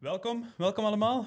Welkom, 0.00 0.44
welkom 0.56 0.84
allemaal 0.84 1.26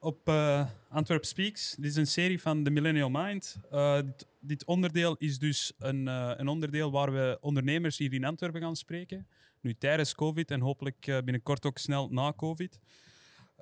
op 0.00 0.28
uh, 0.28 0.66
Antwerp 0.88 1.24
Speaks. 1.24 1.74
Dit 1.74 1.90
is 1.90 1.96
een 1.96 2.06
serie 2.06 2.40
van 2.40 2.64
The 2.64 2.70
Millennial 2.70 3.10
Mind. 3.10 3.56
Uh, 3.72 3.98
dit, 4.40 4.64
onderdeel 4.64 5.16
is 5.18 5.38
dus 5.38 5.72
een, 5.78 6.06
uh, 6.06 6.32
een, 6.36 6.48
onderdeel 6.48 6.90
waar 6.90 7.12
we 7.12 7.38
ondernemers 7.40 7.98
hier 7.98 8.12
in 8.12 8.24
Antwerpen 8.24 8.60
gaan 8.60 8.76
spreken. 8.76 9.26
Nu 9.60 9.74
tijdens 9.74 10.14
COVID 10.14 10.50
en 10.50 10.60
hopelijk 10.60 11.04
binnenkort 11.04 11.66
ook 11.66 11.78
snel 11.78 12.08
na 12.08 12.32
COVID. 12.36 12.80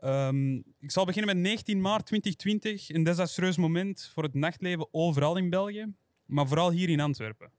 Um, 0.04 0.56
ik 0.78 0.90
zal 0.90 1.04
beginnen 1.04 1.34
met 1.34 1.44
19 1.44 1.80
maart 1.80 2.06
2020, 2.06 2.94
een 2.94 3.04
desastreus 3.04 3.56
moment 3.56 4.10
voor 4.12 4.22
het 4.22 4.34
nachtleven 4.34 4.88
overal 4.90 5.36
in 5.36 5.50
België, 5.50 5.94
maar 6.26 6.46
vooral 6.46 6.70
hier 6.70 6.88
in 6.88 7.00
Antwerpen. 7.00 7.50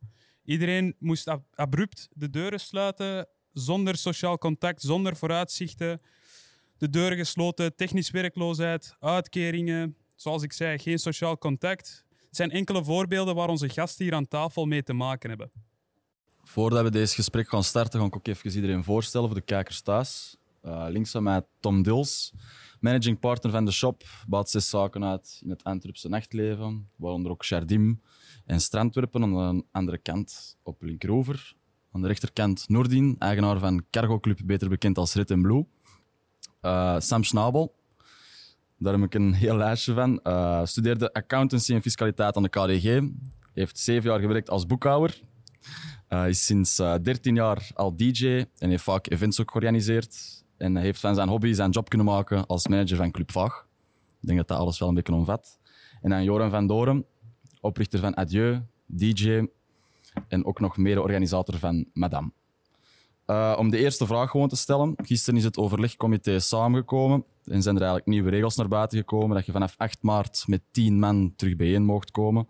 Iedereen 0.46 0.96
moest 1.00 1.28
ab 1.28 1.44
abrupt 1.54 2.10
de 2.14 2.30
deuren 2.30 2.60
sluiten, 2.60 3.28
zonder 3.52 3.98
sociaal 3.98 4.38
contact, 4.38 4.82
zonder 4.82 5.16
vooruitzichten 5.16 6.00
de 6.82 6.90
deuren 6.90 7.18
gesloten, 7.18 7.76
technisch 7.76 8.12
werkloosheid, 8.12 8.96
uitkeringen, 9.00 9.96
zoals 10.16 10.44
ik 10.44 10.54
zei, 10.54 10.80
geen 10.80 11.00
sociaal 11.00 11.38
contact. 11.38 12.06
Het 12.10 12.36
zijn 12.36 12.52
enkele 12.52 12.84
voorbeelden 12.84 13.36
waar 13.36 13.50
onze 13.50 13.70
gasten 13.70 14.06
hier 14.06 14.14
aan 14.14 14.28
tafel 14.28 14.66
mee 14.66 14.84
te 14.84 14.94
maken 14.94 15.30
hebben. 15.30 15.52
Voordat 16.44 16.84
we 16.84 16.92
deze 16.92 17.16
gesprek 17.16 17.50
gaan 17.50 17.64
starten, 17.64 18.00
ga 18.00 18.06
ik 18.06 18.16
ook 18.16 18.28
even 18.28 18.56
iedereen 18.56 18.84
voorstellen 18.84 19.28
voor 19.28 19.38
de 19.38 19.46
kijkers 19.46 19.82
thuis. 19.82 20.38
Uh, 20.66 20.86
links 20.90 21.12
van 21.12 21.24
mij 21.24 21.42
Tom 21.60 21.84
Dils, 21.84 22.34
managing 22.80 23.20
partner 23.20 23.52
van 23.52 23.66
de 23.66 23.72
shop, 23.72 24.04
bouwt 24.28 24.50
zes 24.50 24.70
zaken 24.70 25.04
uit 25.04 25.40
in 25.44 25.50
het 25.50 25.64
Antwerpse 25.64 26.10
nachtleven, 26.10 26.90
waaronder 26.96 27.32
ook 27.32 27.44
Jardim 27.44 28.02
en 28.46 28.62
Strandwerpen 28.62 29.24
aan 29.24 29.58
de 29.58 29.66
andere 29.72 29.98
kant 29.98 30.58
op 30.64 30.82
linkeroever. 30.82 31.56
Aan 31.92 32.02
de 32.02 32.08
rechterkant 32.08 32.70
Noordin, 32.70 33.16
eigenaar 33.20 33.60
van 33.60 33.86
Cargo 33.90 34.20
Club, 34.20 34.40
beter 34.46 34.70
bekend 34.70 34.98
als 34.98 35.14
Red 35.14 35.42
Blue. 35.42 35.66
Uh, 36.62 36.96
Sam 37.00 37.24
Schnabel. 37.24 37.76
Daar 38.78 38.94
heb 38.94 39.04
ik 39.04 39.14
een 39.14 39.34
heel 39.34 39.56
lijstje 39.56 39.94
van. 39.94 40.20
Uh, 40.24 40.66
studeerde 40.66 41.14
accountancy 41.14 41.74
en 41.74 41.82
fiscaliteit 41.82 42.36
aan 42.36 42.44
de 42.44 42.50
KDG. 42.50 43.02
Heeft 43.54 43.80
zeven 43.80 44.10
jaar 44.10 44.20
gewerkt 44.20 44.50
als 44.50 44.66
boekhouder. 44.66 45.22
Uh, 46.10 46.28
is 46.28 46.46
sinds 46.46 46.76
13 46.76 47.36
jaar 47.36 47.70
al 47.74 47.96
DJ 47.96 48.46
en 48.58 48.70
heeft 48.70 48.84
vaak 48.84 49.10
events 49.10 49.42
ook 49.42 49.52
georganiseerd. 49.52 50.44
En 50.58 50.76
heeft 50.76 51.00
van 51.00 51.16
zijn 51.16 51.30
hobby 51.30 51.54
zijn 51.54 51.70
job 51.70 51.90
kunnen 51.90 52.08
maken 52.08 52.46
als 52.46 52.68
manager 52.68 52.98
van 52.98 53.12
Club 53.12 53.32
Vaag. 53.32 53.68
Ik 54.22 54.28
denk 54.28 54.38
dat 54.38 54.48
dat 54.48 54.58
alles 54.58 54.80
wel 54.80 54.90
een 54.90 54.96
beetje 54.96 55.14
omvat. 55.14 55.60
En 56.02 56.10
dan 56.10 56.24
Joran 56.24 56.50
van 56.50 56.68
Doren, 56.68 57.06
oprichter 57.62 58.00
van 58.00 58.18
Adieu, 58.18 58.62
DJ 58.86 59.48
en 60.28 60.46
ook 60.46 60.60
nog 60.60 60.78
mede-organisator 60.78 61.58
van 61.58 61.86
Madame. 61.94 62.32
Uh, 63.32 63.56
om 63.58 63.70
de 63.70 63.78
eerste 63.78 64.06
vraag 64.06 64.30
gewoon 64.30 64.48
te 64.48 64.56
stellen. 64.56 64.94
Gisteren 65.04 65.40
is 65.40 65.46
het 65.46 65.58
overlegcomité 65.58 66.40
samengekomen 66.40 67.26
en 67.46 67.62
zijn 67.62 67.76
er 67.76 67.82
eigenlijk 67.82 68.10
nieuwe 68.10 68.30
regels 68.30 68.56
naar 68.56 68.68
buiten 68.68 68.98
gekomen 68.98 69.36
dat 69.36 69.46
je 69.46 69.52
vanaf 69.52 69.74
8 69.78 69.98
maart 70.02 70.44
met 70.48 70.62
10 70.72 71.00
man 71.00 71.34
terug 71.36 71.56
bijeen 71.56 71.84
mocht 71.84 72.12
komen. 72.12 72.48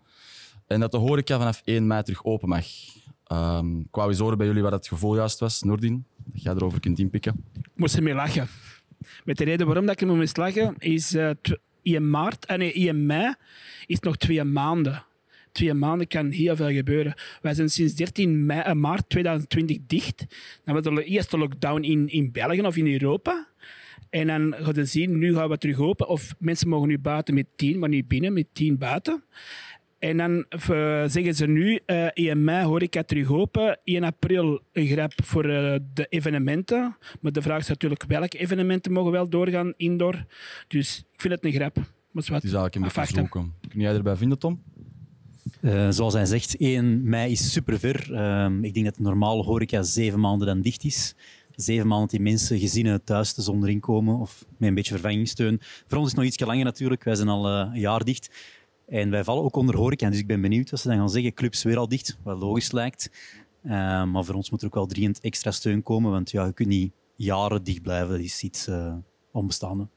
En 0.66 0.80
dat 0.80 0.90
de 0.90 0.96
horeca 0.96 1.38
vanaf 1.38 1.62
1 1.64 1.86
mei 1.86 2.02
terug 2.02 2.24
open 2.24 2.48
mag. 2.48 2.66
Um, 3.32 3.80
ik 3.80 3.94
wou 3.94 4.08
eens 4.08 4.18
horen 4.18 4.38
bij 4.38 4.46
jullie 4.46 4.62
wat 4.62 4.72
het 4.72 4.88
gevoel 4.88 5.16
juist 5.16 5.38
was, 5.38 5.62
Noordin. 5.62 6.04
Dat 6.16 6.42
jij 6.42 6.52
erover 6.52 6.80
kunt 6.80 6.98
inpikken. 6.98 7.44
Ik 7.52 7.70
moest 7.74 7.96
ermee 7.96 8.14
lachen. 8.14 8.48
Met 9.24 9.38
de 9.38 9.44
reden 9.44 9.66
waarom 9.66 9.86
dat 9.86 10.00
ik 10.00 10.08
er 10.08 10.16
moest 10.16 10.36
lachen 10.36 10.74
is... 10.78 11.14
Uh, 11.14 11.98
maart, 12.00 12.50
uh, 12.50 12.56
nee, 12.56 12.72
in 12.72 13.06
mei 13.06 13.34
is 13.86 14.00
nog 14.00 14.16
twee 14.16 14.44
maanden 14.44 15.04
twee 15.52 15.74
maanden 15.74 16.06
kan 16.06 16.30
heel 16.30 16.56
veel 16.56 16.70
gebeuren. 16.70 17.14
Wij 17.40 17.54
zijn 17.54 17.68
sinds 17.68 17.94
13 17.94 18.46
mei, 18.46 18.62
uh, 18.66 18.72
maart 18.72 19.08
2020 19.08 19.78
dicht. 19.86 20.26
Dan 20.64 20.74
was 20.74 20.82
de 20.82 21.04
eerste 21.04 21.38
lockdown 21.38 21.82
in, 21.82 22.08
in 22.08 22.32
België 22.32 22.60
of 22.60 22.76
in 22.76 22.92
Europa. 22.92 23.46
En 24.10 24.26
dan 24.26 24.54
gaan 24.58 24.72
we 24.72 24.84
zien, 24.84 25.18
nu 25.18 25.34
gaan 25.34 25.48
we 25.48 25.58
terug 25.58 25.78
open. 25.78 26.08
Of 26.08 26.34
mensen 26.38 26.68
mogen 26.68 26.88
nu 26.88 26.98
buiten 26.98 27.34
met 27.34 27.46
10, 27.56 27.78
maar 27.78 27.88
niet 27.88 28.08
binnen 28.08 28.32
met 28.32 28.46
10 28.52 28.78
buiten. 28.78 29.24
En 29.98 30.16
dan 30.16 30.32
uh, 30.36 31.04
zeggen 31.06 31.34
ze 31.34 31.46
nu, 31.46 31.80
uh, 31.86 32.06
1 32.06 32.44
mei 32.44 32.64
hoor 32.64 32.82
ik 32.82 32.94
het 32.94 33.08
terug 33.08 33.30
open. 33.30 33.78
1 33.84 34.04
april 34.04 34.60
een 34.72 34.86
grap 34.86 35.12
voor 35.24 35.44
uh, 35.44 35.76
de 35.94 36.06
evenementen. 36.08 36.96
Maar 37.20 37.32
de 37.32 37.42
vraag 37.42 37.58
is 37.58 37.68
natuurlijk 37.68 38.04
welke 38.04 38.38
evenementen 38.38 38.92
mogen 38.92 39.12
wel 39.12 39.28
doorgaan 39.28 39.72
indoor. 39.76 40.24
Dus 40.68 40.98
ik 41.12 41.20
vind 41.20 41.34
het 41.34 41.44
een 41.44 41.52
grap. 41.52 41.76
Maar 41.76 42.24
het 42.24 42.24
is 42.24 42.30
eigenlijk 42.30 42.74
een 42.74 42.82
beetje 42.82 43.14
zoeken. 43.14 43.54
Kun 43.68 43.80
jij 43.80 43.94
erbij 43.94 44.16
vinden, 44.16 44.38
Tom? 44.38 44.62
Uh, 45.60 45.90
zoals 45.90 46.14
hij 46.14 46.26
zegt, 46.26 46.56
1 46.56 47.08
mei 47.08 47.32
is 47.32 47.52
super 47.52 47.78
ver. 47.78 48.10
Uh, 48.10 48.62
ik 48.62 48.74
denk 48.74 48.86
dat 48.86 48.94
de 48.94 49.02
normale 49.02 49.42
horeca 49.42 49.82
zeven 49.82 50.20
maanden 50.20 50.46
dan 50.46 50.60
dicht 50.60 50.84
is. 50.84 51.14
Zeven 51.54 51.86
maanden 51.86 52.08
die 52.08 52.20
mensen, 52.20 52.58
gezinnen 52.58 53.04
thuis 53.04 53.32
te 53.32 53.42
zonder 53.42 53.68
inkomen 53.68 54.18
of 54.18 54.44
met 54.56 54.68
een 54.68 54.74
beetje 54.74 54.92
vervangingssteun. 54.92 55.58
Voor 55.60 55.98
ons 55.98 56.06
is 56.06 56.12
het 56.12 56.20
nog 56.20 56.30
iets 56.30 56.40
langer 56.40 56.64
natuurlijk. 56.64 57.04
Wij 57.04 57.14
zijn 57.14 57.28
al 57.28 57.48
uh, 57.48 57.70
een 57.72 57.80
jaar 57.80 58.04
dicht. 58.04 58.30
En 58.86 59.10
wij 59.10 59.24
vallen 59.24 59.42
ook 59.42 59.56
onder 59.56 59.76
horeca. 59.76 60.10
Dus 60.10 60.18
ik 60.18 60.26
ben 60.26 60.40
benieuwd 60.40 60.70
wat 60.70 60.80
ze 60.80 60.88
dan 60.88 60.96
gaan 60.96 61.10
zeggen. 61.10 61.34
Clubs 61.34 61.62
weer 61.62 61.78
al 61.78 61.88
dicht, 61.88 62.18
wat 62.22 62.38
logisch 62.38 62.72
lijkt. 62.72 63.10
maar 63.62 64.24
voor 64.24 64.34
ons 64.34 64.50
moet 64.50 64.60
er 64.60 64.66
ook 64.66 64.74
wel 64.74 64.86
dringend 64.86 65.20
extra 65.20 65.50
steun 65.50 65.82
komen. 65.82 66.10
Want 66.10 66.30
ja, 66.30 66.46
je 66.46 66.52
kunt 66.52 66.68
niet 66.68 66.92
jaren 67.16 67.64
dicht 67.64 67.82
blijven. 67.82 68.10
Dat 68.10 68.20
is 68.20 68.42
iets 68.42 68.68
onbestaande. 69.32 69.88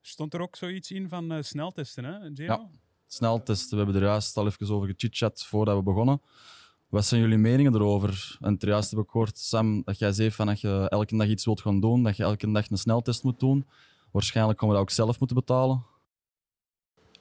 Stond 0.00 0.34
er 0.34 0.40
ook 0.40 0.56
zoiets 0.56 0.90
in 0.90 1.08
van 1.08 1.44
sneltesten, 1.44 2.04
hè? 2.04 2.44
Ja 2.44 2.70
sneltest. 3.06 3.70
We 3.70 3.76
hebben 3.76 3.94
er 3.94 4.02
juist 4.02 4.36
al 4.36 4.46
even 4.46 4.74
over 4.74 4.88
gechitchat 4.88 5.44
voordat 5.44 5.76
we 5.76 5.82
begonnen. 5.82 6.20
Wat 6.88 7.04
zijn 7.04 7.20
jullie 7.20 7.38
meningen 7.38 7.74
erover? 7.74 8.36
En 8.40 8.56
juist 8.58 8.90
heb 8.90 9.00
ik 9.00 9.10
gehoord, 9.10 9.38
Sam, 9.38 9.82
dat 9.84 9.98
jij 9.98 10.12
zei 10.12 10.30
van 10.30 10.46
dat 10.46 10.60
je 10.60 10.86
elke 10.88 11.16
dag 11.16 11.26
iets 11.26 11.44
wilt 11.44 11.60
gaan 11.60 11.80
doen, 11.80 12.02
dat 12.02 12.16
je 12.16 12.22
elke 12.22 12.52
dag 12.52 12.70
een 12.70 12.78
sneltest 12.78 13.22
moet 13.22 13.40
doen. 13.40 13.66
Waarschijnlijk 14.12 14.58
gaan 14.58 14.68
we 14.68 14.74
dat 14.74 14.82
ook 14.82 14.90
zelf 14.90 15.18
moeten 15.18 15.36
betalen. 15.36 15.84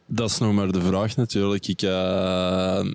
Dat 0.07 0.29
is 0.29 0.37
nog 0.37 0.53
maar 0.53 0.71
de 0.71 0.81
vraag 0.81 1.15
natuurlijk. 1.15 1.67
Ik, 1.67 1.81
uh, 1.81 2.85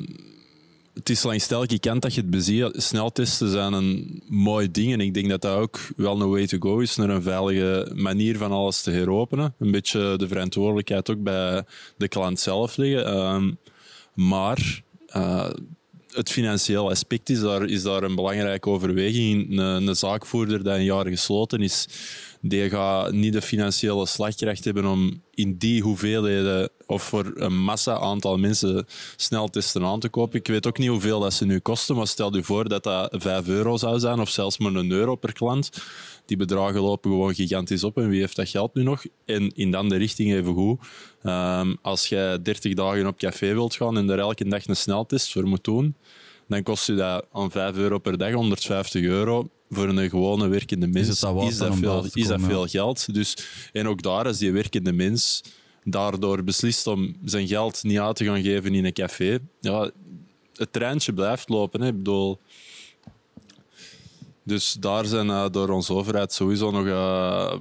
het 0.98 1.10
is 1.10 1.22
langs 1.22 1.50
elke 1.50 1.78
kant 1.78 2.02
dat 2.02 2.14
je 2.14 2.20
het 2.20 2.30
beziet. 2.30 2.70
Sneltesten 2.72 3.50
zijn 3.50 3.72
een 3.72 4.22
mooi 4.28 4.70
ding 4.70 4.92
en 4.92 5.00
ik 5.00 5.14
denk 5.14 5.28
dat 5.28 5.42
dat 5.42 5.56
ook 5.56 5.80
wel 5.96 6.20
een 6.20 6.28
way 6.28 6.46
to 6.46 6.58
go 6.58 6.78
is 6.78 6.96
naar 6.96 7.08
een 7.08 7.22
veilige 7.22 7.92
manier 7.94 8.36
van 8.36 8.52
alles 8.52 8.82
te 8.82 8.90
heropenen. 8.90 9.54
Een 9.58 9.70
beetje 9.70 10.16
de 10.16 10.28
verantwoordelijkheid 10.28 11.10
ook 11.10 11.22
bij 11.22 11.64
de 11.96 12.08
klant 12.08 12.40
zelf 12.40 12.76
liggen. 12.76 13.06
Ehm, 13.06 13.52
maar 14.14 14.82
uh, 15.16 15.50
het 16.10 16.30
financiële 16.30 16.90
aspect 16.90 17.28
is 17.28 17.40
daar, 17.40 17.64
is 17.64 17.82
daar 17.82 18.02
een 18.02 18.14
belangrijke 18.14 18.68
overweging. 18.68 19.50
Een, 19.50 19.86
een 19.86 19.96
zaakvoerder 19.96 20.62
die 20.64 20.72
een 20.72 20.84
jaar 20.84 21.06
gesloten 21.06 21.60
is, 21.60 21.88
die 22.40 22.70
gaat 22.70 23.12
niet 23.12 23.32
de 23.32 23.42
financiële 23.42 24.06
slagkracht 24.06 24.64
hebben 24.64 24.86
om 24.86 25.22
in 25.34 25.56
die 25.56 25.82
hoeveelheden 25.82 26.70
of 26.88 27.02
voor 27.02 27.32
een 27.34 27.58
massa 27.58 27.98
aantal 27.98 28.36
mensen 28.36 28.86
sneltesten 29.16 29.84
aan 29.84 30.00
te 30.00 30.08
kopen. 30.08 30.38
Ik 30.38 30.46
weet 30.46 30.66
ook 30.66 30.78
niet 30.78 30.88
hoeveel 30.88 31.20
dat 31.20 31.32
ze 31.32 31.44
nu 31.44 31.58
kosten, 31.58 31.96
maar 31.96 32.06
stel 32.06 32.36
je 32.36 32.42
voor 32.42 32.68
dat 32.68 32.82
dat 32.82 33.14
5 33.18 33.48
euro 33.48 33.76
zou 33.76 33.98
zijn 33.98 34.20
of 34.20 34.28
zelfs 34.28 34.58
maar 34.58 34.74
een 34.74 34.90
euro 34.90 35.14
per 35.14 35.32
klant. 35.32 35.70
Die 36.26 36.36
bedragen 36.36 36.80
lopen 36.80 37.10
gewoon 37.10 37.34
gigantisch 37.34 37.84
op 37.84 37.96
en 37.96 38.08
wie 38.08 38.20
heeft 38.20 38.36
dat 38.36 38.48
geld 38.48 38.74
nu 38.74 38.82
nog? 38.82 39.04
En 39.24 39.52
in 39.54 39.70
de 39.70 39.76
andere 39.76 40.00
richting 40.00 40.32
even 40.32 40.54
goed. 40.54 40.80
Um, 41.22 41.78
als 41.82 42.08
jij 42.08 42.42
30 42.42 42.74
dagen 42.74 43.06
op 43.06 43.18
café 43.18 43.52
wilt 43.52 43.74
gaan 43.74 43.96
en 43.96 44.10
er 44.10 44.18
elke 44.18 44.48
dag 44.48 44.66
een 44.66 44.76
sneltest 44.76 45.32
voor 45.32 45.46
moet 45.46 45.64
doen, 45.64 45.94
dan 46.46 46.62
kost 46.62 46.86
je 46.86 46.94
dat 46.94 47.26
aan 47.32 47.50
5 47.50 47.76
euro 47.76 47.98
per 47.98 48.18
dag 48.18 48.32
150 48.32 49.02
euro 49.02 49.48
voor 49.70 49.88
een 49.88 50.10
gewone 50.10 50.48
werkende 50.48 50.86
mens 50.86 51.08
is, 51.08 51.20
dat, 51.20 51.42
is 51.42 51.58
dat, 51.58 51.76
veel, 51.76 52.06
is 52.12 52.26
dat 52.26 52.40
veel 52.40 52.66
geld. 52.66 53.14
Dus, 53.14 53.36
en 53.72 53.88
ook 53.88 54.02
daar, 54.02 54.26
als 54.26 54.38
die 54.38 54.52
werkende 54.52 54.92
mens 54.92 55.42
daardoor 55.90 56.44
beslist 56.44 56.86
om 56.86 57.16
zijn 57.24 57.48
geld 57.48 57.82
niet 57.82 57.98
uit 57.98 58.16
te 58.16 58.24
gaan 58.24 58.42
geven 58.42 58.74
in 58.74 58.84
een 58.84 58.92
café, 58.92 59.38
ja, 59.60 59.90
het 60.54 60.72
treintje 60.72 61.12
blijft 61.12 61.48
lopen. 61.48 61.80
Hè. 61.80 61.92
Bedoel, 61.92 62.38
dus 64.42 64.72
daar 64.72 65.04
zijn 65.04 65.26
uh, 65.26 65.46
door 65.50 65.68
onze 65.68 65.92
overheid 65.92 66.32
sowieso 66.32 66.70
nog 66.70 66.84
uh, 66.84 67.54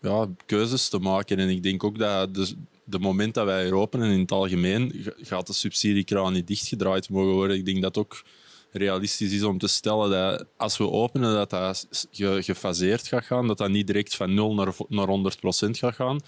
ja, 0.00 0.28
keuzes 0.46 0.88
te 0.88 0.98
maken. 0.98 1.38
En 1.38 1.48
ik 1.48 1.62
denk 1.62 1.84
ook 1.84 1.98
dat 1.98 2.34
de, 2.34 2.54
de 2.84 2.98
moment 2.98 3.34
dat 3.34 3.44
wij 3.44 3.66
er 3.66 3.74
openen 3.74 4.10
in 4.10 4.20
het 4.20 4.32
algemeen, 4.32 5.04
gaat 5.20 5.46
de 5.46 5.52
subsidiekraan 5.52 6.32
niet 6.32 6.46
dichtgedraaid 6.46 7.08
mogen 7.08 7.32
worden. 7.32 7.56
Ik 7.56 7.64
denk 7.64 7.82
dat 7.82 7.98
ook 7.98 8.22
realistisch 8.70 9.32
is 9.32 9.42
om 9.42 9.58
te 9.58 9.66
stellen 9.68 10.10
dat 10.10 10.46
als 10.56 10.78
we 10.78 10.90
openen, 10.90 11.34
dat 11.34 11.50
dat 11.50 11.86
gefaseerd 12.44 13.06
gaat 13.06 13.24
gaan, 13.24 13.46
dat 13.46 13.58
dat 13.58 13.70
niet 13.70 13.86
direct 13.86 14.16
van 14.16 14.34
0 14.34 14.54
naar, 14.54 14.74
naar 14.88 15.06
100 15.06 15.40
procent 15.40 15.78
gaat 15.78 15.94
gaan. 15.94 16.20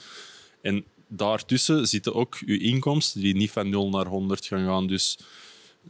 En 0.62 0.84
daartussen 1.10 1.88
zitten 1.88 2.14
ook 2.14 2.38
uw 2.46 2.58
inkomsten 2.58 3.20
die 3.20 3.34
niet 3.34 3.50
van 3.50 3.68
0 3.68 3.88
naar 3.88 4.06
100 4.06 4.46
gaan 4.46 4.64
gaan. 4.64 4.86
Dus 4.86 5.18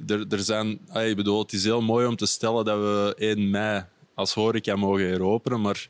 er, 0.07 0.25
er 0.29 0.41
zijn, 0.41 0.81
ik 0.95 1.17
bedoel, 1.17 1.39
het 1.39 1.53
is 1.53 1.65
heel 1.65 1.83
mooi 1.83 2.07
om 2.07 2.17
te 2.17 2.27
stellen 2.27 2.65
dat 2.65 2.79
we 2.79 3.15
1 3.19 3.51
mei 3.51 3.85
als 4.15 4.35
horeca 4.35 4.77
mogen 4.77 5.07
heropenen, 5.07 5.61
maar 5.61 5.89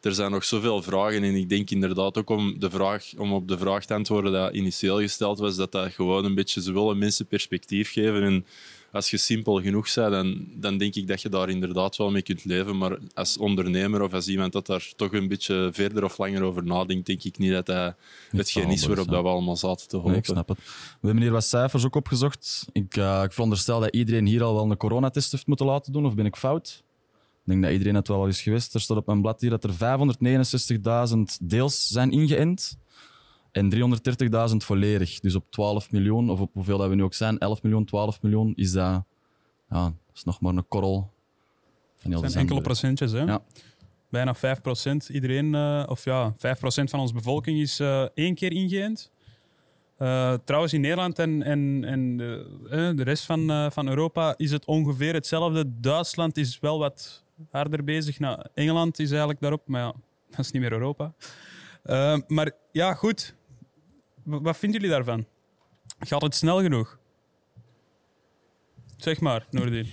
er 0.00 0.14
zijn 0.14 0.30
nog 0.30 0.44
zoveel 0.44 0.82
vragen. 0.82 1.22
En 1.22 1.34
ik 1.34 1.48
denk 1.48 1.70
inderdaad 1.70 2.18
ook 2.18 2.30
om, 2.30 2.58
de 2.58 2.70
vraag, 2.70 3.12
om 3.16 3.32
op 3.32 3.48
de 3.48 3.58
vraag 3.58 3.84
te 3.84 3.94
antwoorden 3.94 4.32
dat 4.32 4.54
initieel 4.54 5.00
gesteld 5.00 5.38
was, 5.38 5.56
dat 5.56 5.72
dat 5.72 5.92
gewoon 5.92 6.24
een 6.24 6.34
beetje, 6.34 6.62
ze 6.62 6.72
willen 6.72 6.98
mensen 6.98 7.26
perspectief 7.26 7.92
geven. 7.92 8.22
En 8.22 8.46
als 8.92 9.10
je 9.10 9.16
simpel 9.16 9.62
genoeg 9.62 9.94
bent, 9.94 10.10
dan, 10.10 10.46
dan 10.54 10.78
denk 10.78 10.94
ik 10.94 11.06
dat 11.06 11.22
je 11.22 11.28
daar 11.28 11.48
inderdaad 11.48 11.96
wel 11.96 12.10
mee 12.10 12.22
kunt 12.22 12.44
leven. 12.44 12.78
Maar 12.78 12.98
als 13.14 13.38
ondernemer 13.38 14.02
of 14.02 14.12
als 14.12 14.28
iemand 14.28 14.52
dat 14.52 14.66
daar 14.66 14.92
toch 14.96 15.12
een 15.12 15.28
beetje 15.28 15.70
verder 15.72 16.04
of 16.04 16.18
langer 16.18 16.42
over 16.42 16.64
nadenkt, 16.64 17.06
denk 17.06 17.22
ik 17.22 17.38
niet 17.38 17.52
dat 17.52 17.66
dat 17.66 17.94
hetgeen 18.30 18.70
is 18.70 18.86
waarop 18.86 19.08
dat 19.08 19.22
we 19.22 19.28
allemaal 19.28 19.56
zaten 19.56 19.88
te 19.88 19.96
hopen. 19.96 20.10
Nee, 20.10 20.20
ik 20.20 20.26
snap 20.26 20.48
het. 20.48 20.58
We 21.00 21.06
hebben 21.06 21.22
hier 21.22 21.32
wat 21.32 21.44
cijfers 21.44 21.84
ook 21.84 21.94
opgezocht. 21.94 22.66
Ik, 22.72 22.96
uh, 22.96 23.22
ik 23.22 23.32
veronderstel 23.32 23.80
dat 23.80 23.94
iedereen 23.94 24.26
hier 24.26 24.42
al 24.42 24.54
wel 24.54 24.70
een 24.70 24.76
coronatest 24.76 25.32
heeft 25.32 25.46
moeten 25.46 25.66
laten 25.66 25.92
doen, 25.92 26.06
of 26.06 26.14
ben 26.14 26.26
ik 26.26 26.36
fout? 26.36 26.82
Ik 27.44 27.50
denk 27.50 27.62
dat 27.62 27.72
iedereen 27.72 27.94
het 27.94 28.08
wel 28.08 28.16
al 28.20 28.26
is 28.26 28.42
geweest. 28.42 28.74
Er 28.74 28.80
staat 28.80 28.96
op 28.96 29.06
mijn 29.06 29.20
blad 29.20 29.40
hier 29.40 29.50
dat 29.50 29.64
er 29.64 29.72
569.000 31.14 31.20
deels 31.40 31.86
zijn 31.86 32.10
ingeënt 32.10 32.80
en 33.52 33.74
330.000 34.50 34.56
volledig. 34.56 35.20
Dus 35.20 35.34
op 35.34 35.44
12 35.50 35.90
miljoen, 35.90 36.30
of 36.30 36.40
op 36.40 36.50
hoeveel 36.52 36.78
dat 36.78 36.88
we 36.88 36.94
nu 36.94 37.02
ook 37.02 37.14
zijn, 37.14 37.38
11 37.38 37.62
miljoen, 37.62 37.84
12 37.84 38.22
miljoen, 38.22 38.52
is 38.54 38.72
dat, 38.72 39.04
ja, 39.70 39.84
dat 39.84 40.14
is 40.14 40.24
nog 40.24 40.40
maar 40.40 40.54
een 40.54 40.68
korrel. 40.68 41.12
Van 41.96 42.10
dat 42.10 42.20
zijn 42.20 42.34
enkele 42.34 42.60
procentjes, 42.60 43.12
hè? 43.12 43.20
Ja. 43.20 43.42
Bijna 44.08 44.34
5 44.34 44.60
procent. 44.60 45.08
Iedereen, 45.08 45.54
uh, 45.54 45.84
of 45.86 46.04
ja, 46.04 46.34
5 46.36 46.58
procent 46.58 46.90
van 46.90 47.00
onze 47.00 47.14
bevolking 47.14 47.60
is 47.60 47.80
uh, 47.80 48.06
één 48.14 48.34
keer 48.34 48.52
ingeënt. 48.52 49.10
Uh, 49.98 50.34
trouwens, 50.44 50.72
in 50.72 50.80
Nederland 50.80 51.18
en, 51.18 51.42
en, 51.42 51.84
en 51.84 52.16
de, 52.16 52.92
de 52.96 53.02
rest 53.02 53.24
van, 53.24 53.72
van 53.72 53.88
Europa 53.88 54.34
is 54.36 54.50
het 54.50 54.64
ongeveer 54.64 55.14
hetzelfde. 55.14 55.64
Duitsland 55.80 56.36
is 56.36 56.58
wel 56.60 56.78
wat 56.78 57.24
harder 57.50 57.84
bezig. 57.84 58.18
Nou, 58.18 58.42
Engeland 58.54 58.98
is 58.98 59.10
eigenlijk 59.10 59.40
daarop, 59.40 59.62
maar 59.66 59.80
ja, 59.80 59.92
dat 60.30 60.38
is 60.38 60.50
niet 60.50 60.62
meer 60.62 60.72
Europa. 60.72 61.14
maar 62.26 62.52
ja, 62.72 62.94
goed. 62.94 63.34
Wat 64.24 64.56
vinden 64.56 64.80
jullie 64.80 64.96
daarvan? 64.96 65.26
Gaat 65.98 66.22
het 66.22 66.34
snel 66.34 66.60
genoeg? 66.60 66.98
Zeg 68.96 69.20
maar, 69.20 69.46
Noordin. 69.50 69.86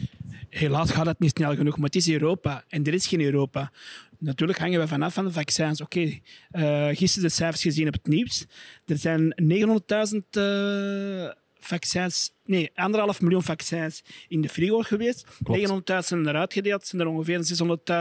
Helaas 0.49 0.91
gaat 0.91 1.05
het 1.05 1.19
niet 1.19 1.31
snel 1.37 1.55
genoeg, 1.55 1.75
maar 1.75 1.85
het 1.85 1.95
is 1.95 2.09
Europa 2.09 2.63
en 2.67 2.83
er 2.83 2.93
is 2.93 3.07
geen 3.07 3.21
Europa. 3.21 3.71
Natuurlijk 4.19 4.59
hangen 4.59 4.79
we 4.79 4.87
vanaf 4.87 5.13
van 5.13 5.25
de 5.25 5.31
vaccins. 5.31 5.81
Oké, 5.81 6.21
okay. 6.51 6.89
uh, 6.89 6.97
gisteren 6.97 7.27
de 7.27 7.33
cijfers 7.35 7.61
gezien 7.61 7.87
op 7.87 7.93
het 7.93 8.07
nieuws. 8.07 8.45
Er 8.85 8.97
zijn 8.97 9.35
900.000 9.43 10.17
uh, 10.37 11.29
vaccins, 11.59 12.33
nee, 12.45 12.71
anderhalf 12.75 13.21
miljoen 13.21 13.43
vaccins 13.43 14.03
in 14.27 14.41
de 14.41 14.49
frigo 14.49 14.81
geweest. 14.81 15.25
900.000 15.25 15.97
zijn 15.99 16.27
eruit 16.27 16.53
gedeeld. 16.53 16.81
Er 16.81 16.87
zijn 16.87 17.01
er 17.01 17.07
ongeveer 17.07 17.39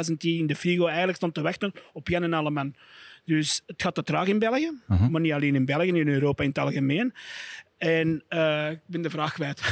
600.000 0.09 0.13
die 0.17 0.39
in 0.39 0.47
de 0.47 0.57
frigo 0.57 0.87
eigenlijk 0.87 1.17
stonden 1.17 1.43
te 1.43 1.49
wachten 1.49 1.73
op 1.93 2.09
Jan 2.09 2.23
en 2.23 2.33
Alleman. 2.33 2.75
Dus 3.29 3.63
het 3.67 3.83
gaat 3.83 3.95
te 3.95 4.03
traag 4.03 4.27
in 4.27 4.39
België, 4.39 4.71
uh 4.89 5.01
-huh. 5.01 5.09
maar 5.09 5.21
niet 5.21 5.33
alleen 5.33 5.55
in 5.55 5.65
België, 5.65 5.89
in 5.89 6.09
Europa 6.09 6.43
in 6.43 6.49
het 6.49 6.59
algemeen. 6.59 7.13
En 7.79 8.23
uh, 8.29 8.71
ik 8.71 8.81
ben 8.87 9.03
de 9.03 9.11
vraag 9.11 9.33
kwijt. 9.33 9.61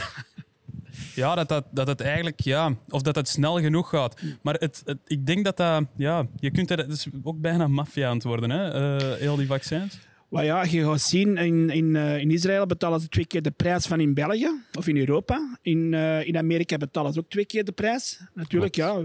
Ja, 1.14 1.34
dat, 1.34 1.48
dat, 1.48 1.64
dat 1.70 1.86
het 1.86 2.00
eigenlijk, 2.00 2.40
ja, 2.40 2.74
of 2.88 3.02
dat 3.02 3.14
het 3.14 3.28
snel 3.28 3.60
genoeg 3.60 3.88
gaat. 3.88 4.20
Maar 4.42 4.54
het, 4.54 4.82
het, 4.84 4.98
ik 5.06 5.26
denk 5.26 5.44
dat 5.44 5.56
dat, 5.56 5.84
ja, 5.96 6.26
je 6.36 6.50
kunt 6.50 6.70
er, 6.70 6.78
het 6.78 6.90
is 6.90 7.06
ook 7.22 7.40
bijna 7.40 7.68
maffia 7.68 8.08
aan 8.08 8.14
het 8.14 8.24
worden, 8.24 8.50
hè, 8.50 8.96
uh, 8.96 9.18
heel 9.18 9.36
die 9.36 9.46
vaccins. 9.46 9.98
Maar 10.28 10.44
ja, 10.44 10.64
je 10.64 10.84
gaat 10.84 11.00
zien, 11.00 11.36
in, 11.36 11.70
in, 11.70 11.94
uh, 11.94 12.18
in 12.18 12.30
Israël 12.30 12.66
betalen 12.66 13.00
ze 13.00 13.08
twee 13.08 13.26
keer 13.26 13.42
de 13.42 13.50
prijs 13.50 13.86
van 13.86 14.00
in 14.00 14.14
België, 14.14 14.50
of 14.78 14.86
in 14.86 14.96
Europa. 14.96 15.58
In, 15.62 15.92
uh, 15.92 16.26
in 16.26 16.36
Amerika 16.36 16.76
betalen 16.76 17.12
ze 17.12 17.18
ook 17.18 17.30
twee 17.30 17.46
keer 17.46 17.64
de 17.64 17.72
prijs. 17.72 18.20
Natuurlijk, 18.34 18.74
ja, 18.74 19.02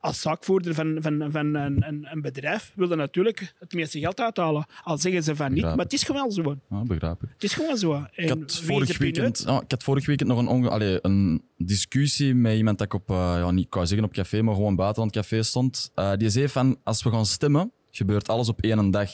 als 0.00 0.20
zaakvoerder 0.20 0.74
van, 0.74 0.98
van, 1.00 1.28
van 1.30 1.54
een, 1.54 1.88
een, 1.88 2.06
een 2.10 2.20
bedrijf 2.20 2.72
wil 2.74 2.88
je 2.88 2.94
natuurlijk 2.94 3.54
het 3.58 3.72
meeste 3.72 3.98
geld 3.98 4.20
uithalen. 4.20 4.66
Al 4.82 4.98
zeggen 4.98 5.22
ze 5.22 5.36
van 5.36 5.52
niet, 5.52 5.62
maar 5.62 5.78
het 5.78 5.92
is 5.92 6.02
gewoon 6.02 6.30
zo. 6.30 6.56
Ja, 6.70 6.82
begrijp 6.82 7.22
ik. 7.22 7.28
Het 7.32 7.44
is 7.44 7.54
gewoon 7.54 7.76
zo. 7.76 7.94
En 7.94 8.08
ik, 8.14 8.28
had 8.28 8.60
vorig 8.64 8.98
weekend, 8.98 9.40
ik 9.40 9.70
had 9.70 9.82
vorig 9.82 10.06
weekend 10.06 10.28
nog 10.28 10.38
een, 10.38 10.48
onge, 10.48 10.98
een 11.02 11.42
discussie 11.56 12.34
met 12.34 12.56
iemand 12.56 12.78
dat 12.78 12.86
ik 12.86 12.94
op, 12.94 13.10
uh, 13.10 13.16
ja, 13.16 13.50
niet 13.50 13.68
kan 13.68 13.86
zeggen 13.86 14.06
op 14.06 14.12
café, 14.12 14.42
maar 14.42 14.54
gewoon 14.54 14.76
buiten 14.76 15.02
het 15.02 15.12
café 15.12 15.42
stond. 15.42 15.90
Uh, 15.94 16.12
die 16.16 16.30
zei 16.30 16.48
van, 16.48 16.78
als 16.82 17.02
we 17.02 17.10
gaan 17.10 17.26
stemmen, 17.26 17.72
gebeurt 17.90 18.28
alles 18.28 18.48
op 18.48 18.60
één 18.60 18.90
dag. 18.90 19.10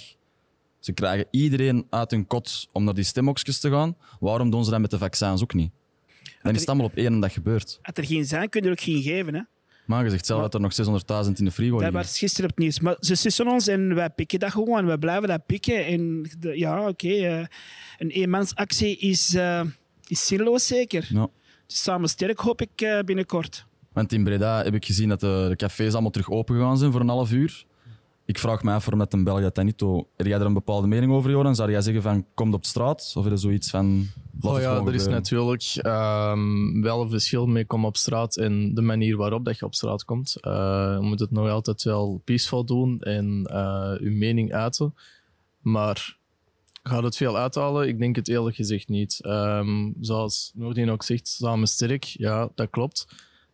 Ze 0.78 0.92
krijgen 0.92 1.26
iedereen 1.30 1.86
uit 1.90 2.10
hun 2.10 2.26
kot 2.26 2.68
om 2.72 2.84
naar 2.84 2.94
die 2.94 3.04
stemhokjes 3.04 3.60
te 3.60 3.70
gaan. 3.70 3.96
Waarom 4.20 4.50
doen 4.50 4.64
ze 4.64 4.70
dat 4.70 4.80
met 4.80 4.90
de 4.90 4.98
vaccins 4.98 5.42
ook 5.42 5.54
niet? 5.54 5.72
Dan 6.42 6.54
is 6.54 6.60
het 6.60 6.68
allemaal 6.68 6.86
op 6.86 6.96
één 6.96 7.20
dag 7.20 7.32
gebeurd. 7.32 7.78
Als 7.82 7.96
er 7.96 8.04
geen 8.04 8.24
zijn, 8.24 8.48
kun 8.48 8.60
je 8.60 8.66
er 8.66 8.72
ook 8.72 8.80
geen 8.80 9.02
geven. 9.02 9.34
Hè? 9.34 9.40
Maar 9.84 10.04
je 10.04 10.10
zegt 10.10 10.26
zelf 10.26 10.40
maar, 10.40 10.50
dat 10.50 10.60
er 10.78 10.86
nog 10.86 11.26
600.000 11.26 11.32
in 11.32 11.44
de 11.44 11.50
frigo 11.50 11.76
liggen. 11.76 11.92
Dat 11.92 12.02
was 12.02 12.18
gisteren 12.18 12.50
op 12.50 12.56
het 12.56 12.64
nieuws. 12.64 12.80
Maar 12.80 12.96
ze 13.00 13.14
sussen 13.14 13.48
ons 13.48 13.66
en 13.66 13.94
wij 13.94 14.10
pikken 14.10 14.38
dat 14.38 14.50
gewoon. 14.50 14.86
We 14.86 14.98
blijven 14.98 15.28
dat 15.28 15.46
pikken. 15.46 15.86
En 15.86 16.30
de, 16.38 16.58
ja, 16.58 16.80
oké. 16.80 16.88
Okay, 16.88 17.40
uh, 17.40 17.46
een 17.98 18.10
eenmansactie 18.10 18.96
is, 18.96 19.34
uh, 19.34 19.60
is 20.06 20.26
zinloos 20.26 20.66
zeker. 20.66 21.08
Ja. 21.08 21.28
Dus 21.66 21.82
samen 21.82 22.08
sterk 22.08 22.38
hoop 22.38 22.60
ik 22.60 22.82
uh, 22.82 23.00
binnenkort. 23.00 23.66
Want 23.92 24.12
in 24.12 24.24
Breda 24.24 24.62
heb 24.64 24.74
ik 24.74 24.84
gezien 24.84 25.08
dat 25.08 25.20
de, 25.20 25.46
de 25.48 25.56
cafés 25.56 25.92
allemaal 25.92 26.10
terug 26.10 26.30
open 26.30 26.54
gegaan 26.54 26.78
zijn 26.78 26.92
voor 26.92 27.00
een 27.00 27.08
half 27.08 27.32
uur. 27.32 27.64
Ik 28.26 28.38
vraag 28.38 28.62
me 28.62 28.72
af 28.72 28.84
voor 28.84 28.96
met 28.96 29.12
een 29.12 29.24
België 29.24 29.50
dat 29.52 29.64
niet 29.64 29.80
Heb 30.16 30.26
jij 30.26 30.38
er 30.38 30.46
een 30.46 30.52
bepaalde 30.52 30.86
mening 30.86 31.12
over, 31.12 31.30
Joran? 31.30 31.54
Zou 31.54 31.70
jij 31.70 31.80
zeggen 31.80 32.02
van 32.02 32.26
kom 32.34 32.54
op 32.54 32.64
straat? 32.64 33.12
Of 33.16 33.26
is 33.26 33.32
er 33.32 33.38
zoiets 33.38 33.70
van... 33.70 34.06
Oh 34.40 34.60
ja, 34.60 34.76
er 34.86 34.94
is 34.94 35.06
natuurlijk 35.06 35.80
um, 35.86 36.82
wel 36.82 37.00
een 37.00 37.10
verschil 37.10 37.46
mee 37.46 37.64
kom 37.64 37.84
op 37.84 37.96
straat 37.96 38.36
en 38.36 38.74
de 38.74 38.80
manier 38.80 39.16
waarop 39.16 39.44
dat 39.44 39.58
je 39.58 39.64
op 39.64 39.74
straat 39.74 40.04
komt. 40.04 40.36
Uh, 40.40 40.52
je 41.00 41.06
moet 41.06 41.20
het 41.20 41.30
nog 41.30 41.48
altijd 41.48 41.82
wel 41.82 42.20
peaceful 42.24 42.64
doen 42.64 43.00
en 43.00 43.50
uh, 43.52 43.94
je 44.00 44.10
mening 44.10 44.52
uiten. 44.52 44.94
Maar 45.60 46.16
gaat 46.82 47.02
het 47.02 47.16
veel 47.16 47.36
uithalen? 47.36 47.88
Ik 47.88 47.98
denk 47.98 48.16
het 48.16 48.28
eerlijk 48.28 48.56
gezegd 48.56 48.88
niet. 48.88 49.18
Um, 49.22 49.94
zoals 50.00 50.52
Noordin 50.54 50.90
ook 50.90 51.02
zegt, 51.02 51.28
samen 51.28 51.68
sterk. 51.68 52.04
Ja, 52.04 52.48
dat 52.54 52.70
klopt. 52.70 53.06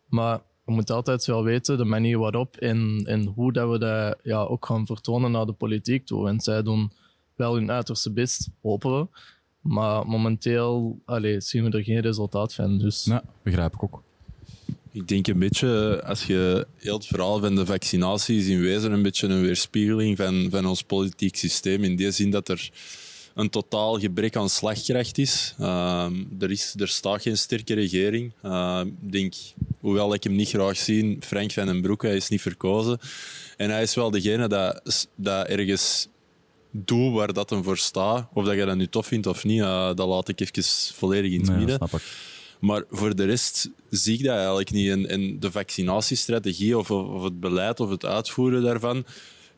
Maar 0.05 0.41
we 0.71 0.77
moeten 0.77 0.95
altijd 0.95 1.25
wel 1.25 1.43
weten 1.43 1.77
de 1.77 1.85
manier 1.85 2.17
waarop 2.17 2.57
en, 2.57 3.01
en 3.05 3.25
hoe 3.25 3.53
dat 3.53 3.71
we 3.71 3.79
dat 3.79 4.17
ja, 4.23 4.41
ook 4.41 4.65
gaan 4.65 4.85
vertonen 4.85 5.31
naar 5.31 5.45
de 5.45 5.53
politiek 5.53 6.05
toe. 6.05 6.27
En 6.27 6.39
zij 6.39 6.63
doen 6.63 6.91
wel 7.35 7.53
hun 7.55 7.71
uiterste 7.71 8.11
best, 8.11 8.49
hopen 8.61 8.99
we. 8.99 9.07
Maar 9.61 10.07
momenteel 10.07 10.99
allez, 11.05 11.49
zien 11.49 11.63
we 11.63 11.77
er 11.77 11.83
geen 11.83 11.99
resultaat 11.99 12.53
van. 12.53 12.77
Dus. 12.77 13.03
Ja, 13.03 13.23
begrijp 13.43 13.73
ik 13.73 13.83
ook. 13.83 14.03
Ik 14.91 15.07
denk 15.07 15.27
een 15.27 15.39
beetje, 15.39 16.01
als 16.05 16.25
je 16.25 16.67
heel 16.75 16.95
het 16.95 17.05
verhaal 17.05 17.39
van 17.39 17.55
de 17.55 17.65
vaccinatie 17.65 18.37
is 18.37 18.47
in 18.47 18.59
wezen 18.59 18.91
een 18.91 19.01
beetje 19.01 19.27
een 19.27 19.41
weerspiegeling 19.41 20.17
van, 20.17 20.47
van 20.49 20.65
ons 20.65 20.83
politiek 20.83 21.35
systeem. 21.35 21.83
In 21.83 21.95
die 21.95 22.11
zin 22.11 22.29
dat 22.29 22.49
er 22.49 22.69
een 23.35 23.49
totaal 23.49 23.99
gebrek 23.99 24.35
aan 24.35 24.49
slagkracht 24.49 25.17
is. 25.17 25.55
Uh, 25.59 26.05
er, 26.39 26.51
is 26.51 26.73
er 26.77 26.87
staat 26.87 27.21
geen 27.21 27.37
sterke 27.37 27.73
regering. 27.73 28.31
Uh, 28.43 28.81
denk, 28.99 29.33
hoewel 29.79 30.13
ik 30.13 30.23
hem 30.23 30.35
niet 30.35 30.49
graag 30.49 30.77
zie, 30.77 31.17
Frank 31.19 31.51
van 31.51 31.65
den 31.65 31.81
Broek, 31.81 32.01
hij 32.01 32.15
is 32.15 32.29
niet 32.29 32.41
verkozen. 32.41 32.99
En 33.57 33.69
hij 33.69 33.81
is 33.81 33.95
wel 33.95 34.11
degene 34.11 34.47
dat, 34.47 35.07
dat 35.15 35.47
ergens 35.47 36.07
doet 36.71 37.13
waar 37.13 37.33
dat 37.33 37.49
hem 37.49 37.63
voor 37.63 37.77
staat. 37.77 38.27
Of 38.33 38.45
dat 38.45 38.55
je 38.55 38.65
dat 38.65 38.75
nu 38.75 38.87
tof 38.87 39.07
vindt 39.07 39.27
of 39.27 39.43
niet, 39.43 39.59
uh, 39.59 39.93
dat 39.95 40.07
laat 40.07 40.27
ik 40.27 40.39
even 40.39 40.63
volledig 40.93 41.31
in 41.31 41.39
het 41.39 41.49
Nee, 41.49 41.57
midden. 41.57 41.89
Maar 42.59 42.83
voor 42.89 43.15
de 43.15 43.25
rest 43.25 43.69
zie 43.89 44.17
ik 44.17 44.23
dat 44.23 44.35
eigenlijk 44.35 44.71
niet. 44.71 44.89
En, 44.89 45.09
en 45.09 45.39
de 45.39 45.51
vaccinatiestrategie 45.51 46.77
of, 46.77 46.91
of 46.91 47.23
het 47.23 47.39
beleid 47.39 47.79
of 47.79 47.89
het 47.89 48.05
uitvoeren 48.05 48.63
daarvan 48.63 49.05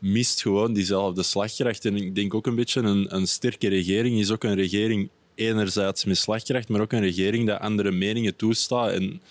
mist 0.03 0.41
gewoon 0.41 0.73
diezelfde 0.73 1.23
slagkracht. 1.23 1.85
En 1.85 1.95
ik 1.95 2.15
denk 2.15 2.33
ook 2.33 2.47
een 2.47 2.55
beetje 2.55 2.81
een, 2.81 3.15
een 3.15 3.27
sterke 3.27 3.67
regering 3.67 4.19
is 4.19 4.31
ook 4.31 4.43
een 4.43 4.55
regering 4.55 5.09
enerzijds 5.35 6.05
met 6.05 6.17
slagkracht, 6.17 6.69
maar 6.69 6.81
ook 6.81 6.91
een 6.91 6.99
regering 7.01 7.47
dat 7.47 7.59
andere 7.59 7.91
meningen 7.91 8.35
toestaat. 8.35 8.91
En 8.91 9.21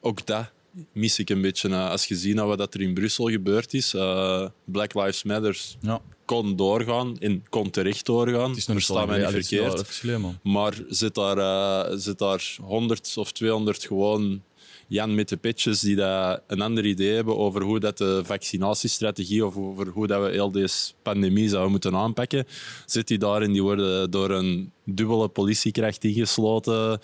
ook 0.00 0.26
dat 0.26 0.50
mis 0.92 1.18
ik 1.18 1.30
een 1.30 1.40
beetje. 1.40 1.76
Als 1.76 2.06
je 2.06 2.16
ziet 2.16 2.38
wat 2.38 2.74
er 2.74 2.80
in 2.80 2.94
Brussel 2.94 3.28
gebeurd 3.28 3.74
is, 3.74 3.94
uh, 3.94 4.46
Black 4.64 4.94
Lives 4.94 5.22
Matter 5.22 5.60
Ja. 5.80 6.00
kon 6.24 6.56
doorgaan 6.56 7.18
en 7.18 7.44
kon 7.48 7.70
terecht 7.70 8.06
doorgaan. 8.06 8.48
Het 8.48 8.58
is 8.58 8.66
nog 8.66 8.76
Versta 8.76 9.06
mij 9.06 9.18
niet 9.18 9.28
verkeerd. 9.28 10.02
Maar 10.42 10.74
zit 10.88 11.14
daar, 11.14 11.38
eh, 11.38 11.96
zit 11.96 12.18
daar 12.18 12.56
100 12.62 13.12
of 13.16 13.32
200 13.32 13.84
gewoon 13.84 14.42
Jan 14.86 15.14
met 15.14 15.28
de 15.28 15.36
pitches 15.36 15.80
die 15.80 15.96
dat 15.96 16.42
een 16.46 16.60
ander 16.60 16.84
idee 16.84 17.14
hebben 17.14 17.36
over 17.36 17.62
hoe 17.62 17.80
dat 17.80 17.98
de 17.98 18.20
vaccinatiestrategie 18.24 19.46
of 19.46 19.56
over 19.56 19.88
hoe 19.88 20.06
dat 20.06 20.22
we 20.22 20.30
heel 20.30 20.50
deze 20.50 20.92
pandemie 21.02 21.48
zouden 21.48 21.70
moeten 21.70 21.94
aanpakken, 21.94 22.46
zit 22.86 23.08
die 23.08 23.18
daar 23.18 23.42
en 23.42 23.52
die 23.52 23.62
worden 23.62 24.10
door 24.10 24.30
een 24.30 24.72
dubbele 24.84 25.28
politiekracht 25.28 26.04
ingesloten. 26.04 27.00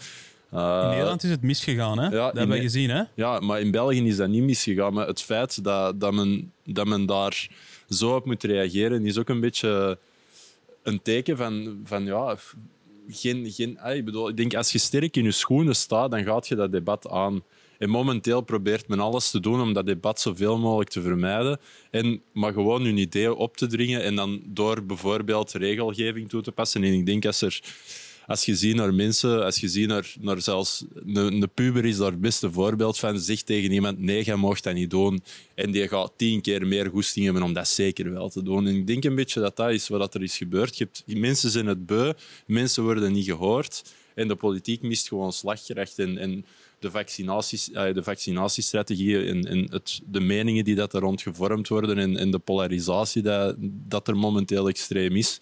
Uh, 0.54 0.80
In 0.82 0.88
Nederland 0.88 1.22
is 1.22 1.30
het 1.30 1.42
misgegaan, 1.42 1.98
hè? 1.98 2.04
ja, 2.04 2.26
dat 2.26 2.36
hebben 2.36 2.56
we 2.56 2.62
gezien, 2.62 2.90
hè? 2.90 3.02
ja, 3.14 3.40
maar 3.40 3.60
in 3.60 3.70
België 3.70 4.06
is 4.06 4.16
dat 4.16 4.28
niet 4.28 4.42
misgegaan. 4.42 4.94
Maar 4.94 5.06
het 5.06 5.22
feit 5.22 5.64
dat, 5.64 6.00
dat, 6.00 6.12
men, 6.12 6.52
dat 6.64 6.86
men 6.86 7.06
daar 7.06 7.48
zo 7.88 8.14
op 8.14 8.24
moet 8.24 8.42
reageren, 8.42 9.06
is 9.06 9.18
ook 9.18 9.28
een 9.28 9.40
beetje 9.40 9.98
een 10.82 11.02
teken 11.02 11.36
van, 11.36 11.80
van 11.84 12.04
ja, 12.04 12.36
geen, 13.08 13.50
geen, 13.50 13.78
ah, 13.78 13.94
ik, 13.94 14.04
bedoel, 14.04 14.28
ik 14.28 14.36
denk 14.36 14.54
als 14.54 14.72
je 14.72 14.78
sterk 14.78 15.16
in 15.16 15.24
je 15.24 15.30
schoenen 15.30 15.76
staat, 15.76 16.10
dan 16.10 16.24
gaat 16.24 16.48
je 16.48 16.54
dat 16.54 16.72
debat 16.72 17.08
aan. 17.08 17.42
En 17.80 17.90
momenteel 17.90 18.40
probeert 18.40 18.88
men 18.88 19.00
alles 19.00 19.30
te 19.30 19.40
doen 19.40 19.60
om 19.60 19.72
dat 19.72 19.86
debat 19.86 20.20
zoveel 20.20 20.58
mogelijk 20.58 20.90
te 20.90 21.02
vermijden. 21.02 21.60
En 21.90 22.22
maar 22.32 22.52
gewoon 22.52 22.82
hun 22.82 22.96
ideeën 22.96 23.32
op 23.32 23.56
te 23.56 23.66
dringen 23.66 24.02
en 24.02 24.14
dan 24.14 24.40
door 24.44 24.84
bijvoorbeeld 24.84 25.52
regelgeving 25.52 26.28
toe 26.28 26.42
te 26.42 26.52
passen. 26.52 26.84
En 26.84 26.92
ik 26.92 27.06
denk 27.06 27.24
als 27.26 27.42
er 27.42 27.60
als 28.26 28.44
je 28.44 28.54
ziet 28.54 28.76
naar 28.76 28.94
mensen, 28.94 29.44
als 29.44 29.56
je 29.56 29.68
ziet 29.68 29.88
naar, 29.88 30.14
naar 30.20 30.42
zelfs 30.42 30.84
een, 30.94 31.16
een 31.16 31.50
puber 31.54 31.84
is 31.84 31.96
daar 31.96 32.10
het 32.10 32.20
beste 32.20 32.52
voorbeeld 32.52 32.98
van, 32.98 33.18
zegt 33.18 33.46
tegen 33.46 33.72
iemand 33.72 33.98
nee, 33.98 34.24
jij 34.24 34.36
mocht 34.36 34.64
dat 34.64 34.74
niet 34.74 34.90
doen. 34.90 35.22
En 35.54 35.70
die 35.70 35.88
gaat 35.88 36.12
tien 36.16 36.40
keer 36.40 36.66
meer 36.66 36.90
goesting 36.90 37.24
hebben 37.24 37.42
om 37.42 37.52
dat 37.52 37.68
zeker 37.68 38.12
wel 38.12 38.28
te 38.28 38.42
doen. 38.42 38.66
En 38.66 38.76
ik 38.76 38.86
denk 38.86 39.04
een 39.04 39.14
beetje 39.14 39.40
dat 39.40 39.56
dat 39.56 39.70
is 39.70 39.88
wat 39.88 40.14
er 40.14 40.22
is 40.22 40.36
gebeurd. 40.36 40.78
Je 40.78 40.84
hebt, 40.84 41.18
mensen 41.18 41.50
zijn 41.50 41.66
het 41.66 41.86
beu, 41.86 42.12
mensen 42.46 42.82
worden 42.82 43.12
niet 43.12 43.24
gehoord 43.24 43.82
en 44.14 44.28
de 44.28 44.36
politiek 44.36 44.82
mist 44.82 45.08
gewoon 45.08 45.32
slagkracht 45.32 45.98
en, 45.98 46.18
en 46.18 46.44
de, 46.80 46.90
vaccinaties, 46.90 47.70
eh, 47.70 47.94
de 47.94 48.02
vaccinatiestrategieën 48.02 49.26
en, 49.26 49.44
en 49.44 49.70
het, 49.70 50.00
de 50.06 50.20
meningen 50.20 50.64
die 50.64 50.74
dat 50.74 50.94
er 50.94 51.00
rond 51.00 51.22
gevormd 51.22 51.68
worden 51.68 51.98
en, 51.98 52.16
en 52.16 52.30
de 52.30 52.38
polarisatie 52.38 53.22
dat, 53.22 53.56
dat 53.88 54.08
er 54.08 54.16
momenteel 54.16 54.68
extreem 54.68 55.16
is 55.16 55.40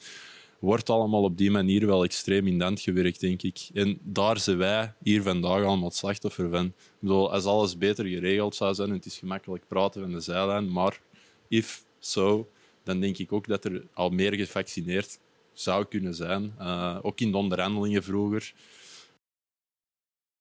wordt 0.58 0.90
allemaal 0.90 1.22
op 1.22 1.36
die 1.36 1.50
manier 1.50 1.86
wel 1.86 2.04
extreem 2.04 2.46
in 2.46 2.58
de 2.58 2.76
gewerkt, 2.76 3.20
denk 3.20 3.42
ik. 3.42 3.68
En 3.74 3.98
daar 4.02 4.38
zijn 4.38 4.56
wij 4.58 4.92
hier 5.02 5.22
vandaag 5.22 5.64
allemaal 5.64 5.88
het 5.88 5.96
slachtoffer 5.96 6.50
van. 6.50 6.66
Ik 6.66 6.72
bedoel, 6.98 7.32
als 7.32 7.44
alles 7.44 7.78
beter 7.78 8.04
geregeld 8.04 8.54
zou 8.54 8.74
zijn, 8.74 8.90
het 8.90 9.06
is 9.06 9.18
gemakkelijk 9.18 9.64
praten 9.68 10.00
van 10.00 10.12
de 10.12 10.20
zijlijn, 10.20 10.72
maar 10.72 11.00
if 11.48 11.84
so, 11.98 12.48
dan 12.82 13.00
denk 13.00 13.18
ik 13.18 13.32
ook 13.32 13.46
dat 13.46 13.64
er 13.64 13.86
al 13.92 14.10
meer 14.10 14.34
gevaccineerd 14.34 15.18
zou 15.52 15.84
kunnen 15.84 16.14
zijn. 16.14 16.54
Uh, 16.60 16.98
ook 17.02 17.20
in 17.20 17.30
de 17.30 17.36
onderhandelingen 17.36 18.02
vroeger. 18.02 18.52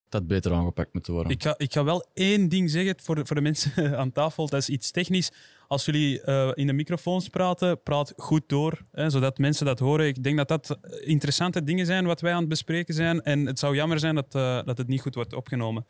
Dat 0.09 0.27
beter 0.27 0.53
aangepakt 0.53 0.93
moeten 0.93 1.13
worden. 1.13 1.31
Ik 1.31 1.43
ga, 1.43 1.53
ik 1.57 1.73
ga 1.73 1.83
wel 1.83 2.05
één 2.13 2.49
ding 2.49 2.69
zeggen 2.69 2.95
voor, 3.01 3.27
voor 3.27 3.35
de 3.35 3.41
mensen 3.41 3.97
aan 3.99 4.11
tafel. 4.11 4.47
Dat 4.47 4.59
is 4.59 4.69
iets 4.69 4.91
technisch. 4.91 5.31
Als 5.67 5.85
jullie 5.85 6.21
uh, 6.25 6.51
in 6.53 6.67
de 6.67 6.73
microfoons 6.73 7.27
praten, 7.27 7.81
praat 7.81 8.13
goed 8.17 8.43
door, 8.47 8.85
hè, 8.91 9.09
zodat 9.09 9.37
mensen 9.37 9.65
dat 9.65 9.79
horen. 9.79 10.07
Ik 10.07 10.23
denk 10.23 10.37
dat 10.37 10.47
dat 10.47 10.79
interessante 10.99 11.63
dingen 11.63 11.85
zijn 11.85 12.05
wat 12.05 12.21
wij 12.21 12.33
aan 12.33 12.39
het 12.39 12.49
bespreken 12.49 12.93
zijn. 12.93 13.23
En 13.23 13.45
het 13.45 13.59
zou 13.59 13.75
jammer 13.75 13.99
zijn 13.99 14.15
dat, 14.15 14.35
uh, 14.35 14.59
dat 14.65 14.77
het 14.77 14.87
niet 14.87 15.01
goed 15.01 15.15
wordt 15.15 15.33
opgenomen. 15.33 15.85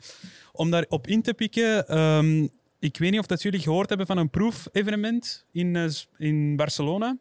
Om 0.52 0.70
daarop 0.70 1.06
in 1.06 1.22
te 1.22 1.34
pikken, 1.34 1.98
um, 1.98 2.48
ik 2.78 2.96
weet 2.96 3.10
niet 3.10 3.20
of 3.20 3.26
dat 3.26 3.42
jullie 3.42 3.60
gehoord 3.60 3.88
hebben 3.88 4.06
van 4.06 4.18
een 4.18 4.30
proefevenement 4.30 5.44
in, 5.50 5.90
in 6.16 6.56
Barcelona. 6.56 7.16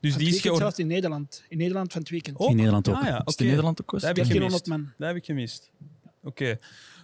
Dus 0.00 0.16
die 0.16 0.28
is 0.28 0.40
zelfs 0.40 0.78
in 0.78 0.86
Nederland. 0.86 1.42
In 1.48 1.58
Nederland 1.58 1.92
van 1.92 2.00
het 2.00 2.10
weekend. 2.10 2.38
Ook? 2.38 2.50
In 2.50 2.56
Nederland 2.56 2.88
ook. 2.88 2.94
Ah, 2.94 3.02
ja, 3.02 3.08
okay. 3.08 3.22
Is 3.24 3.32
het 3.32 3.40
in 3.40 3.46
Nederland 3.46 3.82
ook? 3.82 3.90
Dat 3.90 4.02
heb 4.02 4.18
ik 4.18 4.24
gemist. 4.24 4.64
Dat 4.68 5.08
heb 5.08 5.16
ik 5.16 5.24
gemist. 5.24 5.70
Oké. 6.22 6.42
Okay. 6.42 6.58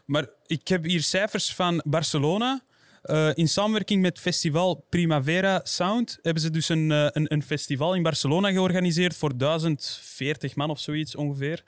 Maar 0.04 0.28
ik 0.46 0.68
heb 0.68 0.84
hier 0.84 1.02
cijfers 1.02 1.54
van 1.54 1.82
Barcelona. 1.84 2.62
Uh, 3.04 3.30
in 3.34 3.48
samenwerking 3.48 4.02
met 4.02 4.18
festival 4.18 4.84
Primavera 4.88 5.60
Sound 5.62 6.18
hebben 6.22 6.42
ze 6.42 6.50
dus 6.50 6.68
een, 6.68 6.90
uh, 6.90 7.06
een, 7.10 7.32
een, 7.32 7.42
festival 7.42 7.94
in 7.94 8.02
Barcelona 8.02 8.50
georganiseerd 8.50 9.16
voor 9.16 9.36
1040 9.36 10.56
man 10.56 10.70
of 10.70 10.80
zoiets 10.80 11.14
ongeveer. 11.14 11.62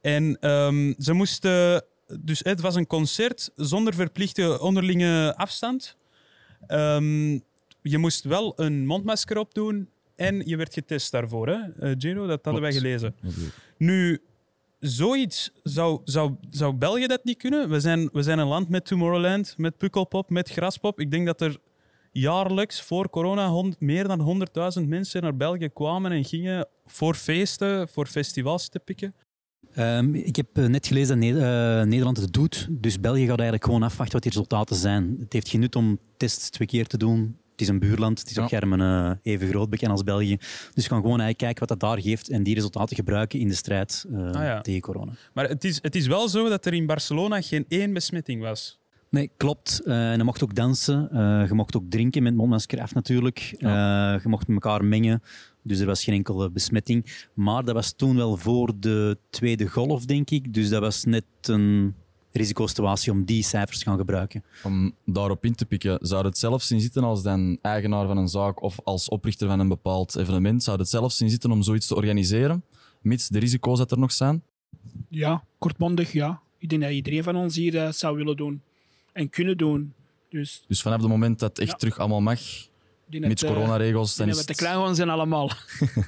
En 0.00 0.48
um, 0.50 0.94
ze 0.98 1.12
moesten. 1.12 1.84
Dus 2.20 2.40
het 2.42 2.60
was 2.60 2.74
een 2.74 2.86
concert 2.86 3.50
zonder 3.56 3.94
verplichte 3.94 4.60
onderlinge 4.60 5.34
afstand. 5.36 5.96
Um, 6.68 7.42
je 7.82 7.98
moest 7.98 8.24
wel 8.24 8.52
een 8.56 8.86
mondmasker 8.86 9.38
opdoen 9.38 9.88
en 10.16 10.42
je 10.46 10.56
werd 10.56 10.74
getest 10.74 11.10
daarvoor. 11.10 11.48
Hè? 11.48 11.88
Uh, 11.88 11.94
Giro, 11.98 12.26
dat 12.26 12.44
hadden 12.44 12.62
wij 12.62 12.72
gelezen. 12.72 13.14
Nu, 13.78 14.22
zoiets 14.78 15.50
zou, 15.62 16.00
zou, 16.04 16.34
zou 16.50 16.74
België 16.74 17.06
dat 17.06 17.24
niet 17.24 17.38
kunnen. 17.38 17.68
We 17.68 17.80
zijn, 17.80 18.08
we 18.12 18.22
zijn 18.22 18.38
een 18.38 18.46
land 18.46 18.68
met 18.68 18.84
Tomorrowland, 18.84 19.54
met 19.56 19.76
Pukkelpop, 19.76 20.30
met 20.30 20.50
Graspop. 20.50 21.00
Ik 21.00 21.10
denk 21.10 21.26
dat 21.26 21.40
er 21.40 21.58
jaarlijks 22.12 22.82
voor 22.82 23.10
corona 23.10 23.48
hond, 23.48 23.80
meer 23.80 24.08
dan 24.08 24.46
100.000 24.78 24.88
mensen 24.88 25.22
naar 25.22 25.36
België 25.36 25.68
kwamen 25.68 26.12
en 26.12 26.24
gingen 26.24 26.68
voor 26.86 27.14
feesten, 27.14 27.88
voor 27.88 28.06
festivals 28.06 28.68
te 28.68 28.78
pikken. 28.78 29.14
Um, 29.78 30.14
ik 30.14 30.36
heb 30.36 30.56
net 30.56 30.86
gelezen 30.86 31.20
dat 31.20 31.86
Nederland 31.86 32.16
het 32.16 32.32
doet. 32.32 32.66
Dus 32.70 33.00
België 33.00 33.26
gaat 33.26 33.38
eigenlijk 33.38 33.64
gewoon 33.64 33.82
afwachten 33.82 34.12
wat 34.12 34.22
die 34.22 34.32
resultaten 34.32 34.76
zijn. 34.76 35.16
Het 35.20 35.32
heeft 35.32 35.48
geen 35.48 35.60
nut 35.60 35.76
om 35.76 35.98
tests 36.16 36.50
twee 36.50 36.68
keer 36.68 36.86
te 36.86 36.96
doen 36.96 37.38
het 37.54 37.62
is 37.62 37.68
een 37.68 37.78
buurland, 37.78 38.18
het 38.18 38.30
is 38.30 38.38
op 38.38 38.48
Germen 38.48 38.80
uh, 38.80 39.10
even 39.32 39.48
groot 39.48 39.70
bekend 39.70 39.90
als 39.90 40.02
België. 40.02 40.36
Dus 40.74 40.84
we 40.84 40.90
gaan 40.90 41.00
gewoon 41.00 41.20
eigenlijk 41.20 41.38
kijken 41.38 41.58
wat 41.58 41.68
dat 41.68 41.90
daar 41.90 42.00
geeft 42.00 42.28
en 42.28 42.42
die 42.42 42.54
resultaten 42.54 42.96
gebruiken 42.96 43.38
in 43.38 43.48
de 43.48 43.54
strijd 43.54 44.04
uh, 44.08 44.30
ah, 44.30 44.42
ja. 44.42 44.60
tegen 44.60 44.80
corona. 44.80 45.12
Maar 45.32 45.48
het 45.48 45.64
is, 45.64 45.78
het 45.82 45.94
is 45.94 46.06
wel 46.06 46.28
zo 46.28 46.48
dat 46.48 46.66
er 46.66 46.74
in 46.74 46.86
Barcelona 46.86 47.40
geen 47.40 47.64
één 47.68 47.92
besmetting 47.92 48.42
was. 48.42 48.78
Nee, 49.08 49.30
klopt. 49.36 49.80
Uh, 49.84 50.10
en 50.10 50.16
je 50.16 50.24
mocht 50.24 50.42
ook 50.42 50.54
dansen, 50.54 51.08
je 51.48 51.54
mocht 51.54 51.76
ook 51.76 51.84
drinken 51.88 52.22
met 52.22 52.34
mondmasker 52.34 52.80
af 52.80 52.94
natuurlijk. 52.94 53.54
Ja. 53.58 54.12
je 54.12 54.28
mocht 54.28 54.46
met 54.46 54.62
elkaar 54.62 54.84
mengen. 54.84 55.22
Dus 55.62 55.78
er 55.78 55.86
was 55.86 56.04
geen 56.04 56.14
enkele 56.14 56.50
besmetting. 56.50 57.26
Maar 57.34 57.64
dat 57.64 57.74
was 57.74 57.92
toen 57.92 58.16
wel 58.16 58.36
voor 58.36 58.72
de 58.80 59.18
tweede 59.30 59.66
golf, 59.68 60.04
denk 60.04 60.30
ik. 60.30 60.54
Dus 60.54 60.68
dat 60.68 60.80
was 60.80 61.04
net 61.04 61.24
een 61.42 61.94
risicosituatie 62.36 63.12
om 63.12 63.24
die 63.24 63.42
cijfers 63.42 63.78
te 63.78 63.84
gaan 63.84 63.98
gebruiken. 63.98 64.44
Om 64.62 64.94
daarop 65.04 65.44
in 65.44 65.54
te 65.54 65.66
pikken, 65.66 65.98
zou 66.00 66.26
het 66.26 66.38
zelf 66.38 66.62
zien 66.62 66.80
zitten 66.80 67.04
als 67.04 67.22
dan 67.22 67.58
eigenaar 67.62 68.06
van 68.06 68.16
een 68.16 68.28
zaak 68.28 68.62
of 68.62 68.80
als 68.84 69.08
oprichter 69.08 69.48
van 69.48 69.60
een 69.60 69.68
bepaald 69.68 70.16
evenement, 70.16 70.62
zou 70.62 70.78
het 70.78 70.88
zelf 70.88 71.12
zien 71.12 71.30
zitten 71.30 71.50
om 71.50 71.62
zoiets 71.62 71.86
te 71.86 71.94
organiseren, 71.94 72.64
mits 73.00 73.28
de 73.28 73.38
risico's 73.38 73.78
dat 73.78 73.90
er 73.90 73.98
nog 73.98 74.12
zijn? 74.12 74.42
Ja, 75.08 75.44
kortmondig 75.58 76.12
ja. 76.12 76.42
Ik 76.58 76.68
denk 76.68 76.82
dat 76.82 76.90
iedereen 76.90 77.22
van 77.22 77.36
ons 77.36 77.56
hier 77.56 77.74
uh, 77.74 77.90
zou 77.90 78.16
willen 78.16 78.36
doen 78.36 78.62
en 79.12 79.28
kunnen 79.28 79.56
doen. 79.56 79.94
Dus, 80.28 80.64
dus 80.68 80.82
vanaf 80.82 81.00
het 81.00 81.08
moment 81.08 81.38
dat 81.38 81.48
het 81.48 81.58
echt 81.58 81.70
ja. 81.70 81.76
terug 81.76 81.98
allemaal 81.98 82.20
mag, 82.20 82.40
mits 83.06 83.42
uh, 83.42 83.48
coronaregels... 83.48 84.16
Dan 84.16 84.28
is 84.28 84.38
we 84.38 84.44
te 84.44 84.54
klein 84.54 84.94
zijn 84.94 85.08
allemaal. 85.08 85.50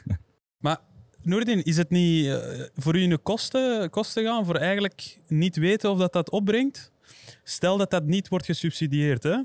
maar 0.64 0.80
Noordin, 1.26 1.62
is 1.62 1.76
het 1.76 1.90
niet 1.90 2.24
uh, 2.24 2.36
voor 2.76 2.96
u 2.96 3.02
een 3.02 3.22
kosten, 3.22 3.90
kosten 3.90 4.24
gaan 4.24 4.44
voor 4.44 4.54
eigenlijk 4.54 5.18
niet 5.28 5.56
weten 5.56 5.90
of 5.90 5.98
dat 5.98 6.12
dat 6.12 6.30
opbrengt? 6.30 6.92
Stel 7.42 7.76
dat 7.76 7.90
dat 7.90 8.04
niet 8.04 8.28
wordt 8.28 8.44
gesubsidieerd, 8.44 9.22
hè? 9.22 9.36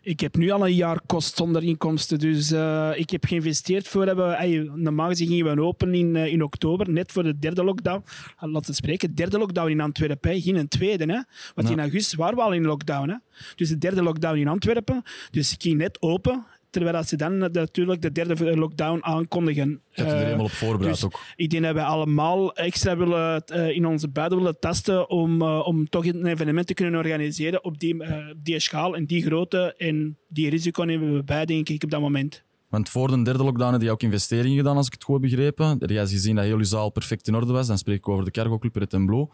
Ik 0.00 0.20
heb 0.20 0.36
nu 0.36 0.50
al 0.50 0.66
een 0.66 0.74
jaar 0.74 1.00
kost 1.06 1.36
zonder 1.36 1.62
inkomsten, 1.62 2.18
dus 2.18 2.52
uh, 2.52 2.90
ik 2.94 3.10
heb 3.10 3.24
geïnvesteerd 3.24 3.88
voor 3.88 4.06
hebben. 4.06 4.30
Hey, 4.30 4.70
normaal 4.74 5.08
gezien 5.08 5.28
gingen 5.28 5.56
we 5.56 5.62
open 5.62 5.94
in, 5.94 6.14
uh, 6.14 6.26
in 6.26 6.42
oktober, 6.42 6.90
net 6.90 7.12
voor 7.12 7.22
de 7.22 7.38
derde 7.38 7.64
lockdown. 7.64 8.04
Laten 8.38 8.70
we 8.70 8.76
spreken, 8.76 9.14
derde 9.14 9.38
lockdown 9.38 9.70
in 9.70 9.80
Antwerpen, 9.80 10.40
geen 10.40 10.56
een 10.56 10.68
tweede. 10.68 11.04
Hè? 11.12 11.20
Want 11.54 11.70
in 11.70 11.80
augustus 11.80 12.14
waren 12.14 12.36
we 12.36 12.42
al 12.42 12.52
in 12.52 12.64
lockdown. 12.64 13.08
Hè? 13.08 13.16
Dus 13.54 13.68
de 13.68 13.78
derde 13.78 14.02
lockdown 14.02 14.38
in 14.38 14.48
Antwerpen. 14.48 15.02
Dus 15.30 15.52
ik 15.52 15.62
ging 15.62 15.76
net 15.78 16.02
open 16.02 16.46
Terwijl 16.72 17.02
ze 17.04 17.16
dan 17.16 17.38
natuurlijk 17.38 18.02
de 18.02 18.12
derde 18.12 18.56
lockdown 18.56 18.98
aankondigen. 19.02 19.80
Je 19.90 20.02
hebt 20.02 20.12
er 20.12 20.24
helemaal 20.24 20.44
op 20.44 20.50
voorbereid 20.50 20.94
dus 20.94 21.04
ook. 21.04 21.20
Ik 21.36 21.50
denk 21.50 21.62
dat 21.62 21.74
wij 21.74 21.84
allemaal 21.84 22.54
extra 22.54 22.96
willen 22.96 23.42
uh, 23.52 23.68
in 23.68 23.86
onze 23.86 24.08
buiten 24.08 24.38
willen 24.38 24.58
testen 24.58 25.10
om, 25.10 25.42
uh, 25.42 25.66
om 25.66 25.88
toch 25.88 26.06
een 26.06 26.26
evenement 26.26 26.66
te 26.66 26.74
kunnen 26.74 27.00
organiseren 27.00 27.64
op 27.64 27.78
die, 27.78 27.96
die 28.42 28.60
schaal 28.60 28.96
en 28.96 29.04
die 29.04 29.22
grootte. 29.22 29.74
En 29.76 30.16
die 30.28 30.50
risico 30.50 30.82
nemen 30.82 31.14
we 31.14 31.22
bij, 31.22 31.44
denk 31.44 31.68
ik, 31.68 31.82
op 31.84 31.90
dat 31.90 32.00
moment. 32.00 32.42
Want 32.68 32.88
voor 32.88 33.08
de 33.08 33.22
derde 33.22 33.44
lockdown 33.44 33.72
heb 33.72 33.82
je 33.82 33.90
ook 33.90 34.02
investeringen 34.02 34.56
gedaan, 34.56 34.76
als 34.76 34.86
ik 34.86 34.92
het 34.92 35.04
goed 35.04 35.22
heb 35.22 35.30
begrepen. 35.30 35.78
Er 35.78 35.90
is 35.90 36.10
gezien 36.10 36.34
dat 36.34 36.44
heel 36.44 36.58
je 36.58 36.64
zaal 36.64 36.90
perfect 36.90 37.28
in 37.28 37.34
orde 37.34 37.52
was. 37.52 37.66
Dan 37.66 37.78
spreek 37.78 37.96
ik 37.96 38.08
over 38.08 38.24
de 38.24 38.30
Cargo 38.30 38.58
Club 38.58 38.76
Red 38.76 38.92
en 38.92 39.06
Blue. 39.06 39.26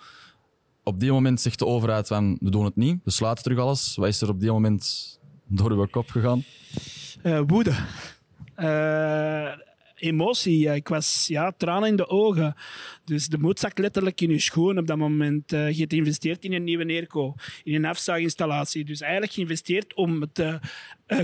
Op 0.83 1.01
die 1.01 1.13
moment 1.13 1.41
zegt 1.41 1.59
de 1.59 1.67
overheid 1.67 2.07
van, 2.07 2.37
we 2.41 2.51
doen 2.51 2.65
het 2.65 2.77
niet, 2.77 3.01
we 3.05 3.11
sluiten 3.11 3.43
terug 3.43 3.59
alles. 3.59 3.97
Wat 3.97 4.09
is 4.09 4.21
er 4.21 4.29
op 4.29 4.41
die 4.41 4.51
moment 4.51 5.19
door 5.47 5.71
uw 5.71 5.87
kop 5.87 6.11
gegaan? 6.11 6.45
Uh, 7.23 7.41
woede. 7.47 7.73
Uh, 8.57 9.53
emotie. 10.01 10.75
Ik 10.75 10.89
was 10.89 11.27
ja, 11.27 11.53
tranen 11.57 11.89
in 11.89 11.97
de 11.97 12.09
ogen. 12.09 12.55
Dus 13.05 13.27
de 13.27 13.39
moed 13.39 13.59
zak 13.59 13.79
letterlijk 13.79 14.21
in 14.21 14.31
je 14.31 14.39
schoen 14.39 14.79
op 14.79 14.87
dat 14.87 14.97
moment. 14.97 15.53
Uh, 15.53 15.71
je 15.71 15.79
hebt 15.79 15.93
geïnvesteerd 15.93 16.45
in 16.45 16.53
een 16.53 16.65
nieuwe 16.65 16.85
neerco, 16.85 17.35
in 17.65 17.75
een 17.75 17.85
afzuiginstallatie. 17.85 18.85
Dus 18.85 19.01
eigenlijk 19.01 19.33
geïnvesteerd 19.33 19.95
om 19.95 20.21
het 20.21 20.39
uh, 20.39 20.55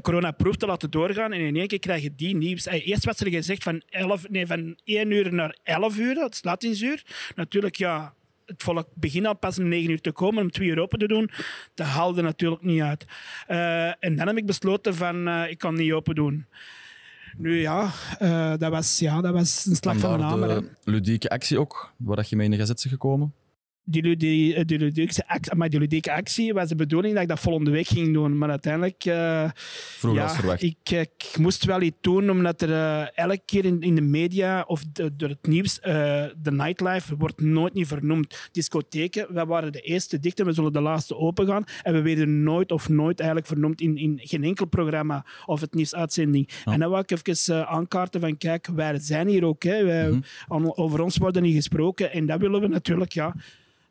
coronaproef 0.02 0.56
te 0.56 0.66
laten 0.66 0.90
doorgaan. 0.90 1.32
En 1.32 1.40
in 1.40 1.56
één 1.56 1.66
keer 1.66 1.78
krijg 1.78 2.02
je 2.02 2.14
die 2.14 2.36
nieuws. 2.36 2.66
Eerst 2.66 3.04
was 3.04 3.20
er 3.20 3.30
gezegd 3.30 3.62
van, 3.62 3.82
11, 3.88 4.28
nee, 4.28 4.46
van 4.46 4.78
1 4.84 5.10
uur 5.10 5.34
naar 5.34 5.58
11 5.62 5.98
uur, 5.98 6.16
het 6.16 6.36
sluitingsuur. 6.36 7.02
Natuurlijk, 7.34 7.76
ja, 7.76 8.14
het 8.46 8.62
volk 8.62 8.88
begint 8.94 9.26
al 9.26 9.36
pas 9.36 9.58
om 9.58 9.68
negen 9.68 9.90
uur 9.90 10.00
te 10.00 10.12
komen, 10.12 10.42
om 10.42 10.50
twee 10.50 10.68
uur 10.68 10.80
open 10.80 10.98
te 10.98 11.06
doen. 11.06 11.30
Dat 11.74 11.86
haalde 11.86 12.22
natuurlijk 12.22 12.62
niet 12.62 12.80
uit. 12.80 13.04
Uh, 13.48 13.86
en 13.86 14.16
dan 14.16 14.26
heb 14.26 14.36
ik 14.36 14.46
besloten 14.46 14.94
van, 14.94 15.28
uh, 15.28 15.50
ik 15.50 15.58
kan 15.58 15.74
niet 15.74 15.92
open 15.92 16.14
doen. 16.14 16.46
Nu 17.36 17.60
ja, 17.60 17.90
uh, 18.22 18.56
dat, 18.56 18.70
was, 18.70 18.98
ja 18.98 19.20
dat 19.20 19.32
was 19.32 19.66
een 19.66 19.76
slag 19.76 19.96
van 19.96 20.40
de 20.40 20.46
de 20.84 20.90
ludieke 20.90 21.28
actie 21.28 21.58
ook, 21.58 21.92
waar 21.96 22.26
je 22.28 22.36
mee 22.36 22.44
in 22.44 22.50
de 22.50 22.56
gazet 22.58 22.86
gekomen? 22.88 23.34
Die, 23.84 24.02
ludieke, 24.02 24.54
eh, 24.54 24.64
die, 24.64 24.78
ludieke 24.78 25.28
actie, 25.28 25.54
maar 25.54 25.68
die 25.68 25.78
ludieke 25.78 26.12
actie 26.12 26.52
was 26.52 26.68
de 26.68 26.74
bedoeling 26.74 27.14
dat 27.14 27.22
ik 27.22 27.28
dat 27.28 27.40
volgende 27.40 27.70
week 27.70 27.86
ging 27.86 28.12
doen. 28.12 28.38
Maar 28.38 28.50
uiteindelijk... 28.50 29.04
Uh, 29.04 29.50
Vroeger 29.54 30.20
ja, 30.20 30.26
als 30.26 30.36
verwacht. 30.36 30.62
Ik, 30.62 30.90
ik, 30.90 31.36
moest 31.38 31.64
wel 31.64 31.80
iets 31.80 31.96
doen, 32.00 32.30
omdat 32.30 32.62
er 32.62 32.68
uh, 32.68 33.18
elke 33.18 33.40
keer 33.44 33.64
in, 33.64 33.80
in 33.80 33.94
de 33.94 34.00
media 34.00 34.64
of 34.66 34.84
de, 34.92 35.16
door 35.16 35.28
het 35.28 35.46
nieuws, 35.46 35.78
uh, 35.78 35.84
de 36.42 36.52
nightlife 36.52 37.16
wordt 37.16 37.40
nooit 37.40 37.74
niet 37.74 37.86
vernoemd. 37.86 38.48
Discotheken, 38.52 39.34
wij 39.34 39.46
waren 39.46 39.72
de 39.72 39.80
eerste 39.80 40.18
dicht 40.18 40.40
en 40.40 40.46
we 40.46 40.52
zullen 40.52 40.72
de 40.72 40.80
laatste 40.80 41.16
open 41.16 41.46
gaan. 41.46 41.64
En 41.82 41.92
we 41.92 42.02
werden 42.02 42.42
nooit 42.42 42.72
of 42.72 42.88
nooit 42.88 43.18
eigenlijk 43.18 43.48
vernoemd 43.48 43.80
in, 43.80 43.96
in 43.96 44.20
geen 44.22 44.44
enkel 44.44 44.66
programma 44.66 45.24
of 45.46 45.60
het 45.60 45.74
nieuwsuitzending. 45.74 46.48
Ja. 46.64 46.72
En 46.72 46.78
dan 46.80 46.90
wou 46.90 47.04
ik 47.06 47.10
even 47.10 47.68
aankaarten 47.68 48.20
van, 48.20 48.36
kijk, 48.36 48.66
wij 48.66 48.98
zijn 48.98 49.28
hier 49.28 49.44
ook. 49.44 49.62
Hè. 49.62 49.84
Wij, 49.84 50.10
mm 50.10 50.22
-hmm. 50.48 50.72
Over 50.74 51.02
ons 51.02 51.16
wordt 51.16 51.40
niet 51.40 51.54
gesproken 51.54 52.12
en 52.12 52.26
dat 52.26 52.40
willen 52.40 52.60
we 52.60 52.68
natuurlijk, 52.68 53.12
ja... 53.12 53.34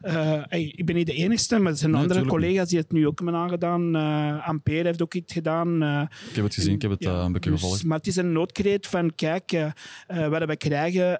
Uh, 0.03 0.43
hey, 0.47 0.73
ik 0.75 0.85
ben 0.85 0.95
niet 0.95 1.05
de 1.05 1.13
enige, 1.13 1.59
maar 1.59 1.71
er 1.71 1.77
zijn 1.77 1.91
nee, 1.91 2.01
andere 2.01 2.25
collega's 2.25 2.69
die 2.69 2.77
het 2.77 2.91
nu 2.91 3.07
ook 3.07 3.19
hebben 3.19 3.35
aangedaan. 3.35 3.95
Uh, 3.95 4.47
Ampère 4.47 4.83
heeft 4.83 5.01
ook 5.01 5.13
iets 5.13 5.33
gedaan. 5.33 5.83
Uh, 5.83 6.01
ik 6.29 6.35
heb 6.35 6.43
het 6.43 6.53
gezien, 6.53 6.73
ik 6.73 6.81
heb 6.81 6.91
het 6.91 7.03
ja, 7.03 7.19
een 7.19 7.31
beetje 7.31 7.49
dus, 7.49 7.59
gevolgd. 7.59 7.83
Maar 7.83 7.97
het 7.97 8.07
is 8.07 8.15
een 8.15 8.31
noodkreet 8.31 8.87
van, 8.87 9.15
kijk, 9.15 9.73
wat 10.29 10.45
we 10.45 10.57
krijgen 10.57 11.19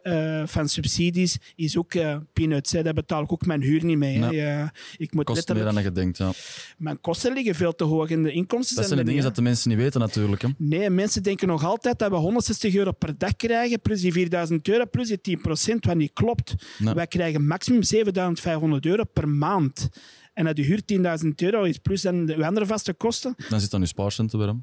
van 0.50 0.70
subsidies 0.70 1.38
is 1.56 1.78
ook 1.78 1.94
peanuts. 2.34 2.72
Hè. 2.72 2.84
Daar 2.84 2.94
betaal 2.94 3.24
ik 3.24 3.32
ook 3.32 3.46
mijn 3.46 3.62
huur 3.62 3.86
niet 3.86 3.98
mee. 3.98 4.18
Nee. 4.18 4.70
ik 4.98 5.14
moet 5.14 5.26
Kost 5.26 5.54
meer 5.54 5.64
dan 5.64 5.84
je 5.84 5.92
denkt, 5.92 6.18
ja. 6.18 6.32
Mijn 6.78 7.02
kosten 7.02 7.34
liggen 7.34 7.56
veel 7.56 7.76
te 7.76 7.84
hoog 7.84 8.10
en 8.10 8.24
de 8.24 8.32
inkomsten 8.32 8.76
Dat 8.76 8.86
zijn 8.86 9.00
de 9.00 9.06
dingen 9.06 9.24
dat 9.24 9.36
de 9.36 9.42
mensen 9.42 9.70
niet 9.70 9.78
weten 9.78 10.00
natuurlijk. 10.00 10.42
Hè. 10.42 10.48
Nee, 10.58 10.90
mensen 10.90 11.24
denken 11.24 11.48
nog 11.48 11.64
altijd 11.64 12.00
dat 12.00 12.10
we 12.10 12.16
160 12.16 12.76
euro 12.76 12.92
per 12.92 13.18
dag 13.18 13.36
krijgen, 13.36 13.82
plus 13.82 14.02
die 14.02 14.12
4000 14.12 14.68
euro, 14.68 14.86
plus 14.86 15.08
die 15.08 15.22
10 15.22 15.42
procent, 15.42 15.86
wat 15.86 15.96
niet 15.96 16.14
klopt. 16.14 16.56
Nee. 16.78 16.94
Wij 16.94 17.08
krijgen 17.08 17.48
maximum 17.48 17.84
7500 17.84 18.73
euro 18.80 19.04
per 19.04 19.30
maand. 19.30 19.90
En 20.34 20.46
dat 20.46 20.58
je 20.58 20.64
huur 20.64 20.82
10.000 21.24 21.30
euro 21.36 21.64
is, 21.64 21.78
plus 21.78 22.02
dan 22.02 22.26
de 22.26 22.46
andere 22.46 22.66
vaste 22.66 22.94
kosten. 22.94 23.36
Dan 23.50 23.60
zit 23.60 23.72
dan 23.72 23.80
je 23.80 23.86
spaarcenten 23.86 24.40
weer. 24.40 24.56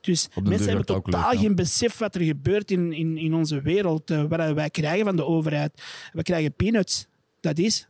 Dus 0.00 0.28
mensen 0.42 0.66
hebben 0.68 0.86
totaal 0.86 1.38
geen 1.38 1.54
besef 1.54 1.98
wat 1.98 2.14
er 2.14 2.20
gebeurt 2.20 2.70
in, 2.70 2.92
in, 2.92 3.18
in 3.18 3.34
onze 3.34 3.60
wereld. 3.60 4.10
Uh, 4.10 4.24
wat 4.24 4.52
wij 4.52 4.70
krijgen 4.70 5.04
van 5.04 5.16
de 5.16 5.24
overheid. 5.24 5.82
We 6.12 6.22
krijgen 6.22 6.54
peanuts. 6.54 7.06
Dat 7.40 7.58
is. 7.58 7.88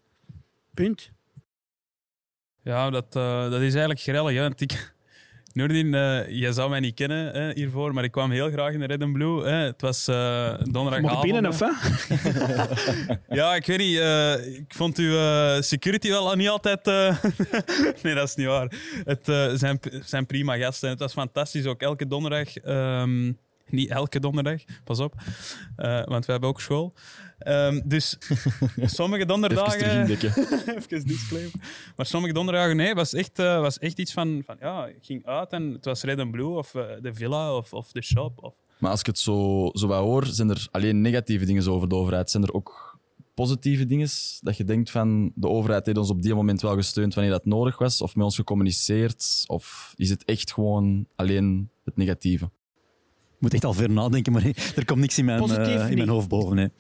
Punt. 0.74 1.10
Ja, 2.62 2.90
dat, 2.90 3.16
uh, 3.16 3.42
dat 3.42 3.60
is 3.60 3.70
eigenlijk 3.70 4.00
grellig. 4.00 4.34
Hè? 4.34 4.46
Ik, 4.56 4.94
Noordin, 5.52 5.86
uh, 5.86 6.28
jij 6.28 6.52
zou 6.52 6.70
mij 6.70 6.80
niet 6.80 6.94
kennen 6.94 7.32
hè, 7.32 7.52
hiervoor, 7.54 7.94
maar 7.94 8.04
ik 8.04 8.10
kwam 8.10 8.30
heel 8.30 8.50
graag 8.50 8.72
in 8.72 8.80
de 8.80 8.86
Red 8.86 9.02
and 9.02 9.12
Blue. 9.12 9.44
Hè. 9.44 9.54
Het 9.54 9.80
was 9.80 10.08
uh, 10.08 10.54
donderdagavond. 10.70 11.12
Mag 11.12 11.22
binnen 11.22 11.46
of 11.46 11.58
hè? 11.58 11.70
ja, 13.40 13.54
ik 13.54 13.66
weet 13.66 13.78
niet. 13.78 13.96
Uh, 13.96 14.56
ik 14.56 14.74
vond 14.74 14.98
uw 14.98 15.16
security 15.60 16.08
wel 16.08 16.36
niet 16.36 16.48
altijd... 16.48 16.84
nee, 18.02 18.14
dat 18.14 18.28
is 18.28 18.34
niet 18.34 18.46
waar. 18.46 18.72
Het 19.04 19.24
zijn, 19.58 19.80
zijn 20.04 20.26
prima 20.26 20.56
gasten. 20.56 20.88
Het 20.88 20.98
was 20.98 21.12
fantastisch, 21.12 21.66
ook 21.66 21.80
elke 21.80 22.06
donderdag... 22.06 22.64
Um, 22.64 23.38
niet 23.78 23.90
elke 23.90 24.20
donderdag, 24.20 24.62
pas 24.84 25.00
op. 25.00 25.14
Uh, 25.76 26.04
want 26.04 26.26
we 26.26 26.32
hebben 26.32 26.50
ook 26.50 26.60
school. 26.60 26.94
Um, 27.46 27.82
dus 27.84 28.18
sommige 28.98 29.26
donderdagen... 29.26 30.10
Even 30.10 31.06
disclaimer. 31.06 31.52
Maar 31.96 32.06
sommige 32.06 32.32
donderdagen, 32.32 32.76
nee, 32.76 32.94
was 32.94 33.12
echt, 33.12 33.38
uh, 33.38 33.60
was 33.60 33.78
echt 33.78 33.98
iets 33.98 34.12
van, 34.12 34.42
van... 34.46 34.56
Ja, 34.60 34.86
ik 34.86 35.04
ging 35.04 35.26
uit 35.26 35.50
en 35.50 35.72
het 35.72 35.84
was 35.84 36.02
Red 36.02 36.18
and 36.18 36.30
Blue 36.30 36.56
of 36.56 36.74
uh, 36.74 36.82
de 37.00 37.14
villa 37.14 37.56
of, 37.56 37.72
of 37.72 37.92
de 37.92 38.02
shop. 38.02 38.44
Of... 38.44 38.54
Maar 38.78 38.90
als 38.90 39.00
ik 39.00 39.06
het 39.06 39.18
zo, 39.18 39.70
zo 39.72 39.86
wat 39.86 39.98
hoor, 39.98 40.26
zijn 40.26 40.50
er 40.50 40.68
alleen 40.70 41.00
negatieve 41.00 41.44
dingen 41.44 41.68
over 41.68 41.88
de 41.88 41.94
overheid. 41.94 42.30
Zijn 42.30 42.42
er 42.42 42.52
ook 42.52 42.98
positieve 43.34 43.86
dingen 43.86 44.08
dat 44.40 44.56
je 44.56 44.64
denkt 44.64 44.90
van 44.90 45.32
de 45.34 45.48
overheid 45.48 45.86
heeft 45.86 45.98
ons 45.98 46.10
op 46.10 46.22
die 46.22 46.34
moment 46.34 46.60
wel 46.60 46.74
gesteund 46.74 47.14
wanneer 47.14 47.32
dat 47.32 47.44
nodig 47.44 47.78
was? 47.78 48.00
Of 48.00 48.16
met 48.16 48.24
ons 48.24 48.36
gecommuniceerd? 48.36 49.44
Of 49.46 49.92
is 49.96 50.10
het 50.10 50.24
echt 50.24 50.52
gewoon 50.52 51.06
alleen 51.16 51.70
het 51.84 51.96
negatieve? 51.96 52.50
Ik 53.40 53.46
moet 53.46 53.54
echt 53.54 53.64
al 53.64 53.74
ver 53.74 53.90
nadenken, 53.90 54.32
maar 54.32 54.44
er 54.76 54.84
komt 54.84 55.00
niks 55.00 55.18
in 55.18 55.24
mijn, 55.24 55.50
uh, 55.50 55.90
in 55.90 55.96
mijn 55.96 56.08
hoofd 56.08 56.28
boven. 56.28 56.56
Nee. 56.56 56.70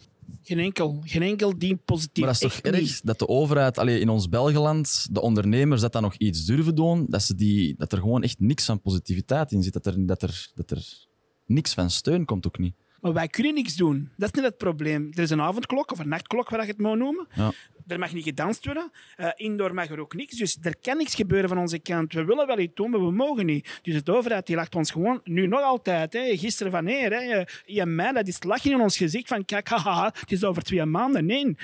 Geen 0.42 0.58
enkel. 0.58 1.00
Geen 1.04 1.22
enkel 1.22 1.58
die 1.58 1.76
positief. 1.76 2.24
Maar 2.24 2.32
dat 2.32 2.42
is 2.42 2.54
toch 2.54 2.72
erg 2.72 2.80
niet. 2.80 3.00
dat 3.06 3.18
de 3.18 3.28
overheid, 3.28 3.78
allee, 3.78 4.00
in 4.00 4.08
ons 4.08 4.28
Belgeland, 4.28 5.06
de 5.10 5.20
ondernemers, 5.20 5.80
dat 5.80 5.92
dan 5.92 6.02
nog 6.02 6.14
iets 6.14 6.44
durven 6.44 6.74
doen, 6.74 7.06
dat, 7.08 7.22
ze 7.22 7.34
die, 7.34 7.74
dat 7.78 7.92
er 7.92 7.98
gewoon 7.98 8.22
echt 8.22 8.40
niks 8.40 8.64
van 8.64 8.80
positiviteit 8.80 9.52
in 9.52 9.62
zit. 9.62 9.72
Dat 9.72 9.86
er, 9.86 10.06
dat, 10.06 10.22
er, 10.22 10.50
dat 10.54 10.70
er 10.70 11.06
niks 11.46 11.74
van 11.74 11.90
steun 11.90 12.24
komt 12.24 12.46
ook 12.46 12.58
niet. 12.58 12.74
Maar 13.00 13.12
wij 13.12 13.28
kunnen 13.28 13.54
niks 13.54 13.76
doen. 13.76 14.10
Dat 14.16 14.28
is 14.28 14.34
niet 14.34 14.44
het 14.44 14.56
probleem. 14.56 15.08
Er 15.10 15.22
is 15.22 15.30
een 15.30 15.40
avondklok 15.40 15.92
of 15.92 15.98
een 15.98 16.08
nachtklok, 16.08 16.48
wat 16.48 16.60
je 16.60 16.66
het 16.66 16.78
moet 16.78 16.98
noemen. 16.98 17.26
Ja. 17.34 17.52
Er 17.90 17.98
mag 17.98 18.12
niet 18.12 18.24
gedanst 18.24 18.64
worden. 18.64 18.90
Uh, 19.20 19.28
indoor 19.36 19.74
mag 19.74 19.90
er 19.90 20.00
ook 20.00 20.14
niks. 20.14 20.36
Dus 20.36 20.58
er 20.62 20.76
kan 20.80 20.96
niks 20.96 21.14
gebeuren 21.14 21.48
van 21.48 21.58
onze 21.58 21.78
kant. 21.78 22.12
We 22.12 22.24
willen 22.24 22.46
wel 22.46 22.58
iets 22.58 22.74
doen, 22.74 22.90
maar 22.90 23.04
we 23.04 23.10
mogen 23.10 23.46
niet. 23.46 23.78
Dus 23.82 24.04
de 24.04 24.12
overheid 24.12 24.46
die 24.46 24.56
lacht 24.56 24.74
ons 24.74 24.90
gewoon, 24.90 25.20
nu 25.24 25.46
nog 25.46 25.62
altijd, 25.62 26.12
hè, 26.12 26.36
gisteren 26.36 26.72
van 26.72 26.84
nee, 26.84 27.08
hè, 27.08 27.42
in 27.64 27.94
mei, 27.94 28.12
dat 28.12 28.28
is 28.28 28.42
lachen 28.42 28.72
in 28.72 28.80
ons 28.80 28.96
gezicht 28.96 29.28
van 29.28 29.44
kijk, 29.44 29.68
haha, 29.68 30.12
het 30.20 30.32
is 30.32 30.44
over 30.44 30.62
twee 30.62 30.84
maanden. 30.84 31.26
Nee. 31.26 31.56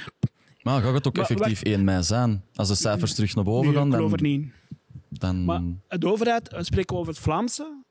Maar 0.63 0.83
gaat 0.83 0.95
het 0.95 1.07
ook 1.07 1.17
Maar 1.17 1.31
effectief 1.31 1.63
1 1.63 1.85
mei 1.85 2.03
zijn? 2.03 2.43
Als 2.55 2.69
de 2.69 2.75
cijfers 2.75 3.15
terug 3.15 3.35
naar 3.35 3.45
boven 3.45 3.67
Nee, 3.67 3.77
gaan, 3.77 3.87
ik 3.87 3.95
geloof 3.95 4.11
dan... 4.11 4.23
niet. 4.23 4.53
dan... 5.09 5.45
Maar 5.45 5.61
de 5.89 6.07
overheid, 6.09 6.51
we 6.51 6.65
spreken 6.65 6.97
over 6.97 7.13
het 7.13 7.23
Vlaamse 7.23 7.85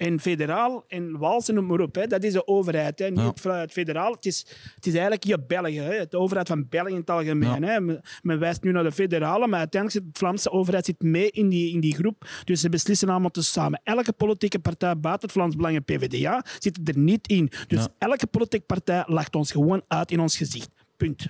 en 0.00 0.20
federaal 0.20 0.84
en 0.88 1.18
Waals 1.18 1.48
en 1.48 1.54
noem 1.54 1.66
maar 1.66 1.80
op. 1.80 1.94
Hè. 1.94 2.06
Dat 2.06 2.22
is 2.24 2.32
de 2.32 2.46
overheid, 2.46 2.98
hè. 2.98 3.10
niet 3.10 3.42
Ja. 3.42 3.52
het, 3.60 3.72
federaal. 3.72 4.12
Het 4.12 4.26
is, 4.26 4.38
het 4.74 4.86
is 4.86 4.92
eigenlijk 4.92 5.24
je 5.24 5.38
België, 5.46 5.80
hè. 5.80 6.06
de 6.08 6.18
overheid 6.18 6.48
van 6.48 6.66
België 6.68 6.92
in 6.92 6.96
het 7.00 7.10
algemeen. 7.10 7.62
Hè. 7.62 7.80
Men, 7.80 8.00
men 8.22 8.38
wijst 8.38 8.62
nu 8.62 8.72
naar 8.72 8.82
de 8.82 8.92
federale, 8.92 9.46
maar 9.46 9.58
uiteindelijk 9.58 10.02
zit 10.04 10.12
de 10.14 10.18
Vlaamse 10.18 10.50
overheid 10.50 10.84
zit 10.84 11.02
mee 11.02 11.30
in 11.30 11.48
die, 11.48 11.72
in 11.72 11.80
die 11.80 11.94
groep. 11.94 12.28
Dus 12.44 12.60
ze 12.60 12.68
beslissen 12.68 13.08
allemaal 13.08 13.30
te 13.30 13.42
samen. 13.42 13.80
Elke 13.84 14.12
politieke 14.12 14.58
partij 14.58 14.98
buiten 15.00 15.28
het 15.28 15.32
Vlaams 15.36 15.56
Belang 15.56 15.76
en 15.76 15.84
PvdA 15.84 16.44
zit 16.58 16.88
er 16.88 16.98
niet 16.98 17.28
in. 17.28 17.50
Dus 17.66 17.80
Ja. 17.82 17.88
elke 17.98 18.26
politieke 18.26 18.66
partij 18.66 19.02
lacht 19.06 19.34
ons 19.34 19.50
gewoon 19.52 19.82
uit 19.88 20.10
in 20.10 20.20
ons 20.20 20.36
gezicht. 20.36 20.70
Punt. 20.96 21.26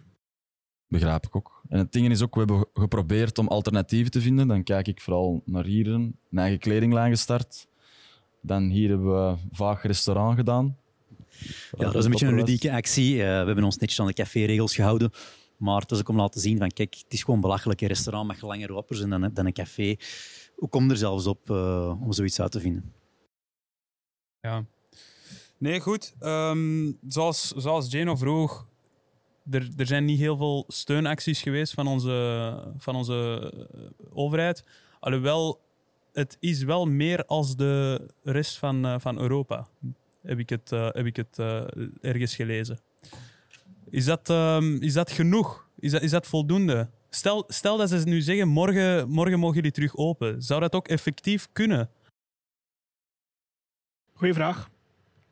Begrijp 0.88 1.26
ik 1.26 1.36
ook. 1.36 1.62
En 1.68 1.78
het 1.78 1.92
ding 1.92 2.10
is 2.10 2.22
ook, 2.22 2.34
we 2.34 2.38
hebben 2.40 2.66
geprobeerd 2.74 3.38
om 3.38 3.48
alternatieven 3.48 4.10
te 4.10 4.20
vinden. 4.20 4.48
Dan 4.48 4.62
kijk 4.62 4.88
ik 4.88 5.00
vooral 5.00 5.42
naar 5.44 5.64
hier, 5.64 5.86
een 5.88 6.14
eigen 6.34 6.58
kledinglijn 6.58 7.10
gestart. 7.10 7.68
Dan 8.40 8.62
hier 8.62 8.88
hebben 8.88 9.28
we 9.28 9.36
vaag 9.52 9.82
restaurant 9.82 10.36
gedaan. 10.36 10.76
Ja, 11.78 11.84
dat 11.84 11.94
is 11.94 12.04
een 12.04 12.10
beetje 12.10 12.26
een 12.26 12.34
ludieke 12.34 12.72
actie. 12.72 13.12
Eh, 13.12 13.26
we 13.40 13.46
hebben 13.46 13.64
ons 13.64 13.78
netjes 13.78 14.00
aan 14.00 14.06
de 14.06 14.12
caféregels 14.12 14.74
gehouden. 14.74 15.10
Maar 15.56 15.80
het 15.80 15.90
is 15.90 15.98
ook 15.98 16.08
om 16.08 16.16
laten 16.16 16.40
zien 16.40 16.58
van, 16.58 16.68
kijk, 16.68 16.94
het 16.94 17.12
is 17.12 17.22
gewoon 17.22 17.40
belachelijk. 17.40 17.80
Een 17.80 17.88
restaurant 17.88 18.26
mag 18.26 18.40
langer 18.40 18.74
open 18.74 18.96
zijn 18.96 19.10
dan, 19.10 19.30
dan 19.34 19.46
een 19.46 19.52
café. 19.52 19.96
Hoe 20.56 20.68
kom 20.68 20.84
je 20.84 20.90
er 20.90 20.96
zelfs 20.96 21.26
op 21.26 21.50
eh, 21.50 22.02
om 22.02 22.12
zoiets 22.12 22.40
uit 22.40 22.52
te 22.52 22.60
vinden? 22.60 22.92
Ja. 24.40 24.64
Nee, 25.58 25.80
goed. 25.80 26.14
Ehm, 26.18 26.92
zoals, 27.08 27.50
zoals 27.50 27.90
Jano 27.90 28.16
vroeg, 28.16 28.68
er, 29.50 29.68
er 29.76 29.86
zijn 29.86 30.04
niet 30.04 30.18
heel 30.18 30.36
veel 30.36 30.64
steunacties 30.68 31.42
geweest 31.42 31.72
van 31.72 31.86
onze, 31.86 32.72
van 32.76 32.96
onze 32.96 33.50
eh, 33.74 33.80
overheid. 34.10 34.64
Alhoewel, 35.00 35.60
het 36.12 36.36
is 36.40 36.62
wel 36.62 36.86
meer 36.86 37.24
als 37.24 37.56
de 37.56 38.06
rest 38.22 38.58
van, 38.58 38.84
eh, 38.84 38.94
van 38.98 39.18
Europa. 39.18 39.66
Heb 40.22 40.38
ik 40.38 40.48
het, 40.48 40.72
eh, 40.72 40.88
heb 40.90 41.06
ik 41.06 41.16
het 41.16 41.38
eh, 41.38 41.62
ergens 42.00 42.34
gelezen. 42.34 42.78
Is 43.90 44.04
dat, 44.04 44.30
ehm, 44.30 44.76
is 44.76 44.92
dat 44.92 45.10
genoeg? 45.10 45.68
Is 45.78 45.90
dat, 45.90 46.02
is 46.02 46.10
dat 46.10 46.26
voldoende? 46.26 46.90
Stel, 47.10 47.44
stel 47.48 47.76
dat 47.76 47.88
ze 47.88 47.96
nu 48.04 48.20
zeggen, 48.20 48.48
morgen, 48.48 49.08
morgen 49.08 49.38
mogen 49.38 49.56
jullie 49.56 49.70
terug 49.70 49.96
open. 49.96 50.42
Zou 50.42 50.60
dat 50.60 50.74
ook 50.74 50.88
effectief 50.88 51.48
kunnen? 51.52 51.90
Goeie 54.12 54.34
vraag. 54.34 54.68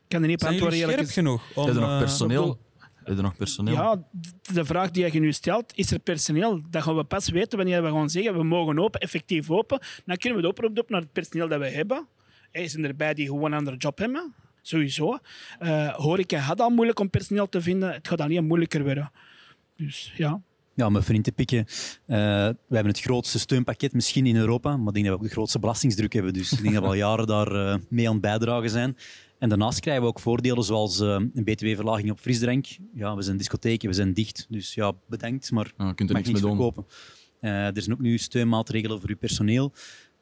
Ik 0.03 0.09
kan 0.09 0.23
er 0.23 0.29
niet 0.29 0.43
op 0.43 0.49
Zijn 0.49 0.53
jullie 0.55 0.69
antwoorden. 0.71 0.79
scherp 0.79 0.91
eerlijk 0.91 1.13
genoeg? 1.13 1.57
Om, 1.57 1.65
Heb 1.67 1.75
je 1.75 1.81
nog 1.81 1.99
personeel? 1.99 2.59
Heb 3.09 3.17
je 3.17 3.23
nog 3.23 3.37
personeel? 3.37 3.75
Ja, 3.75 4.03
de 4.53 4.65
vraag 4.65 4.91
die 4.91 5.13
je 5.13 5.21
nu 5.21 5.33
stelt, 5.33 5.73
is 5.77 5.91
er 5.91 5.99
personeel? 5.99 6.61
Dat 6.71 6.83
gaan 6.83 6.97
we 6.97 7.05
pas 7.05 7.29
weten 7.29 7.59
wanneer 7.59 7.83
we 7.83 7.91
gaan 7.91 8.11
zeggen, 8.11 8.35
we 8.37 8.43
mogen 8.45 8.79
open, 8.79 9.01
effectief 9.01 9.51
open. 9.51 9.81
Dan 10.05 10.17
kunnen 10.17 10.39
we 10.39 10.45
de 10.45 10.51
oproep 10.51 10.75
doen 10.75 10.85
naar 10.89 11.01
het 11.01 11.13
personeel 11.13 11.49
dat 11.49 11.59
we 11.61 11.69
hebben. 11.69 12.07
Er 12.51 12.69
zijn 12.69 12.85
erbij 12.85 13.15
die 13.15 13.27
gewoon 13.27 13.53
een 13.53 13.59
andere 13.59 13.77
job 13.77 13.99
hebben. 13.99 14.35
Sowieso. 14.63 15.19
Eh 15.59 15.95
horeca 15.95 16.39
had 16.39 16.61
al 16.61 16.71
moeilijk 16.71 17.01
om 17.01 17.11
personeel 17.11 17.49
te 17.49 17.61
vinden. 17.61 17.93
Het 17.93 18.09
gaat 18.09 18.21
alleen 18.21 18.47
moeilijker 18.47 18.83
worden. 18.85 19.11
Dus 19.77 20.13
ja. 20.17 20.41
Ja, 20.75 20.87
om 20.87 20.97
even 20.97 21.15
in 21.15 21.23
te 21.23 21.33
pikken. 21.33 21.59
eh, 22.07 22.17
we 22.47 22.75
hebben 22.75 22.93
het 22.93 23.01
grootste 23.01 23.39
steunpakket 23.39 23.93
misschien 23.93 24.27
in 24.27 24.37
Europa, 24.37 24.77
maar 24.77 24.89
ik 24.89 24.95
denk 24.95 25.07
dat 25.07 25.15
we 25.15 25.21
ook 25.21 25.29
de 25.29 25.35
grootste 25.35 25.59
belastingsdruk 25.59 26.13
hebben. 26.13 26.33
Dus 26.33 26.53
ik 26.53 26.63
denk 26.63 26.75
dat 26.75 26.83
we 26.83 26.89
al 26.89 26.95
jaren 26.95 27.27
daar 27.27 27.53
eh, 27.53 27.77
mee 27.89 28.07
aan 28.07 28.13
het 28.13 28.23
bijdragen 28.23 28.71
zijn. 28.71 28.97
En 29.39 29.49
daarnaast 29.49 29.81
krijgen 29.81 30.03
we 30.03 30.09
ook 30.09 30.21
voordelen 30.21 30.65
zoals 30.65 31.01
eh, 31.01 31.09
een 31.35 31.45
btw-verlaging 31.45 32.11
op 32.11 32.19
frisdrank. 32.19 32.67
Ja, 32.95 33.17
we 33.17 33.23
zijn 33.23 33.37
discotheken, 33.37 33.89
we 33.89 33.95
zijn 33.95 34.15
dicht. 34.15 34.47
Dus 34.49 34.75
ja, 34.75 34.93
bedankt, 35.09 35.51
maar 35.51 35.73
Ja, 35.79 35.87
je 35.87 35.95
kunt 35.95 36.11
er 36.11 36.17
mag 36.17 36.25
niks 36.25 36.41
mee 36.41 36.51
verkopen. 36.51 36.87
Eh, 37.41 37.77
er 37.77 37.83
zijn 37.83 37.97
ook 37.97 38.03
nu 38.03 38.19
steunmaatregelen 38.19 39.01
voor 39.01 39.09
uw 39.09 39.17
personeel. 39.17 39.73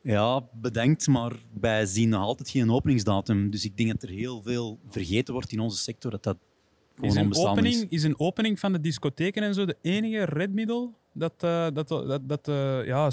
Ja, 0.03 0.49
bedankt, 0.53 1.07
maar 1.07 1.33
wij 1.61 1.87
zien 1.87 2.09
nog 2.09 2.23
altijd 2.23 2.51
geen 2.51 2.71
openingsdatum. 2.71 3.51
Dus 3.51 3.65
ik 3.65 3.77
denk 3.77 3.91
dat 3.91 4.03
er 4.03 4.09
heel 4.09 4.43
veel 4.43 4.81
vergeten 4.89 5.35
wordt 5.35 5.53
in 5.53 5.61
onze 5.61 5.79
sector, 5.79 6.11
dat 6.11 6.23
dat 6.23 6.37
gewoon 6.95 7.11
Is 7.11 7.17
een, 7.17 7.23
onbestaande 7.23 7.61
opening, 7.61 7.75
is. 7.75 7.99
is 7.99 8.03
een 8.03 8.19
opening 8.19 8.61
van 8.61 8.73
de 8.73 8.81
discotheken 8.81 9.43
en 9.43 9.55
zo 9.55 9.65
de 9.65 9.77
enige 9.83 10.25
redmiddel 10.25 10.99
dat, 11.13 11.43
eh, 11.43 11.67
dat, 11.73 11.89
dat, 11.89 12.29
dat 12.29 12.49
eh, 12.49 12.87
ja, 12.87 13.11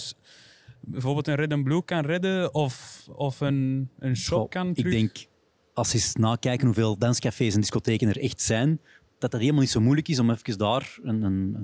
bijvoorbeeld 0.81 1.27
een 1.27 1.35
Red 1.35 1.51
and 1.51 1.63
Blue 1.63 1.83
kan 1.83 2.05
redden 2.05 2.53
of, 2.53 3.05
of 3.15 3.39
een, 3.39 3.89
een 3.99 4.15
shop 4.15 4.39
Goh, 4.39 4.49
kan 4.49 4.71
Ik 4.73 4.91
denk, 4.91 5.25
als 5.73 5.91
je 5.91 5.97
eens 5.97 6.15
nakijken 6.15 6.65
hoeveel 6.65 6.97
danscafés 6.97 7.53
en 7.53 7.59
discotheken 7.59 8.07
er 8.07 8.21
echt 8.21 8.41
zijn, 8.41 8.79
dat 9.23 9.31
dat 9.31 9.41
helemaal 9.41 9.61
niet 9.61 9.69
zo 9.71 9.81
moeilijk 9.81 10.07
is 10.07 10.19
om 10.19 10.29
even 10.29 10.57
daar 10.57 10.97
een, 11.03 11.21
een, 11.21 11.55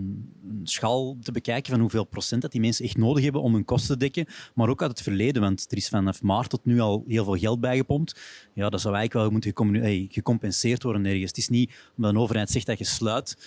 een, 0.43 0.61
schaal 0.63 1.17
te 1.21 1.31
bekijken 1.31 1.71
van 1.71 1.81
hoeveel 1.81 2.03
procent 2.03 2.41
dat 2.41 2.51
die 2.51 2.61
mensen 2.61 2.85
echt 2.85 2.97
nodig 2.97 3.23
hebben 3.23 3.41
om 3.41 3.53
hun 3.53 3.65
kosten 3.65 3.97
te 3.97 4.09
dekken. 4.09 4.33
Maar 4.53 4.69
ook 4.69 4.81
uit 4.81 4.91
het 4.91 5.01
verleden, 5.01 5.41
want 5.41 5.65
er 5.71 5.77
is 5.77 5.89
vanaf 5.89 6.21
maart 6.21 6.49
tot 6.49 6.65
nu 6.65 6.79
al 6.79 7.03
heel 7.07 7.23
veel 7.23 7.37
geld 7.37 7.59
bijgepompt. 7.59 8.19
Ja, 8.53 8.69
dat 8.69 8.81
zou 8.81 8.95
eigenlijk 8.95 9.25
wel 9.25 9.53
moeten 9.53 10.11
gecompenseerd 10.11 10.83
worden 10.83 11.05
ergens. 11.05 11.29
Het 11.29 11.37
is 11.37 11.49
niet 11.49 11.71
omdat 11.97 12.11
een 12.11 12.19
overheid 12.19 12.49
zegt 12.49 12.65
dat 12.65 12.77
je 12.77 12.85
sluit, 12.85 13.37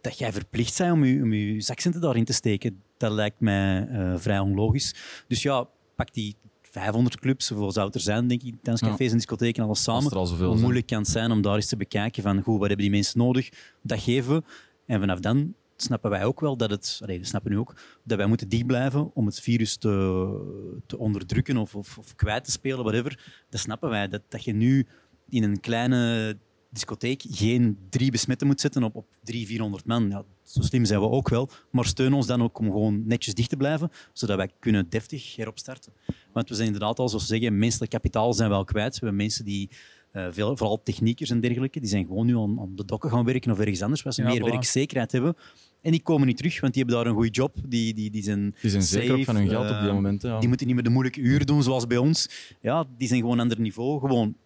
dat 0.00 0.18
jij 0.18 0.32
verplicht 0.32 0.78
bent 0.78 0.92
om 0.92 1.04
je, 1.04 1.22
om 1.22 1.32
je 1.32 1.60
zakcenten 1.60 2.00
daarin 2.00 2.24
te 2.24 2.32
steken. 2.32 2.82
Dat 2.96 3.12
lijkt 3.12 3.40
mij 3.40 3.86
eh, 3.88 4.14
vrij 4.16 4.38
onlogisch. 4.38 4.94
Dus 5.26 5.42
ja, 5.42 5.68
pak 5.96 6.14
die 6.14 6.36
500 6.78 7.20
clubs, 7.20 7.48
hoeveel 7.48 7.72
zou 7.72 7.86
het 7.86 7.94
er 7.94 8.00
zijn, 8.00 8.28
denk 8.28 8.42
ik, 8.42 8.54
danscafés 8.62 9.10
en 9.10 9.16
discotheken, 9.16 9.64
alles 9.64 9.82
samen. 9.82 10.12
al 10.12 10.26
zoveel 10.26 10.52
Hoe 10.52 10.60
moeilijk 10.60 10.86
kan 10.86 10.98
het 10.98 11.08
zijn 11.08 11.30
om 11.30 11.42
daar 11.42 11.54
eens 11.54 11.66
te 11.66 11.76
bekijken 11.76 12.22
van, 12.22 12.42
goed, 12.42 12.58
wat 12.58 12.68
hebben 12.68 12.86
die 12.86 12.90
mensen 12.90 13.18
nodig? 13.18 13.48
Dat 13.82 14.00
geven 14.00 14.34
we. 14.34 14.42
En 14.86 15.00
vanaf 15.00 15.20
dan 15.20 15.54
snappen 15.76 16.10
wij 16.10 16.24
ook 16.24 16.40
wel 16.40 16.56
dat 16.56 16.70
het, 16.70 16.98
allee, 17.02 17.18
we 17.18 17.24
snappen 17.26 17.50
nu 17.50 17.58
ook, 17.58 17.74
dat 18.04 18.18
wij 18.18 18.26
moeten 18.26 18.48
dicht 18.48 18.66
blijven 18.66 19.10
om 19.14 19.26
het 19.26 19.40
virus 19.40 19.76
te, 19.76 20.80
te 20.86 20.98
onderdrukken 20.98 21.56
of, 21.56 21.74
of, 21.74 21.98
of 21.98 22.14
kwijt 22.14 22.44
te 22.44 22.50
spelen, 22.50 22.84
whatever. 22.84 23.20
Dat 23.50 23.60
snappen 23.60 23.88
wij. 23.88 24.08
Dat, 24.08 24.22
dat 24.28 24.44
je 24.44 24.52
nu 24.52 24.86
in 25.28 25.42
een 25.42 25.60
kleine 25.60 26.36
discotheek 26.70 27.22
geen 27.30 27.78
drie 27.90 28.10
besmetten 28.10 28.46
moet 28.46 28.60
zetten 28.60 28.82
op, 28.82 28.94
op 28.94 29.06
drie, 29.22 29.46
400 29.46 29.84
man. 29.86 30.08
Ja, 30.10 30.24
zo 30.42 30.60
slim 30.62 30.84
zijn 30.84 31.00
we 31.00 31.08
ook 31.08 31.28
wel. 31.28 31.48
Maar 31.70 31.84
steun 31.84 32.12
ons 32.12 32.26
dan 32.26 32.42
ook 32.42 32.58
om 32.58 32.70
gewoon 32.70 33.02
netjes 33.06 33.34
dicht 33.34 33.48
te 33.48 33.56
blijven, 33.56 33.90
zodat 34.12 34.36
wij 34.36 34.48
kunnen 34.58 34.86
deftig 34.88 35.36
heropstarten. 35.36 35.92
Want 36.32 36.48
we 36.48 36.54
zijn 36.54 36.66
inderdaad 36.66 36.98
al, 36.98 37.08
zoals 37.08 37.26
ze 37.26 37.36
zeggen, 37.36 37.58
menselijk 37.58 37.90
kapitaal 37.90 38.32
zijn 38.32 38.50
we 38.50 38.54
al 38.56 38.64
kwijt. 38.64 38.92
We 38.92 38.98
hebben 38.98 39.16
mensen 39.16 39.44
die, 39.44 39.70
eh, 40.12 40.26
veel, 40.30 40.56
vooral 40.56 40.82
techniekers 40.82 41.30
en 41.30 41.40
dergelijke, 41.40 41.80
die 41.80 41.88
zijn 41.88 42.06
gewoon 42.06 42.26
nu 42.26 42.36
aan, 42.36 42.60
aan 42.60 42.76
de 42.76 42.84
dokken 42.84 43.10
gaan 43.10 43.24
werken 43.24 43.50
of 43.50 43.58
ergens 43.58 43.82
anders, 43.82 44.02
waar 44.02 44.12
ze 44.12 44.22
Ja, 44.22 44.28
meer 44.28 44.40
voilà. 44.40 44.50
werkzekerheid 44.50 45.12
hebben. 45.12 45.36
En 45.80 45.90
die 45.90 46.02
komen 46.02 46.26
niet 46.26 46.36
terug, 46.36 46.60
want 46.60 46.74
die 46.74 46.82
hebben 46.82 47.00
daar 47.02 47.10
een 47.10 47.18
goede 47.18 47.32
job. 47.32 47.56
Die, 47.66 47.94
die, 47.94 48.10
die 48.10 48.22
zijn 48.22 48.54
Die 48.60 48.70
zijn 48.70 48.82
zeker 48.82 49.08
safe, 49.08 49.24
van 49.24 49.36
hun 49.36 49.48
geld 49.48 49.70
op 49.70 49.76
eh, 49.76 49.82
die 49.82 49.92
momenten. 49.92 50.30
Ja. 50.30 50.38
die 50.38 50.48
moeten 50.48 50.66
niet 50.66 50.74
meer 50.74 50.84
de 50.84 50.90
moeilijke 50.90 51.20
uren 51.20 51.46
doen 51.46 51.62
zoals 51.62 51.86
bij 51.86 51.96
ons. 51.96 52.28
Ja, 52.60 52.86
die 52.98 53.08
zijn 53.08 53.20
gewoon 53.20 53.40
ander 53.40 53.60
niveau. 53.60 54.00
Gewoon, 54.00 54.36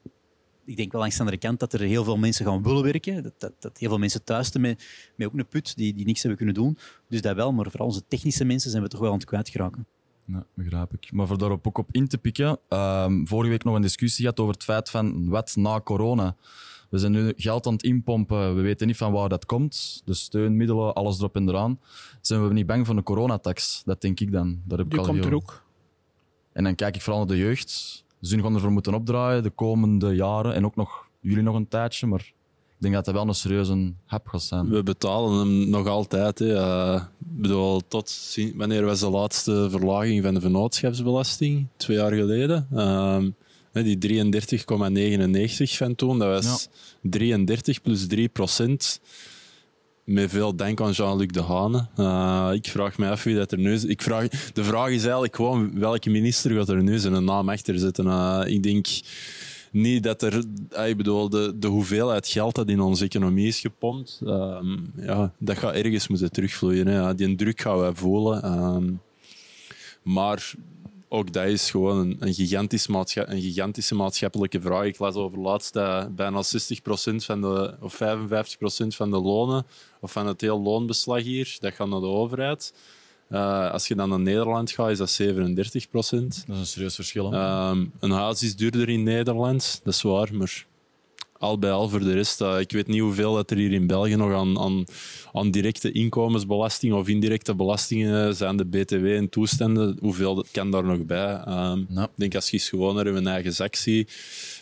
ik 0.64 0.76
denk 0.76 0.92
wel 0.92 1.00
langs 1.00 1.14
de 1.16 1.20
andere 1.22 1.40
kant 1.40 1.60
dat 1.60 1.72
er 1.72 1.80
heel 1.80 2.04
veel 2.04 2.16
mensen 2.16 2.46
gaan 2.46 2.62
willen 2.62 2.82
werken. 2.82 3.22
Dat, 3.22 3.32
dat, 3.38 3.52
dat 3.58 3.78
heel 3.78 3.88
veel 3.88 3.98
mensen 3.98 4.24
thuis 4.24 4.52
met, 4.52 4.84
met 5.16 5.26
ook 5.26 5.34
een 5.38 5.46
put 5.46 5.76
die, 5.76 5.94
die 5.94 6.06
niks 6.06 6.18
hebben 6.20 6.36
kunnen 6.36 6.54
doen. 6.54 6.78
Dus 7.08 7.20
dat 7.22 7.36
wel, 7.36 7.52
maar 7.52 7.70
vooral 7.70 7.86
onze 7.86 8.02
technische 8.08 8.44
mensen 8.44 8.70
zijn 8.70 8.82
we 8.82 8.88
toch 8.88 9.00
wel 9.00 9.10
aan 9.10 9.16
het 9.16 9.24
kwijtgeraken. 9.26 9.86
Ja, 10.26 10.46
begrijp 10.54 10.92
ik. 10.92 11.12
Maar 11.12 11.26
voor 11.26 11.38
daarop 11.38 11.66
ook 11.66 11.78
op 11.78 11.88
in 11.90 12.08
te 12.08 12.18
pikken, 12.18 12.58
ehm, 12.68 13.24
vorige 13.24 13.50
week 13.50 13.64
nog 13.64 13.74
een 13.74 13.82
discussie 13.82 14.20
gehad 14.24 14.40
over 14.40 14.54
het 14.54 14.64
feit 14.64 14.90
van 14.90 15.28
wat 15.28 15.56
na 15.56 15.80
corona. 15.80 16.36
We 16.90 16.98
zijn 16.98 17.12
nu 17.12 17.32
geld 17.36 17.66
aan 17.66 17.72
het 17.72 17.82
inpompen, 17.82 18.54
we 18.56 18.60
weten 18.62 18.86
niet 18.86 18.96
van 18.96 19.12
waar 19.12 19.28
dat 19.28 19.46
komt. 19.46 20.02
De 20.04 20.14
steunmiddelen, 20.14 20.94
alles 20.94 21.18
erop 21.18 21.36
en 21.36 21.48
eraan. 21.48 21.80
Zijn 22.20 22.48
we 22.48 22.52
niet 22.54 22.66
bang 22.66 22.86
voor 22.86 22.96
een 22.96 23.02
coronatax? 23.02 23.82
Dat 23.84 24.00
denk 24.00 24.20
ik 24.20 24.32
dan. 24.32 24.62
Daar 24.64 24.78
heb 24.78 24.86
ik 24.86 24.92
Die 24.92 25.00
al 25.00 25.06
komt 25.06 25.18
heel- 25.18 25.28
er 25.28 25.34
ook. 25.34 25.64
En 26.52 26.64
dan 26.64 26.74
kijk 26.74 26.94
ik 26.94 27.02
vooral 27.02 27.18
naar 27.24 27.36
de 27.36 27.42
jeugd. 27.42 28.04
Ze 28.22 28.42
gaan 28.42 28.54
ervoor 28.54 28.72
moeten 28.72 28.94
opdraaien 28.94 29.42
de 29.42 29.50
komende 29.50 30.14
jaren 30.14 30.54
en 30.54 30.64
ook 30.64 30.76
nog 30.76 31.06
jullie 31.20 31.42
nog 31.42 31.54
een 31.54 31.68
tijdje. 31.68 32.06
Maar 32.06 32.20
ik 32.20 32.78
denk 32.78 32.94
dat 32.94 33.04
dat 33.04 33.14
wel 33.14 33.28
een 33.28 33.34
serieuze 33.34 33.92
hap 34.04 34.26
gaat 34.26 34.42
zijn. 34.42 34.68
We 34.68 34.82
betalen 34.82 35.38
hem 35.38 35.70
nog 35.70 35.86
altijd. 35.86 36.38
Hè. 36.38 36.56
Eh, 36.56 37.02
ik 37.18 37.40
bedoel, 37.40 37.80
tot 37.88 38.36
wanneer 38.54 38.84
was 38.84 39.00
de 39.00 39.10
laatste 39.10 39.66
verlaging 39.70 40.22
van 40.22 40.34
de 40.34 40.40
vennootschapsbelasting? 40.40 41.66
Twee 41.76 41.96
jaar 41.96 42.12
geleden. 42.12 42.68
Ehm, 42.74 43.30
die 43.72 43.98
33,99 43.98 45.76
van 45.76 45.94
toen, 45.94 46.18
dat 46.18 46.44
was 46.44 46.68
33 47.00 47.82
plus 47.82 48.06
3 48.06 48.28
procent. 48.28 49.00
Met 50.04 50.30
veel 50.30 50.56
dank 50.56 50.80
aan 50.80 50.90
Jean-Luc 50.90 51.28
Dehane. 51.28 51.86
Eh 51.96 52.50
ik 52.52 52.66
vraag 52.66 52.98
me 52.98 53.08
af 53.08 53.22
wie 53.22 53.34
dat 53.34 53.52
er 53.52 53.58
nu 53.58 53.72
is. 53.72 53.84
Ik 53.84 54.02
vraag, 54.02 54.28
de 54.28 54.64
vraag 54.64 54.88
is 54.88 55.02
eigenlijk 55.02 55.36
gewoon 55.36 55.78
welke 55.78 56.10
minister 56.10 56.50
gaat 56.50 56.68
er 56.68 56.82
nu 56.82 56.98
zijn 56.98 57.24
naam 57.24 57.48
achter 57.48 57.78
zetten. 57.78 58.06
Eh, 58.06 58.42
ik 58.46 58.62
denk 58.62 58.86
niet 59.70 60.02
dat 60.02 60.22
er, 60.22 60.44
ah, 60.72 60.88
ik 60.88 60.96
bedoel, 60.96 61.28
de, 61.28 61.66
hoeveelheid 61.66 62.28
geld 62.28 62.54
dat 62.54 62.68
in 62.68 62.80
onze 62.80 63.04
economie 63.04 63.46
is 63.46 63.60
gepompt, 63.60 64.20
ehm, 64.26 64.76
ja, 64.96 65.32
dat 65.38 65.58
gaat 65.58 65.74
ergens 65.74 66.08
moeten 66.08 66.32
terugvloeien. 66.32 66.86
Hè. 66.86 67.14
Die 67.14 67.34
druk 67.34 67.60
gaan 67.60 67.78
wij 67.78 67.94
voelen. 67.94 68.42
ehm. 68.42 68.92
maar 70.02 70.54
ook 71.12 71.32
dat 71.32 71.46
is 71.46 71.70
gewoon 71.70 71.98
een, 71.98 72.16
een, 72.18 72.34
gigantisch 72.34 72.88
een 72.88 73.40
gigantische 73.40 73.94
maatschappelijke 73.94 74.60
vraag. 74.60 74.84
Ik 74.84 74.98
las 74.98 75.14
over 75.14 75.38
laatst 75.38 75.72
dat 75.72 76.16
bijna 76.16 76.42
60% 76.42 76.44
van 77.16 77.40
de, 77.40 77.74
of 77.80 77.94
55% 77.94 77.96
van 78.86 79.10
de 79.10 79.20
lonen, 79.20 79.66
of 80.00 80.12
van 80.12 80.26
het 80.26 80.40
heel 80.40 80.60
loonbeslag 80.60 81.22
hier, 81.22 81.56
dat 81.60 81.74
gaat 81.74 81.88
naar 81.88 82.00
de 82.00 82.06
overheid. 82.06 82.74
Eh, 83.28 83.70
als 83.70 83.88
je 83.88 83.94
dan 83.94 84.08
naar 84.08 84.20
Nederland 84.20 84.70
gaat, 84.70 84.90
is 84.90 84.98
dat 84.98 85.10
37 85.10 85.88
procent. 85.88 86.44
Dat 86.46 86.54
is 86.56 86.60
een 86.60 86.66
serieus 86.66 86.94
verschil. 86.94 87.32
Ehm, 87.32 87.86
een 88.00 88.10
huis 88.10 88.42
is 88.42 88.56
duurder 88.56 88.88
in 88.88 89.02
Nederland, 89.02 89.80
dat 89.84 89.94
is 89.94 90.02
waar, 90.02 90.34
maar 90.34 90.66
al 91.42 91.58
bij 91.58 91.70
al 91.70 91.88
voor 91.88 92.00
de 92.00 92.12
rest. 92.12 92.40
eh, 92.40 92.60
ik 92.60 92.72
weet 92.72 92.86
niet 92.86 93.00
hoeveel 93.00 93.34
dat 93.34 93.50
er 93.50 93.56
hier 93.56 93.72
in 93.72 93.86
België 93.86 94.16
nog 94.16 94.32
aan, 94.32 94.58
aan, 94.58 94.84
aan 95.32 95.50
directe 95.50 95.92
inkomensbelasting 95.92 96.92
of 96.92 97.08
indirecte 97.08 97.54
belastingen 97.54 98.34
zijn, 98.36 98.56
de 98.56 98.64
BTW 98.64 99.06
en 99.06 99.28
toestanden. 99.28 99.96
Hoeveel 100.00 100.34
dat 100.34 100.48
kan 100.50 100.70
daar 100.70 100.84
nog 100.84 101.04
bij? 101.06 101.34
Ehm. 101.44 101.78
Ik 101.80 102.08
denk 102.14 102.34
als 102.34 102.50
je 102.50 102.58
gewoon 102.58 102.94
naar 102.94 103.12
je 103.12 103.20
eigen 103.28 103.52
zak 103.52 103.74
ziet, 103.74 104.12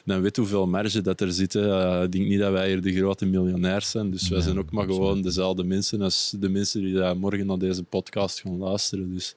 dan 0.04 0.20
weet 0.20 0.36
hoeveel 0.36 0.66
marge 0.66 1.00
dat 1.00 1.20
er 1.20 1.32
zit. 1.32 1.52
hè. 1.52 1.80
Eh, 1.82 2.02
ik 2.02 2.12
denk 2.12 2.26
niet 2.26 2.38
dat 2.38 2.52
wij 2.52 2.68
hier 2.68 2.80
de 2.82 2.92
grote 2.96 3.26
miljonairs 3.26 3.90
zijn. 3.90 4.10
Dus 4.10 4.28
wij 4.28 4.40
zijn 4.40 4.58
ook 4.58 4.70
maar 4.70 4.86
gewoon 4.86 5.22
dezelfde 5.22 5.64
mensen 5.64 6.02
als 6.02 6.34
de 6.40 6.48
mensen 6.48 6.80
die 6.80 6.94
daar 6.94 7.16
morgen 7.16 7.46
naar 7.46 7.58
deze 7.58 7.82
podcast 7.82 8.40
gaan 8.40 8.58
luisteren. 8.58 9.12
Dus 9.14 9.34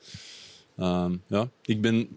ehm, 0.78 1.16
ja, 1.28 1.50
ik 1.66 1.82
ben 1.82 2.08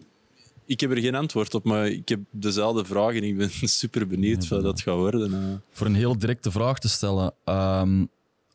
ik 0.67 0.79
heb 0.79 0.91
er 0.91 0.97
geen 0.97 1.15
antwoord 1.15 1.53
op, 1.53 1.63
maar 1.63 1.87
ik 1.87 2.09
heb 2.09 2.19
dezelfde 2.31 2.85
vraag 2.85 3.15
en 3.15 3.23
ik 3.23 3.37
ben 3.37 3.49
super 3.81 4.07
benieuwd 4.07 4.47
wat 4.47 4.63
dat 4.63 4.81
gaat 4.81 4.95
worden. 4.95 5.33
eh. 5.33 5.55
Voor 5.71 5.87
een 5.87 5.95
heel 5.95 6.17
directe 6.17 6.51
vraag 6.51 6.79
te 6.79 6.89
stellen. 6.89 7.33
ehm, 7.43 8.05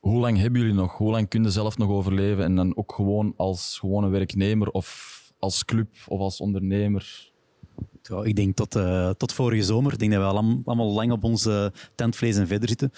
hoe 0.00 0.20
lang 0.20 0.38
hebben 0.38 0.60
jullie 0.60 0.74
nog? 0.76 0.96
Hoe 0.96 1.10
lang 1.10 1.28
kun 1.28 1.42
je 1.42 1.50
zelf 1.50 1.78
nog 1.78 1.90
overleven? 1.90 2.44
En 2.44 2.56
dan 2.56 2.76
ook 2.76 2.92
gewoon 2.94 3.34
als 3.36 3.78
gewone 3.80 4.08
werknemer 4.08 4.68
of 4.70 5.20
als 5.38 5.64
club 5.64 5.88
of 6.06 6.20
als 6.20 6.40
ondernemer? 6.40 7.30
Ja, 8.02 8.22
ik 8.22 8.36
denk 8.36 8.56
tot, 8.56 8.74
eh, 8.74 9.10
tot 9.10 9.32
vorige 9.32 9.62
zomer. 9.62 9.92
Ik 9.92 9.98
denk 9.98 10.12
dat 10.12 10.20
we 10.20 10.62
allemaal 10.64 10.92
lang 10.92 11.12
op 11.12 11.24
onze 11.24 11.72
tentvlees 11.94 12.36
en 12.36 12.46
verder 12.46 12.68
zitten. 12.68 12.92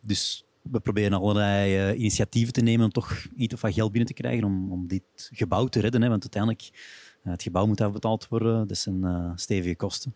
Dus 0.00 0.44
we 0.62 0.80
proberen 0.80 1.12
allerlei 1.18 1.76
eh, 1.76 1.98
initiatieven 1.98 2.52
te 2.52 2.60
nemen 2.60 2.84
om 2.84 2.90
toch 2.92 3.26
iets 3.36 3.54
of 3.54 3.60
wat 3.60 3.74
geld 3.74 3.90
binnen 3.92 4.14
te 4.14 4.22
krijgen 4.22 4.44
om, 4.44 4.72
om 4.72 4.86
dit 4.88 5.02
gebouw 5.32 5.66
te 5.66 5.80
redden. 5.80 6.02
Hè. 6.02 6.08
Want 6.08 6.22
uiteindelijk, 6.22 6.70
het 7.22 7.42
gebouw 7.42 7.66
moet 7.66 7.80
afbetaald 7.80 8.28
worden. 8.28 8.68
Dat 8.68 8.78
zijn 8.78 9.00
uh, 9.02 9.30
stevige 9.34 9.76
kosten. 9.76 10.14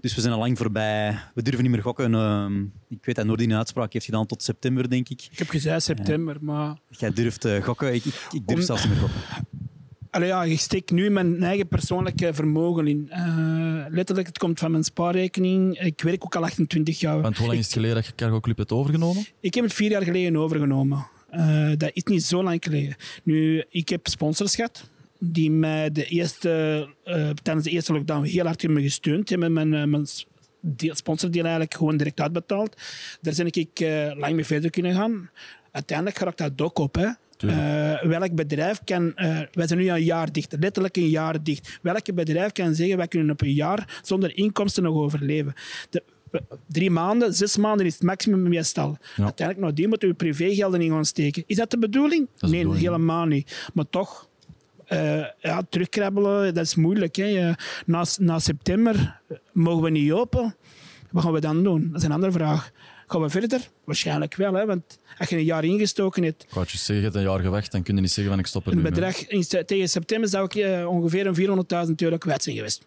Dus 0.00 0.14
we 0.14 0.20
zijn 0.20 0.32
al 0.32 0.38
lang 0.38 0.58
voorbij. 0.58 1.18
We 1.34 1.42
durven 1.42 1.62
niet 1.62 1.72
meer 1.72 1.82
gokken. 1.82 2.12
Uh, 2.12 2.46
ik 2.88 3.04
weet 3.04 3.14
dat 3.14 3.26
Noordin 3.26 3.50
een 3.50 3.56
uitspraak 3.56 3.92
heeft 3.92 4.04
gedaan 4.04 4.26
tot 4.26 4.42
september, 4.42 4.90
denk 4.90 5.08
ik. 5.08 5.28
Ik 5.30 5.38
heb 5.38 5.48
gezegd 5.48 5.82
september, 5.82 6.36
maar... 6.40 6.78
Jij 6.88 7.12
durft 7.12 7.44
uh, 7.44 7.62
gokken. 7.62 7.94
Ik, 7.94 8.04
ik, 8.04 8.26
ik 8.32 8.46
durf 8.46 8.58
Om... 8.58 8.64
zelfs 8.64 8.84
niet 8.84 8.92
meer 8.92 9.00
gokken. 9.00 9.20
Allee, 10.10 10.28
ja, 10.28 10.44
ik 10.44 10.60
steek 10.60 10.90
nu 10.90 11.10
mijn 11.10 11.42
eigen 11.42 11.68
persoonlijke 11.68 12.34
vermogen 12.34 12.86
in. 12.86 13.10
Uh, 13.10 13.84
letterlijk, 13.88 14.26
het 14.26 14.38
komt 14.38 14.58
van 14.58 14.70
mijn 14.70 14.84
spaarrekening. 14.84 15.80
Ik 15.80 16.00
werk 16.00 16.24
ook 16.24 16.36
al 16.36 16.42
28 16.42 17.00
jaar. 17.00 17.20
Want 17.20 17.36
hoe 17.36 17.46
lang 17.46 17.58
is 17.58 17.64
het 17.64 17.74
geleden 17.74 17.96
dat 17.96 18.06
je 18.06 18.14
Cargo 18.14 18.40
Club 18.40 18.56
hebt 18.56 18.72
overgenomen? 18.72 19.24
Ik 19.40 19.54
heb 19.54 19.64
het 19.64 19.72
vier 19.72 19.90
jaar 19.90 20.02
geleden 20.02 20.36
overgenomen. 20.36 21.06
Uh, 21.30 21.72
dat 21.76 21.90
is 21.92 22.02
niet 22.04 22.24
zo 22.24 22.42
lang 22.42 22.64
geleden. 22.64 22.96
Nu, 23.22 23.64
ik 23.68 23.88
heb 23.88 24.06
sponsors 24.06 24.54
gehad 24.54 24.90
die 25.24 25.50
mij 25.50 25.90
de 25.92 26.04
eerste, 26.04 26.88
uh, 27.04 27.30
tijdens 27.30 27.66
de 27.66 27.70
eerste 27.70 27.92
lockdown 27.92 28.24
heel 28.24 28.44
hard 28.44 28.62
hebben 28.62 28.82
gesteund. 28.82 29.28
Die 29.28 29.38
hebben 29.38 29.68
mijn, 29.68 29.90
mijn 29.90 30.06
sponsordeal 30.76 31.42
eigenlijk 31.42 31.74
gewoon 31.74 31.96
direct 31.96 32.20
uitbetaald. 32.20 32.76
Daar 33.20 33.34
ben 33.36 33.46
ik 33.46 33.80
uh, 33.80 34.12
lang 34.14 34.34
mee 34.34 34.44
verder 34.44 34.70
kunnen 34.70 34.94
gaan. 34.94 35.30
Uiteindelijk 35.70 36.18
raakt 36.18 36.38
dat 36.38 36.60
ook 36.60 36.78
op. 36.78 36.94
Hè. 36.94 37.08
Uh, 37.44 38.02
welk 38.02 38.34
bedrijf 38.34 38.80
kan... 38.84 39.12
Uh, 39.16 39.40
wij 39.52 39.66
zijn 39.66 39.78
nu 39.78 39.90
een 39.90 40.02
jaar 40.02 40.32
dicht, 40.32 40.56
letterlijk 40.60 40.96
een 40.96 41.08
jaar 41.08 41.42
dicht. 41.42 41.78
Welk 41.82 42.14
bedrijf 42.14 42.52
kan 42.52 42.74
zeggen, 42.74 42.96
wij 42.96 43.08
kunnen 43.08 43.30
op 43.30 43.40
een 43.40 43.52
jaar 43.52 44.00
zonder 44.02 44.36
inkomsten 44.36 44.82
nog 44.82 44.94
overleven? 44.94 45.54
De, 45.90 46.02
drie 46.66 46.90
maanden, 46.90 47.34
zes 47.34 47.56
maanden 47.56 47.86
is 47.86 47.94
het 47.94 48.02
maximum 48.02 48.48
meestal. 48.48 48.98
Ja. 49.16 49.24
Uiteindelijk 49.24 49.66
nog 49.66 49.76
die 49.76 49.88
moeten 49.88 50.08
we 50.08 50.14
privégelden 50.14 50.80
in 50.80 50.90
gaan 50.90 51.04
steken. 51.04 51.44
Is 51.46 51.56
dat 51.56 51.70
de 51.70 51.78
bedoeling? 51.78 52.28
Dat 52.36 52.50
nee, 52.50 52.58
bedoeling. 52.58 52.84
helemaal 52.86 53.24
niet. 53.24 53.70
Maar 53.74 53.88
toch, 53.90 54.28
uh, 54.92 55.24
ja, 55.38 55.62
terugkrabbelen, 55.68 56.54
dat 56.54 56.64
is 56.64 56.74
moeilijk. 56.74 57.16
Hè. 57.16 57.52
Na, 57.86 58.04
na 58.18 58.38
september 58.38 59.20
mogen 59.52 59.82
we 59.82 59.90
niet 59.90 60.12
open. 60.12 60.56
Wat 61.10 61.22
gaan 61.22 61.32
we 61.32 61.40
dan 61.40 61.62
doen? 61.62 61.88
Dat 61.92 62.00
is 62.00 62.06
een 62.06 62.12
andere 62.12 62.32
vraag. 62.32 62.70
Gaan 63.06 63.20
we 63.20 63.30
verder? 63.30 63.68
Waarschijnlijk 63.84 64.34
wel, 64.34 64.54
hè, 64.54 64.66
want 64.66 64.98
als 65.18 65.28
je 65.28 65.36
een 65.36 65.44
jaar 65.44 65.64
ingestoken 65.64 66.22
hebt, 66.22 66.42
Ik 66.42 66.48
je 66.68 66.78
zeggen, 66.78 66.96
je 66.96 67.02
hebt 67.02 67.14
een 67.14 67.22
jaar 67.22 67.40
gewacht, 67.40 67.72
dan 67.72 67.82
kun 67.82 67.94
je 67.94 68.00
niet 68.00 68.10
zeggen 68.10 68.32
van 68.32 68.42
ik 68.42 68.46
stop 68.46 68.66
er 68.66 68.72
een 68.72 68.82
bedrag 68.82 69.26
in, 69.26 69.44
tegen 69.66 69.88
september 69.88 70.28
zou 70.28 70.44
ik 70.44 70.54
eh, 70.54 70.88
ongeveer 70.88 71.26
een 71.26 71.86
400.000 71.88 71.94
euro 71.96 72.16
kwijt 72.16 72.42
zijn 72.42 72.56
geweest. 72.56 72.78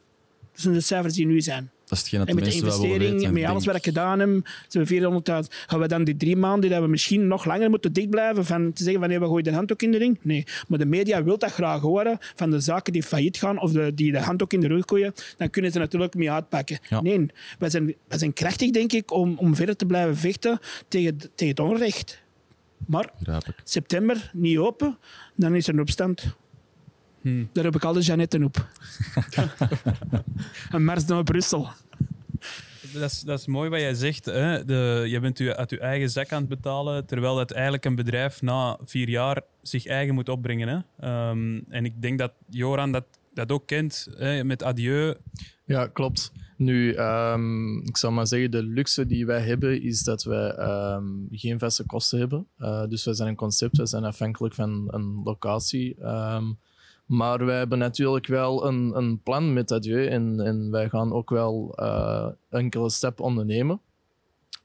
Dat 0.52 0.62
zijn 0.62 0.74
de 0.74 0.82
cijfers 0.82 1.14
die 1.14 1.26
nu 1.26 1.42
zijn. 1.42 1.72
Dat 1.86 1.98
is 1.98 2.00
hetgeen 2.00 2.20
dat 2.20 2.30
En 2.30 2.36
de 2.36 2.42
met 2.42 2.52
de 2.52 2.58
investering, 2.58 3.00
weten. 3.00 3.34
met 3.34 3.44
alles 3.44 3.54
denk- 3.64 3.66
wat 3.66 3.76
ik 3.76 3.84
gedaan 3.84 4.20
heb, 4.20 4.30
zijn 4.68 4.84
we 4.84 4.90
400.000. 4.90 5.54
Gaan 5.68 5.80
we 5.80 5.88
dan 5.88 6.04
die 6.04 6.18
drie 6.18 6.36
maanden 6.36 6.70
dat 6.70 6.82
we 6.82 6.88
misschien 6.88 7.28
nog 7.28 7.46
langer 7.46 7.70
moeten 7.70 7.94
dicht 7.94 8.10
blijven, 8.10 8.46
van 8.46 8.74
te 8.74 8.84
zeggen 8.84 9.02
van 9.02 9.10
nee, 9.10 9.20
we 9.20 9.26
gooien 9.26 9.44
de 9.44 9.52
handdoek 9.52 9.82
in 9.82 9.92
de 9.92 9.98
ring? 9.98 10.20
Nee. 10.22 10.44
Maar 10.68 10.80
de 10.80 10.86
media 10.86 11.24
wil 11.24 11.38
dat 11.38 11.52
graag 11.52 11.82
horen, 11.82 12.18
van 12.36 12.52
de 12.52 12.60
zaken 12.60 12.94
die 12.94 13.04
failliet 13.04 13.38
gaan 13.38 13.60
of 13.62 13.72
de, 13.72 13.94
die 13.94 14.12
de 14.12 14.20
handdoek 14.20 14.54
in 14.54 14.60
de 14.60 14.68
rug 14.68 14.84
gooien, 14.86 15.14
dan 15.38 15.50
kunnen 15.50 15.72
ze 15.72 15.80
natuurlijk 15.80 16.16
mee 16.16 16.32
uitpakken. 16.32 16.80
Ja. 16.90 17.02
Nee, 17.02 17.26
wij 17.60 17.70
zijn, 17.70 17.96
wij 18.08 18.18
zijn 18.18 18.34
krachtig, 18.34 18.72
denk 18.72 18.92
ik, 18.92 19.12
om, 19.12 19.38
om 19.38 19.56
verder 19.56 19.76
te 19.76 19.86
blijven 19.86 20.18
vechten 20.18 20.60
tegen, 20.88 21.18
tegen 21.18 21.48
het 21.48 21.60
onrecht. 21.60 22.24
Maar 22.88 23.10
september 23.64 24.32
niet 24.34 24.58
open, 24.58 24.98
dan 25.36 25.56
is 25.56 25.68
er 25.68 25.74
een 25.74 25.80
opstand. 25.80 26.36
Hmm. 27.26 27.50
Daar 27.52 27.64
heb 27.64 27.76
ik 27.76 27.84
al 27.84 27.94
de 27.94 28.02
Jeannetten 28.02 28.44
op. 28.44 28.68
een 30.72 30.86
mars 30.86 31.06
naar 31.06 31.24
Brussel. 31.24 31.68
Dat 32.94 33.12
is, 33.12 33.22
dat 33.22 33.40
is 33.40 33.48
mooi 33.48 33.70
wat 33.70 33.80
jij 33.80 33.94
zegt. 33.94 34.26
Hè? 34.26 34.66
De, 34.66 35.06
je 35.08 35.20
bent 35.20 35.40
u 35.40 35.54
uit 35.54 35.70
je 35.70 35.80
eigen 35.80 36.10
zak 36.10 36.32
aan 36.32 36.40
het 36.40 36.50
betalen, 36.50 37.06
terwijl 37.06 37.36
dat 37.36 37.52
eigenlijk 37.52 37.86
een 37.86 37.96
bedrijf 37.96 38.42
na 38.42 38.78
vier 38.84 39.10
jaar 39.10 39.42
zich 39.62 39.86
eigen 39.86 40.14
moet 40.14 40.30
opbrengen. 40.30 40.68
Hè? 40.68 41.08
Ehm, 41.08 41.60
en 41.70 41.86
ik 41.86 42.02
denk 42.02 42.20
dat 42.20 42.32
Joran 42.50 42.92
dat, 42.92 43.06
dat 43.34 43.52
ook 43.52 43.68
kent. 43.68 44.08
Hè? 44.18 44.44
Met 44.44 44.64
Adieu. 44.64 45.16
Ja, 45.66 45.88
klopt. 45.88 46.32
Nu, 46.58 46.94
ehm, 46.94 47.78
ik 47.78 47.98
zou 47.98 48.14
maar 48.14 48.28
zeggen, 48.28 48.52
de 48.52 48.64
luxe 48.64 49.06
die 49.06 49.26
wij 49.26 49.42
hebben 49.42 49.82
is 49.82 50.04
dat 50.04 50.24
wij 50.24 50.50
ehm, 50.50 51.06
geen 51.32 51.60
vaste 51.60 51.86
kosten 51.86 52.20
hebben. 52.20 52.48
Eh, 52.58 52.88
dus 52.88 53.06
wij 53.06 53.14
zijn 53.14 53.30
een 53.30 53.36
concept, 53.36 53.78
wij 53.78 53.86
zijn 53.86 54.04
afhankelijk 54.04 54.54
van 54.54 54.88
een 54.88 55.22
locatie. 55.24 55.96
Ehm, 56.00 56.46
maar 57.06 57.46
wij 57.46 57.58
hebben 57.58 57.78
natuurlijk 57.78 58.28
wel 58.28 58.66
een, 58.66 58.98
een 58.98 59.22
plan 59.22 59.54
met 59.54 59.72
Adieu 59.72 60.08
en, 60.08 60.40
en 60.40 60.72
wij 60.72 60.90
gaan 60.90 61.14
ook 61.14 61.30
wel 61.30 61.74
eh, 61.76 62.28
enkele 62.50 62.90
stappen 62.90 63.26
ondernemen. 63.26 63.82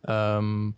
Ehm, 0.01 0.71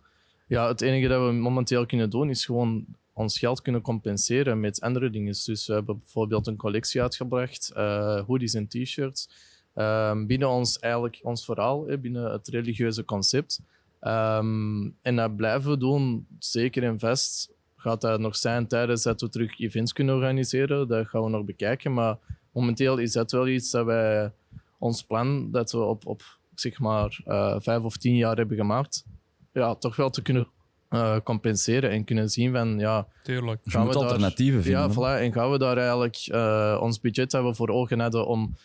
ja, 0.47 0.67
het 0.67 0.81
enige 0.81 1.07
dat 1.07 1.25
we 1.25 1.31
momenteel 1.31 1.85
kunnen 1.85 2.09
doen 2.09 2.29
is 2.29 2.45
gewoon 2.45 2.85
ons 3.13 3.39
geld 3.39 3.61
kunnen 3.61 3.81
compenseren 3.81 4.59
met 4.59 4.81
andere 4.81 5.09
dingen. 5.09 5.35
Dus 5.45 5.67
we 5.67 5.73
hebben 5.73 5.97
bijvoorbeeld 5.99 6.47
een 6.47 6.57
collectie 6.57 7.01
uitgebracht, 7.01 7.71
eh, 7.75 8.21
hoodies 8.25 8.53
en 8.53 8.67
t-shirts. 8.67 9.29
Ehm, 9.73 10.25
binnen 10.25 10.49
ons, 10.49 10.79
eigenlijk, 10.79 11.19
ons 11.23 11.45
verhaal, 11.45 11.85
binnen 11.99 12.31
het 12.31 12.47
religieuze 12.47 13.05
concept. 13.05 13.59
Ehm, 13.99 14.89
en 15.01 15.15
dat 15.15 15.35
blijven 15.35 15.71
we 15.71 15.77
doen, 15.77 16.27
zeker 16.39 16.83
en 16.83 16.99
vast. 16.99 17.51
Gaat 17.83 18.01
dat 18.01 18.19
nog 18.19 18.35
zijn 18.35 18.67
tijdens 18.67 19.03
dat 19.03 19.21
we 19.21 19.29
terug 19.29 19.59
events 19.59 19.93
kunnen 19.93 20.15
organiseren? 20.15 20.87
Dat 20.87 21.07
gaan 21.07 21.23
we 21.23 21.29
nog 21.29 21.45
bekijken. 21.45 21.93
Maar 21.93 22.17
momenteel 22.51 22.97
is 22.97 23.11
dat 23.11 23.31
wel 23.31 23.47
iets 23.47 23.71
dat 23.71 23.85
wij, 23.85 24.31
ons 24.77 25.03
plan, 25.03 25.51
dat 25.51 25.71
we 25.71 25.77
op, 25.77 26.05
op 26.05 26.21
zeg 26.55 26.79
maar, 26.79 27.21
eh, 27.25 27.55
vijf 27.59 27.81
of 27.83 27.97
tien 27.97 28.15
jaar 28.15 28.35
hebben 28.37 28.57
gemaakt, 28.57 29.05
ja, 29.53 29.75
toch 29.75 29.95
wel 29.95 30.09
te 30.09 30.21
kunnen 30.21 30.47
eh, 30.89 31.17
compenseren 31.23 31.89
en 31.89 32.03
kunnen 32.03 32.29
zien 32.29 32.51
van, 32.53 32.79
ja, 32.79 33.07
Tuurlijk. 33.23 33.59
Je 33.63 33.69
Gaan 33.71 33.85
moet 33.85 33.93
we 33.93 33.99
daar- 33.99 34.07
alternatieven 34.09 34.63
vinden. 34.63 34.81
ja, 34.81 34.91
voilà. 34.93 35.21
En 35.21 35.33
gaan 35.33 35.51
we 35.51 35.57
daar 35.57 35.77
eigenlijk 35.77 36.15
eh, 36.27 36.79
ons 36.81 36.99
budget 36.99 37.31
we 37.31 37.55
voor 37.55 37.69
ogen 37.69 37.99
hadden 37.99 38.27
om 38.27 38.55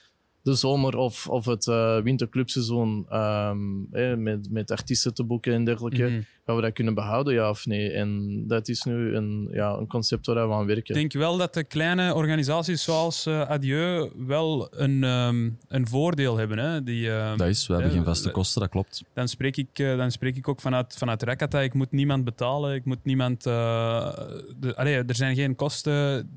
de 0.50 0.54
zomer 0.54 0.96
of, 0.96 1.28
of 1.28 1.44
het 1.44 1.66
eh, 1.66 2.00
winterclubseizoen 2.00 3.06
ehm, 3.08 3.58
eh, 3.92 4.14
met, 4.14 4.50
met 4.50 4.70
artiesten 4.70 5.14
te 5.14 5.24
boeken 5.24 5.52
en 5.52 5.64
dergelijke, 5.64 6.02
Mhm. 6.04 6.20
gaan 6.46 6.56
we 6.56 6.62
dat 6.62 6.72
kunnen 6.72 6.94
behouden, 6.94 7.34
ja 7.34 7.50
of 7.50 7.66
nee? 7.66 7.90
En 7.92 8.42
dat 8.46 8.68
is 8.68 8.82
nu 8.82 9.14
een, 9.14 9.48
ja, 9.52 9.72
een 9.72 9.86
concept 9.86 10.26
waar 10.26 10.48
we 10.48 10.54
aan 10.54 10.66
werken. 10.66 10.94
Ik 10.94 11.00
denk 11.00 11.12
wel 11.12 11.36
dat 11.36 11.54
de 11.54 11.64
kleine 11.64 12.14
organisaties 12.14 12.82
zoals 12.82 13.26
eh, 13.26 13.40
Adieu 13.42 14.10
wel 14.26 14.68
een, 14.70 15.04
ehm, 15.04 15.50
een 15.68 15.86
voordeel 15.88 16.36
hebben. 16.36 16.58
Hè? 16.58 16.82
Die, 16.82 17.10
ehm, 17.10 17.36
Dat 17.36 17.48
is, 17.48 17.66
we 17.66 17.72
hebben 17.72 17.92
geen 17.92 18.04
vaste 18.04 18.28
eh, 18.28 18.34
kosten, 18.34 18.60
dat 18.60 18.70
klopt. 18.70 19.04
dan, 19.14 19.28
spreek 19.28 19.56
ik, 19.56 19.68
dan 19.76 20.10
spreek 20.10 20.36
ik 20.36 20.48
ook 20.48 20.60
vanuit, 20.60 20.94
vanuit 20.98 21.22
Rakata. 21.22 21.60
Ik 21.60 21.74
moet 21.74 21.92
niemand 21.92 22.24
betalen. 22.24 22.74
Ik 22.74 22.84
moet 22.84 23.04
niemand. 23.04 23.46
eh, 23.46 24.18
de, 24.60 24.76
allee, 24.76 24.94
er 24.94 25.14
zijn 25.14 25.34
geen 25.34 25.54
kosten. 25.54 26.28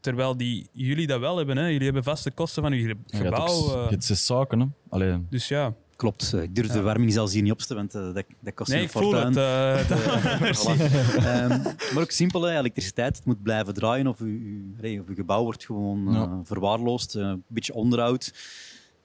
Terwijl 0.00 0.36
die, 0.36 0.68
jullie 0.72 1.06
dat 1.06 1.20
wel 1.20 1.36
hebben. 1.36 1.56
Hè? 1.56 1.66
Jullie 1.66 1.84
hebben 1.84 2.04
vaste 2.04 2.30
kosten 2.30 2.62
van 2.62 2.72
uw 2.72 2.94
gebouw. 3.06 3.46
ook, 3.46 3.66
eh. 3.74 3.82
je 3.84 3.90
hebt 3.90 4.04
zes 4.04 4.26
zaken. 4.26 4.60
Hè. 4.60 4.66
Allee, 4.88 5.26
dus 5.30 5.48
ja. 5.48 5.74
Klopt. 5.96 6.32
Eh, 6.32 6.42
Ik 6.42 6.54
durf 6.54 6.66
de 6.68 6.80
warming 6.80 7.12
zelfs 7.12 7.32
hier 7.32 7.42
niet 7.42 7.52
op 7.52 7.58
te 7.58 7.74
want 7.74 7.94
eh, 7.94 8.14
dat, 8.14 8.24
dat 8.40 8.54
kost 8.54 8.70
Nee, 8.70 8.78
een 8.78 8.84
ik 8.84 8.90
voel 8.90 9.02
fortuin. 9.02 9.26
het. 9.36 9.90
eh. 9.90 11.24
Ehm, 11.40 11.48
maar 11.94 12.02
ook 12.02 12.10
simpel, 12.10 12.42
hè, 12.42 12.58
elektriciteit. 12.58 13.16
Het 13.16 13.24
moet 13.26 13.42
blijven 13.42 13.74
draaien 13.74 14.06
of 14.06 14.20
uw, 14.20 15.04
gebouw 15.14 15.42
wordt 15.42 15.64
gewoon 15.64 16.08
eh, 16.08 16.14
Ja. 16.14 16.40
verwaarloosd. 16.44 17.14
een 17.14 17.42
beetje 17.46 17.74
onderhoud. 17.74 18.24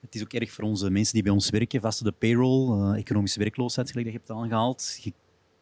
Het 0.01 0.15
is 0.15 0.21
ook 0.21 0.34
erg 0.34 0.51
voor 0.51 0.63
onze 0.63 0.89
mensen 0.89 1.13
die 1.13 1.23
bij 1.23 1.31
ons 1.31 1.49
werken, 1.49 1.81
vast 1.81 1.99
op 1.99 2.05
de 2.05 2.12
payroll, 2.12 2.93
economische 2.95 3.39
werkloosheid, 3.39 3.91
gelijk 3.91 4.05
dat 4.12 4.15
je 4.15 4.21
hebt 4.25 4.39
aangehaald. 4.41 4.97
Je 5.01 5.13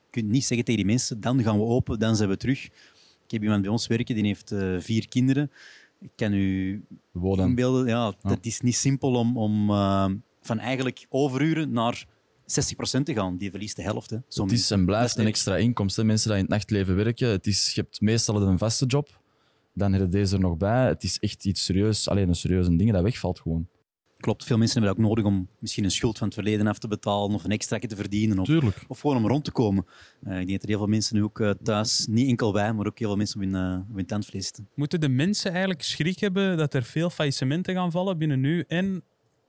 kunt 0.09 0.29
niet 0.29 0.45
zeggen 0.45 0.65
tegen 0.65 0.81
die 0.81 0.91
mensen, 0.91 1.21
dan 1.21 1.43
gaan 1.43 1.57
we 1.57 1.63
open, 1.63 1.99
dan 1.99 2.15
zijn 2.15 2.29
we 2.29 2.37
terug. 2.37 2.69
Ik 3.33 3.39
heb 3.39 3.47
iemand 3.47 3.63
bij 3.63 3.71
ons 3.71 3.87
werken, 3.87 4.15
die 4.15 4.25
heeft 4.25 4.51
eh, 4.51 4.75
vier 4.79 5.07
kinderen. 5.07 5.51
Ik 5.99 6.09
kan 6.15 6.33
u 6.33 6.83
woorden. 7.11 7.47
inbeelden, 7.47 7.87
ja, 7.87 8.13
dat 8.21 8.45
is 8.45 8.61
niet 8.61 8.75
simpel 8.75 9.13
om, 9.13 9.37
om 9.37 9.69
eh, 9.69 10.09
van 10.41 10.59
eigenlijk 10.59 11.05
overuren 11.09 11.71
naar 11.71 12.05
60% 12.05 13.03
te 13.03 13.13
gaan. 13.13 13.37
Die 13.37 13.49
verliest 13.49 13.75
de 13.75 13.81
helft. 13.81 14.09
Hè. 14.09 14.17
Zo 14.27 14.43
Het 14.43 14.51
is 14.51 14.71
en 14.71 14.85
blijft 14.85 15.17
een 15.17 15.25
extra 15.25 15.57
inkomst. 15.57 15.95
Hè. 15.95 16.03
Mensen 16.03 16.29
die 16.29 16.37
in 16.37 16.43
het 16.43 16.53
nachtleven 16.53 16.95
werken, 16.95 17.29
het 17.29 17.47
is, 17.47 17.73
je 17.73 17.81
hebt 17.81 18.01
meestal 18.01 18.41
een 18.41 18.57
vaste 18.57 18.85
job. 18.85 19.21
Dan 19.73 19.91
heb 19.93 20.01
je 20.01 20.07
deze 20.07 20.35
er 20.35 20.41
nog 20.41 20.57
bij. 20.57 20.87
Het 20.87 21.03
is 21.03 21.19
echt 21.19 21.45
iets 21.45 21.63
serieus. 21.63 22.09
Alleen 22.09 22.27
een 22.27 22.35
serieuze 22.35 22.75
ding 22.75 22.91
dat 22.91 23.03
wegvalt 23.03 23.39
gewoon. 23.39 23.67
Klopt, 24.23 24.43
veel 24.43 24.57
mensen 24.57 24.81
hebben 24.81 24.95
dat 24.97 25.05
ook 25.05 25.15
nodig 25.15 25.31
om 25.31 25.47
misschien 25.59 25.83
een 25.83 25.91
schuld 25.91 26.17
van 26.17 26.27
het 26.27 26.35
verleden 26.35 26.67
af 26.67 26.79
te 26.79 26.87
betalen 26.87 27.35
of 27.35 27.43
een 27.43 27.51
extra 27.51 27.79
te 27.79 27.95
verdienen. 27.95 28.39
Of, 28.39 28.45
Tuurlijk. 28.45 28.83
of 28.87 28.99
gewoon 28.99 29.17
om 29.17 29.27
rond 29.27 29.43
te 29.43 29.51
komen. 29.51 29.85
Eh, 30.23 30.39
ik 30.39 30.47
denk 30.47 30.51
dat 30.51 30.61
er 30.61 30.67
heel 30.67 30.77
veel 30.77 30.87
mensen 30.87 31.15
nu 31.15 31.23
ook 31.23 31.39
eh, 31.39 31.49
thuis, 31.63 32.05
niet 32.09 32.27
enkel 32.27 32.53
wij, 32.53 32.73
maar 32.73 32.87
ook 32.87 32.99
heel 32.99 33.07
veel 33.07 33.17
mensen 33.17 33.35
op 33.35 33.45
hun, 33.45 33.55
eh, 33.55 33.89
op 33.89 33.95
hun 33.95 34.05
tandvlees 34.05 34.45
zitten. 34.45 34.67
Moeten 34.73 34.99
de 34.99 35.09
mensen 35.09 35.51
eigenlijk 35.51 35.81
schrik 35.81 36.19
hebben 36.19 36.57
dat 36.57 36.73
er 36.73 36.83
veel 36.83 37.09
faillissementen 37.09 37.73
gaan 37.73 37.91
vallen 37.91 38.17
binnen 38.17 38.39
nu 38.39 38.63
en 38.67 39.03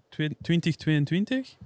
twe- 0.08 0.37
2022? 0.42 1.56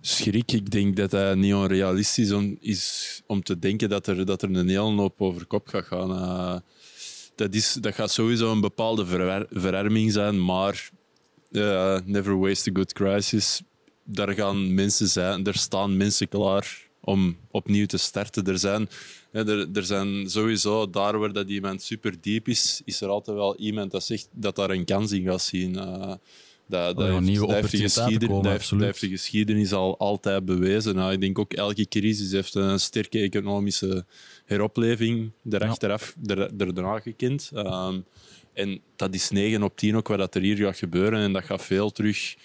schrik. 0.00 0.52
Ik 0.52 0.70
denk 0.70 0.96
dat 0.96 1.10
dat 1.10 1.36
niet 1.36 1.54
onrealistisch 1.54 2.32
om, 2.32 2.56
is 2.60 3.22
om 3.26 3.42
te 3.42 3.58
denken 3.58 3.88
dat 3.88 4.06
er, 4.06 4.26
dat 4.26 4.42
er 4.42 4.50
een 4.50 4.68
hele 4.68 4.80
hoop 4.80 5.20
over 5.20 5.46
kop 5.46 5.68
gaat 5.68 5.84
gaan. 5.84 6.10
Eh, 6.10 6.56
dat, 7.34 7.54
is, 7.54 7.72
dat 7.72 7.94
gaat 7.94 8.10
sowieso 8.10 8.52
een 8.52 8.60
bepaalde 8.60 9.06
verarming 9.50 10.12
zijn, 10.12 10.44
maar 10.44 10.90
never 12.04 12.38
waste 12.38 12.70
a 12.70 12.74
good 12.74 12.92
crisis. 12.92 13.62
Daar 14.04 14.32
gaan 14.34 14.74
mensen 14.74 15.08
zijn, 15.08 15.46
er 15.46 15.58
staan 15.58 15.96
mensen 15.96 16.28
klaar 16.28 16.88
om 17.00 17.36
opnieuw 17.50 17.86
te 17.86 17.96
starten. 17.96 18.46
Er 18.46 18.58
zijn, 18.58 18.88
ja, 19.32 19.44
er, 19.44 19.68
er 19.72 19.84
zijn 19.84 20.30
sowieso, 20.30 20.90
daar 20.90 21.18
waar 21.18 21.32
dat 21.32 21.48
iemand 21.48 21.82
super 21.82 22.14
diep 22.20 22.48
is, 22.48 22.82
is 22.84 23.00
er 23.00 23.08
altijd 23.08 23.36
wel 23.36 23.56
iemand 23.56 23.90
dat 23.90 24.04
zegt 24.04 24.28
dat 24.32 24.56
daar 24.56 24.70
een 24.70 24.84
kans 24.84 25.12
in 25.12 25.24
gaat 25.24 25.42
zien. 25.42 25.78
Eh, 25.78 26.12
dat, 26.66 26.96
dat, 26.96 27.06
ja, 27.06 27.12
heeft, 27.12 27.26
nieuwe 27.26 27.46
dat, 27.46 27.56
heeft 27.56 27.70
de 27.70 27.78
geschiedenis, 27.78 28.28
komen, 28.28 28.42
dat, 28.42 28.52
heeft, 28.52 28.62
absoluut. 28.62 28.82
dat 28.82 28.90
heeft 28.90 29.00
de 29.00 29.18
geschiedenis 29.18 29.72
al 29.72 29.98
altijd 29.98 30.44
bewezen. 30.44 30.94
Nou, 30.94 31.12
ik 31.12 31.20
denk 31.20 31.38
ook 31.38 31.52
elke 31.52 31.88
crisis 31.88 32.32
heeft 32.32 32.54
een 32.54 32.80
sterke 32.80 33.18
economische 33.18 34.04
heropleving 34.44 35.30
erachteraf, 35.50 36.14
er, 36.26 36.38
er 36.38 36.74
daarna 36.74 37.00
gekend. 37.00 37.50
Ehm, 37.54 37.98
en 38.60 38.80
dat 38.96 39.14
is 39.14 39.30
9 39.30 39.62
op 39.62 39.76
10 39.76 39.96
ook 39.96 40.08
wat 40.08 40.18
dat 40.18 40.34
er 40.34 40.40
hier 40.40 40.56
gaat 40.56 40.76
gebeuren. 40.78 41.20
En 41.20 41.32
dat 41.32 41.44
gaat 41.44 41.62
veel 41.64 41.90
terug 41.90 42.36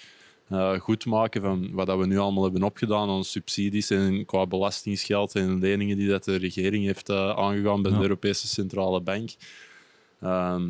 eh, 0.50 0.80
goed 0.80 1.06
maken 1.06 1.42
van 1.42 1.72
wat 1.72 1.88
dat 1.88 1.98
we 1.98 2.06
nu 2.08 2.18
allemaal 2.18 2.44
hebben 2.44 2.64
opgedaan 2.64 3.10
aan 3.10 3.24
subsidies 3.24 3.90
en 3.90 4.26
qua 4.26 4.46
belastingsgeld 4.48 5.36
en 5.36 5.60
leningen 5.60 5.98
die 5.98 6.08
dat 6.08 6.24
de 6.24 6.36
regering 6.36 6.86
heeft 6.86 7.10
eh, 7.10 7.30
aangegaan 7.30 7.82
bij 7.82 7.92
Ja. 7.92 7.98
de 7.98 8.04
Europese 8.04 8.48
Centrale 8.48 9.02
Bank. 9.02 9.30
Ehm, 10.22 10.68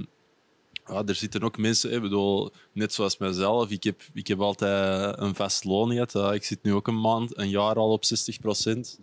ja, 0.88 1.04
er 1.06 1.16
zitten 1.16 1.44
ook 1.44 1.58
mensen, 1.58 1.92
ik 1.94 2.02
bedoel, 2.02 2.52
net 2.72 2.94
zoals 2.94 3.18
mijzelf. 3.18 3.70
Ik 3.72 3.84
heb, 3.84 4.02
ik 4.14 4.28
heb 4.28 4.40
altijd 4.40 5.20
een 5.20 5.36
vast 5.36 5.64
loon 5.64 5.92
gehad. 5.92 6.16
Eh, 6.16 6.34
ik 6.34 6.44
zit 6.44 6.64
nu 6.64 6.74
ook 6.74 6.88
een 6.88 7.02
maand, 7.02 7.38
een 7.38 7.50
jaar 7.50 7.76
al 7.76 7.92
op 7.92 8.06
60 8.06 8.40
procent. 8.40 9.00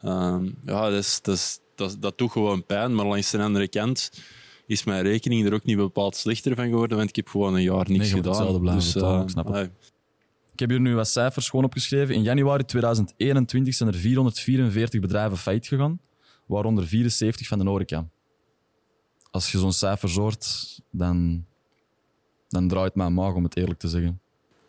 ja, 0.00 0.40
dat, 0.64 0.92
is, 0.92 1.18
dat, 1.22 1.34
is, 1.34 1.58
dat, 1.74 1.96
dat 2.00 2.18
doet 2.18 2.30
gewoon 2.32 2.64
pijn. 2.64 2.94
Maar 2.94 3.06
langs 3.06 3.30
de 3.30 3.38
andere 3.42 3.68
kant 3.68 4.10
is 4.66 4.84
mijn 4.84 5.02
rekening 5.02 5.46
er 5.46 5.52
ook 5.54 5.64
niet 5.64 5.76
bepaald 5.76 6.16
slechter 6.16 6.54
van 6.54 6.68
geworden, 6.68 6.96
want 6.96 7.08
ik 7.08 7.16
heb 7.16 7.28
gewoon 7.28 7.54
een 7.54 7.62
jaar 7.62 7.88
niks 7.88 7.98
Nee, 7.98 8.08
gedaan. 8.08 8.26
hetzelfde 8.32 8.60
blijven 8.60 8.82
dus, 8.82 8.92
betalen, 8.92 9.16
eh, 9.18 9.22
ik 9.22 9.30
snap 9.30 9.46
het. 9.46 9.56
ja, 9.56 9.62
Ik 10.52 10.58
heb 10.58 10.70
hier 10.70 10.80
nu 10.80 10.94
wat 10.94 11.08
cijfers 11.08 11.48
gewoon 11.48 11.64
opgeschreven. 11.64 12.14
In 12.14 12.22
januari 12.22 12.64
2021 12.64 13.74
zijn 13.74 13.88
er 13.88 13.94
444 13.94 15.00
bedrijven 15.00 15.38
failliet 15.38 15.66
gegaan, 15.66 16.00
waaronder 16.46 16.86
74 16.86 17.46
van 17.46 17.58
de 17.58 17.64
horeca. 17.68 18.08
Als 19.30 19.52
je 19.52 19.58
zo'n 19.58 19.72
cijfers 19.72 20.14
hoort, 20.16 20.80
dan, 20.90 21.44
dan 22.48 22.68
draait 22.68 22.94
mijn 22.94 23.14
maag 23.14 23.34
om 23.34 23.44
het 23.44 23.56
eerlijk 23.56 23.78
te 23.78 23.88
zeggen. 23.88 24.20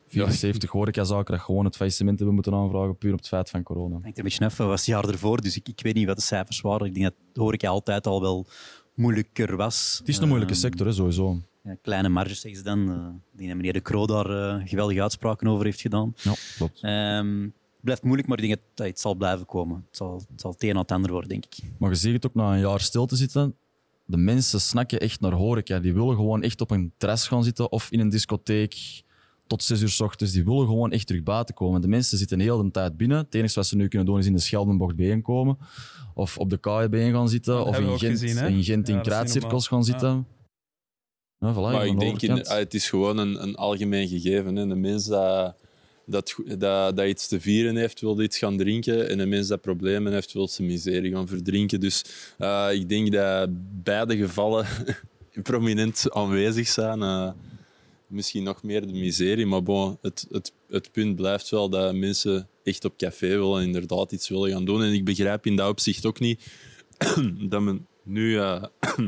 74 0.08 0.72
horecazaken 0.72 1.34
dat 1.34 1.44
gewoon 1.44 1.66
het 1.66 1.76
faillissement 1.76 2.18
hebben 2.18 2.36
moeten 2.36 2.54
aanvragen, 2.54 2.98
puur 2.98 3.12
op 3.12 3.18
het 3.20 3.28
feit 3.28 3.50
van 3.50 3.64
corona. 3.64 3.94
hangt 3.94 4.06
er 4.06 4.18
een 4.18 4.24
beetje 4.24 4.46
af. 4.46 4.58
Het 4.58 4.68
was 4.68 4.80
het 4.80 4.90
jaar 4.90 5.10
ervoor, 5.10 5.42
dus 5.42 5.56
ik, 5.56 5.68
ik 5.68 5.80
weet 5.82 5.94
niet 5.96 6.08
wat 6.08 6.16
de 6.16 6.22
cijfers 6.22 6.62
waren. 6.62 6.88
Ik 6.88 6.94
denk 6.94 7.06
dat 7.06 7.16
de 7.34 7.42
horeca 7.42 7.68
altijd 7.70 8.08
al 8.08 8.22
wel 8.22 8.48
moeilijker 8.98 9.56
was. 9.56 9.96
Het 10.00 10.08
is 10.08 10.18
een 10.18 10.28
moeilijke 10.28 10.54
Ehm, 10.54 10.62
sector, 10.64 10.86
hè, 10.88 10.94
sowieso. 10.94 11.42
Ja, 11.64 11.76
kleine 11.82 12.10
marges, 12.10 12.40
zeggen 12.40 12.60
ze 12.60 12.66
dan. 12.66 12.86
Denk 13.32 13.48
dat 13.50 13.58
meneer 13.58 13.74
De 13.74 13.82
Croo 13.82 14.06
daar 14.08 14.30
eh, 14.60 14.68
geweldige 14.68 15.02
uitspraken 15.02 15.48
over 15.48 15.66
heeft 15.66 15.82
gedaan. 15.82 16.14
Ja, 16.18 16.34
klopt. 16.58 16.80
Ehm, 16.82 17.42
het 17.42 17.82
blijft 17.82 18.04
moeilijk, 18.04 18.28
maar 18.28 18.40
ik 18.40 18.48
denk 18.48 18.60
dat 18.76 18.88
het 18.88 19.00
zal 19.00 19.16
blijven 19.16 19.46
komen. 19.46 19.84
Het 19.88 19.98
zal 19.98 20.14
het, 20.14 20.42
zal 20.42 20.52
het 20.52 20.64
een 20.64 20.70
en 20.70 20.78
het 20.78 20.92
ander 20.92 21.12
worden, 21.12 21.30
denk 21.30 21.46
ik. 21.46 21.58
Maar 21.80 21.90
je 21.90 21.96
ziet 21.96 22.14
het 22.14 22.26
ook 22.26 22.34
na 22.36 22.54
een 22.54 22.60
jaar 22.60 22.80
stil 22.82 23.06
te 23.06 23.16
zitten. 23.16 23.56
De 24.06 24.18
mensen 24.18 24.62
snakken 24.62 25.00
echt 25.00 25.20
naar 25.20 25.34
horeca. 25.34 25.80
Die 25.80 25.94
willen 25.94 26.16
gewoon 26.16 26.42
echt 26.42 26.62
op 26.62 26.72
een 26.72 26.92
terras 26.98 27.28
gaan 27.28 27.44
zitten 27.44 27.72
of 27.72 27.92
in 27.92 28.00
een 28.00 28.10
discotheek 28.10 28.76
tot 29.48 29.64
zes 29.64 29.82
uur 29.82 29.90
s 29.90 30.00
ochtends. 30.00 30.34
Die 30.34 30.44
willen 30.44 30.66
gewoon 30.66 30.92
echt 30.92 31.08
terug 31.08 31.24
buiten 31.24 31.56
komen. 31.56 31.82
De 31.82 31.88
mensen 31.88 32.18
zitten 32.18 32.40
heel 32.40 32.64
de 32.64 32.72
tijd 32.72 32.98
binnen. 32.98 33.18
Het 33.18 33.36
enige 33.36 33.54
wat 33.56 33.68
ze 33.68 33.76
nu 33.76 33.88
kunnen 33.88 34.08
doen 34.08 34.20
is 34.20 34.26
in 34.26 34.34
de 34.34 34.40
Scheldenbocht 34.40 34.96
bijeenkomen. 34.96 35.58
Of 36.14 36.38
op 36.38 36.50
de 36.50 36.58
KBB 36.58 37.12
gaan 37.12 37.30
zitten. 37.30 37.54
Dat 37.56 37.66
of 37.66 37.80
in 37.80 38.00
Gent, 38.00 38.20
gezien, 38.20 38.46
in, 38.46 38.64
Gent 38.64 38.90
in 38.90 38.96
Ja, 38.96 39.02
kruidcirkels 39.02 39.68
gaan 39.68 39.84
zitten. 39.84 40.28
Ja, 41.40 41.54
voilà, 41.54 41.56
Maar 41.56 41.86
ik 41.86 42.00
denk, 42.00 42.22
in, 42.22 42.32
het 42.32 42.74
is 42.74 42.90
gewoon 42.90 43.18
een, 43.18 43.44
een 43.44 43.56
algemeen 43.56 44.08
gegeven. 44.08 44.56
Hè. 44.56 44.68
De 44.68 44.76
mens 44.76 45.06
dat, 45.06 45.56
dat, 46.06 46.36
dat, 46.58 46.96
dat 46.98 47.08
iets 47.08 47.28
te 47.28 47.40
vieren 47.40 47.76
heeft, 47.76 48.02
wil 48.02 48.22
iets 48.22 48.38
gaan 48.38 48.58
drinken. 48.58 49.10
En 49.10 49.18
de 49.18 49.26
mens 49.26 49.48
dat 49.48 49.62
problemen 49.62 50.14
heeft, 50.14 50.34
wil 50.34 50.48
zijn 50.48 50.68
miserie 50.68 51.12
gaan 51.12 51.28
verdrinken. 51.28 51.80
Dus 51.80 52.06
eh, 52.38 52.68
ik 52.72 52.90
denk 52.90 53.12
dat 53.12 53.50
beide 53.84 54.18
gevallen 54.18 54.66
prominent 55.44 56.12
aanwezig 56.12 56.68
zijn. 56.68 57.02
Eh, 57.02 57.32
misschien 58.08 58.44
nog 58.44 58.64
meer 58.64 58.88
de 58.88 58.94
miserie, 58.94 59.46
maar 59.46 59.64
bon, 59.64 59.98
het, 60.02 60.28
het, 60.32 60.54
het 60.70 60.92
punt 60.92 61.16
blijft 61.16 61.50
wel 61.50 61.70
dat 61.70 61.96
mensen 61.96 62.48
echt 62.64 62.86
op 62.86 62.98
café 62.98 63.28
willen 63.28 63.60
en 63.60 63.66
inderdaad 63.66 64.12
iets 64.12 64.30
willen 64.30 64.52
gaan 64.52 64.66
doen. 64.66 64.84
En 64.84 64.94
ik 64.94 65.06
begrijp 65.06 65.46
in 65.46 65.56
dat 65.56 65.70
opzicht 65.70 66.06
ook 66.06 66.20
niet 66.20 66.46
dat 67.50 67.62
men 67.62 67.88
nu... 68.04 68.38
eh, 68.40 68.64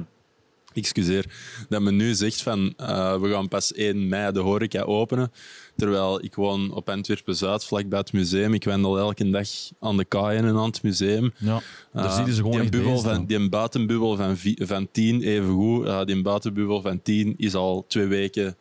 excuseer, 0.73 1.25
dat 1.69 1.81
men 1.81 1.95
nu 1.95 2.13
zegt 2.13 2.41
van 2.41 2.73
eh, 2.77 3.21
we 3.21 3.29
gaan 3.29 3.47
pas 3.47 3.73
1 3.73 4.07
mei 4.07 4.31
de 4.31 4.39
horeca 4.39 4.81
openen. 4.81 5.31
Terwijl 5.75 6.23
ik 6.23 6.35
woon 6.35 6.73
op 6.73 6.89
Antwerpen-Zuid, 6.89 7.65
vlakbij 7.65 7.99
het 7.99 8.13
museum. 8.13 8.53
Ik 8.53 8.63
wandel 8.63 8.97
elke 8.97 9.29
dag 9.29 9.47
aan 9.79 9.97
de 9.97 10.05
kaaien 10.05 10.43
en 10.45 10.55
aan 10.55 10.65
het 10.65 10.83
museum. 10.83 11.33
Ja, 11.37 11.61
daar 11.93 12.05
Eh, 12.05 12.15
zie 12.15 12.25
je 12.25 12.33
ze 12.33 12.41
gewoon 12.41 12.61
die 12.61 12.69
bubbel 12.69 12.99
van. 12.99 13.25
Die 13.25 13.49
buitenbubbel 13.49 14.15
van, 14.15 14.37
van 14.55 14.91
10 14.91 15.21
even 15.21 15.49
goed. 15.53 15.85
Eh, 15.85 16.05
die 16.05 16.21
buitenbubbel 16.21 16.81
van 16.81 17.01
10 17.01 17.33
is 17.37 17.55
al 17.55 17.85
twee 17.87 18.05
weken 18.07 18.55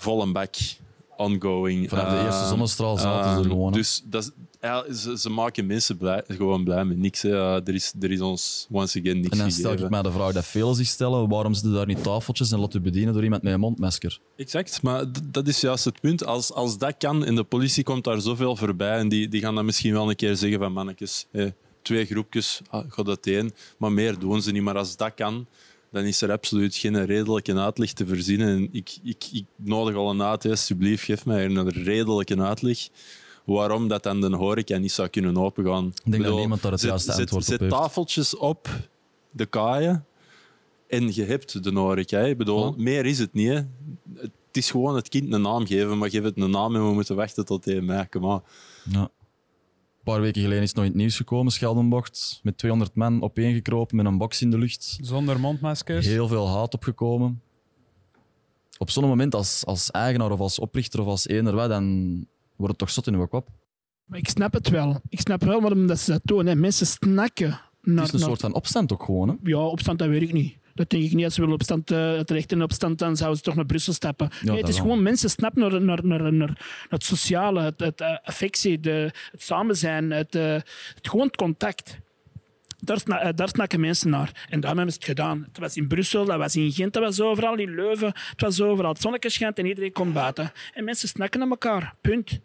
vol 0.00 0.22
een 0.22 0.32
bak 0.32 0.54
ongoing. 1.16 1.88
Vanaf 1.88 2.08
de 2.08 2.24
eerste 2.24 2.46
zonnestraal 2.46 2.96
zaten 2.96 3.30
ze 3.30 3.38
er 3.38 3.50
gewoon. 3.50 3.72
Dus 3.72 4.02
dat 4.04 4.22
is, 4.22 4.30
ja, 4.60 4.92
ze, 4.92 5.18
ze 5.18 5.30
maken 5.30 5.66
mensen 5.66 5.96
blij, 5.96 6.22
gewoon 6.28 6.64
blij 6.64 6.84
met 6.84 6.96
niks. 6.96 7.22
Hè. 7.22 7.30
Eh, 7.30 7.68
er, 7.68 7.74
is, 7.74 7.92
er 8.00 8.10
is 8.10 8.20
ons 8.20 8.66
once 8.70 9.00
again 9.00 9.20
niks 9.20 9.30
en 9.30 9.38
dan 9.38 9.50
stel 9.50 9.62
gegeven. 9.62 9.84
ik 9.84 9.90
mij 9.90 10.02
de 10.02 10.12
vraag 10.12 10.32
dat 10.32 10.44
velen 10.44 10.74
zich 10.74 10.86
stellen: 10.86 11.28
waarom 11.28 11.54
zitten 11.54 11.72
daar 11.72 11.86
niet 11.86 12.02
tafeltjes 12.02 12.52
en 12.52 12.68
u 12.72 12.80
bedienen 12.80 13.12
door 13.12 13.22
iemand 13.22 13.42
met 13.42 13.52
een 13.52 13.60
mondmasker? 13.60 14.18
Exact, 14.36 14.82
maar 14.82 15.04
dat 15.30 15.48
is 15.48 15.60
juist 15.60 15.84
het 15.84 16.00
punt. 16.00 16.24
Als, 16.24 16.52
als 16.52 16.78
dat 16.78 16.94
kan 16.98 17.24
en 17.24 17.34
de 17.34 17.44
politie 17.44 17.84
komt 17.84 18.04
daar 18.04 18.20
zoveel 18.20 18.56
voorbij 18.56 18.98
en 18.98 19.08
die, 19.08 19.28
die 19.28 19.40
gaan 19.40 19.54
dan 19.54 19.64
misschien 19.64 19.92
wel 19.92 20.08
een 20.08 20.16
keer 20.16 20.36
zeggen 20.36 20.58
van 20.58 20.72
mannetjes, 20.72 21.26
twee 21.82 22.06
groepjes, 22.06 22.60
ah, 22.70 22.84
gaat 22.88 23.06
dat 23.06 23.26
één, 23.26 23.52
maar 23.78 23.92
meer 23.92 24.18
doen 24.18 24.42
ze 24.42 24.52
niet. 24.52 24.62
Maar 24.62 24.76
als 24.76 24.96
dat 24.96 25.14
kan, 25.14 25.46
dan 25.90 26.04
is 26.04 26.22
er 26.22 26.30
absoluut 26.32 26.76
geen 26.76 27.04
redelijke 27.06 27.54
uitleg 27.58 27.92
te 27.92 28.06
voorzien. 28.06 28.40
En 28.40 28.68
ik, 28.72 28.98
ik, 29.02 29.24
ik 29.32 29.44
nodig 29.56 29.94
al 29.94 30.10
een 30.10 30.22
uit, 30.22 30.44
alsjeblieft, 30.46 31.04
geef 31.04 31.24
mij 31.26 31.44
een 31.44 31.68
redelijke 31.70 32.42
uitleg 32.42 32.88
waarom 33.44 33.88
dat 33.88 34.02
dan 34.02 34.20
de 34.20 34.36
horeca 34.36 34.76
niet 34.78 34.92
zou 34.92 35.08
kunnen 35.08 35.36
opengaan. 35.36 35.92
Ik 36.04 36.10
denk 36.12 36.24
dat 36.24 36.36
niemand 36.38 36.62
daar 36.62 36.70
het 36.72 36.80
zet, 36.80 36.90
juiste 36.90 37.10
zet- 37.12 37.20
antwoord 37.20 37.42
op 37.42 37.48
zet 37.50 37.60
heeft. 37.60 37.72
tafeltjes 37.72 38.36
op 38.36 38.68
de 39.30 39.46
kaaien 39.46 40.04
en 40.88 41.14
je 41.14 41.24
hebt 41.24 41.64
de 41.64 41.70
horeca. 41.72 42.18
Ik 42.18 42.38
bedoel, 42.38 42.74
meer 42.76 43.06
is 43.06 43.18
het 43.18 43.32
niet. 43.32 43.48
Hè. 43.48 43.60
Het 44.14 44.30
is 44.58 44.70
gewoon 44.70 44.94
het 44.94 45.08
kind 45.08 45.32
een 45.32 45.42
naam 45.42 45.66
geven, 45.66 45.98
maar 45.98 46.10
geef 46.10 46.22
het 46.22 46.36
een 46.36 46.50
naam 46.50 46.74
en 46.74 46.86
we 46.86 46.92
moeten 46.92 47.16
wachten 47.16 47.44
tot 47.44 47.66
1 47.66 47.84
mei. 47.84 48.06
Kom 48.08 48.22
maar. 48.22 48.40
Ja. 48.90 49.10
Een 50.10 50.16
paar 50.16 50.24
weken 50.24 50.42
geleden 50.42 50.62
is 50.62 50.68
het 50.68 50.76
nog 50.76 50.86
in 50.86 50.90
het 50.92 51.00
nieuws 51.00 51.16
gekomen, 51.16 51.52
Scheldenbocht, 51.52 52.40
met 52.42 52.58
200 52.58 52.94
man 52.94 53.22
opeengekropen 53.22 53.96
met 53.96 54.06
een 54.06 54.18
box 54.18 54.42
in 54.42 54.50
de 54.50 54.58
lucht. 54.58 54.98
Zonder 55.00 55.40
mondmaskers. 55.40 56.06
Heel 56.06 56.28
veel 56.28 56.48
haat 56.48 56.74
opgekomen. 56.74 57.42
Op 58.78 58.90
zo'n 58.90 59.04
moment 59.08 59.34
als, 59.34 59.66
als 59.66 59.90
eigenaar 59.90 60.30
of 60.30 60.40
als 60.40 60.58
oprichter 60.58 61.00
of 61.00 61.06
als 61.06 61.28
eender 61.28 61.54
wat, 61.54 61.68
dan 61.68 62.16
wordt 62.56 62.70
het 62.70 62.78
toch 62.78 62.90
zot 62.90 63.06
in 63.06 63.14
uw 63.14 63.26
kop. 63.26 63.48
Maar 64.04 64.18
ik 64.18 64.28
snap 64.28 64.52
het 64.52 64.68
wel. 64.68 65.00
Ik 65.08 65.20
snap 65.20 65.42
wel 65.44 65.60
waarom 65.60 65.86
dat 65.86 65.98
ze 65.98 66.10
dat 66.10 66.20
doen. 66.24 66.46
Hè. 66.46 66.54
Mensen 66.54 66.86
snakken 66.86 67.50
Het 67.50 67.60
naar, 67.82 68.04
is 68.04 68.12
een 68.12 68.18
naar- 68.18 68.28
soort 68.28 68.40
van 68.40 68.54
opstand 68.54 68.92
ook 68.92 69.02
gewoon. 69.02 69.28
Hè? 69.28 69.34
Ja, 69.42 69.58
opstand, 69.58 69.98
dat 69.98 70.08
weet 70.08 70.22
ik 70.22 70.32
niet. 70.32 70.56
Dat 70.80 70.90
denk 70.90 71.04
ik 71.04 71.12
niet. 71.12 71.24
Als 71.24 71.34
ze 71.34 71.40
willen 71.40 71.54
opstand, 71.54 71.90
uh, 71.90 72.18
terecht 72.20 72.52
in 72.52 72.62
opstand, 72.62 72.98
dan 72.98 73.16
zouden 73.16 73.38
ze 73.38 73.44
toch 73.44 73.54
naar 73.54 73.66
Brussel 73.66 73.92
stappen. 73.92 74.28
nee, 74.42 74.56
het 74.56 74.68
is 74.68 74.74
wel. 74.74 74.84
gewoon 74.84 75.02
mensen 75.02 75.30
snappen 75.30 75.60
naar, 75.62 75.82
naar, 75.82 76.06
naar, 76.06 76.32
naar 76.32 76.58
het 76.88 77.04
sociale, 77.04 77.60
het, 77.60 77.80
het 77.80 78.00
eh, 78.00 78.16
affectie, 78.22 78.80
de, 78.80 79.10
het 79.30 79.42
samen 79.42 79.76
zijn, 79.76 80.10
het, 80.10 80.34
eh, 80.34 80.52
het, 80.52 81.08
gewoon 81.08 81.26
het 81.26 81.36
contact. 81.36 81.98
Daar, 82.78 82.98
sna- 82.98 83.20
eh, 83.20 83.32
daar 83.34 83.48
snakken 83.48 83.80
mensen 83.80 84.10
naar. 84.10 84.46
En 84.48 84.60
daarom 84.60 84.78
hebben 84.78 84.94
ze 84.94 85.00
het 85.00 85.08
gedaan. 85.08 85.44
Het 85.48 85.58
was 85.58 85.76
in 85.76 85.88
Brussel, 85.88 86.24
dat 86.24 86.38
was 86.38 86.56
in 86.56 86.72
Gent, 86.72 86.92
dat 86.92 87.02
was 87.02 87.20
overal, 87.20 87.56
in 87.56 87.74
Leuven. 87.74 88.12
Het 88.30 88.40
was 88.40 88.60
overal. 88.60 88.92
Het 88.92 89.00
zonnetje 89.00 89.30
schijnt 89.30 89.58
en 89.58 89.66
iedereen 89.66 89.92
komt 89.92 90.12
buiten. 90.14 90.52
En 90.74 90.84
mensen 90.84 91.08
snakken 91.08 91.40
naar 91.40 91.48
elkaar. 91.48 91.94
Punt. 92.00 92.40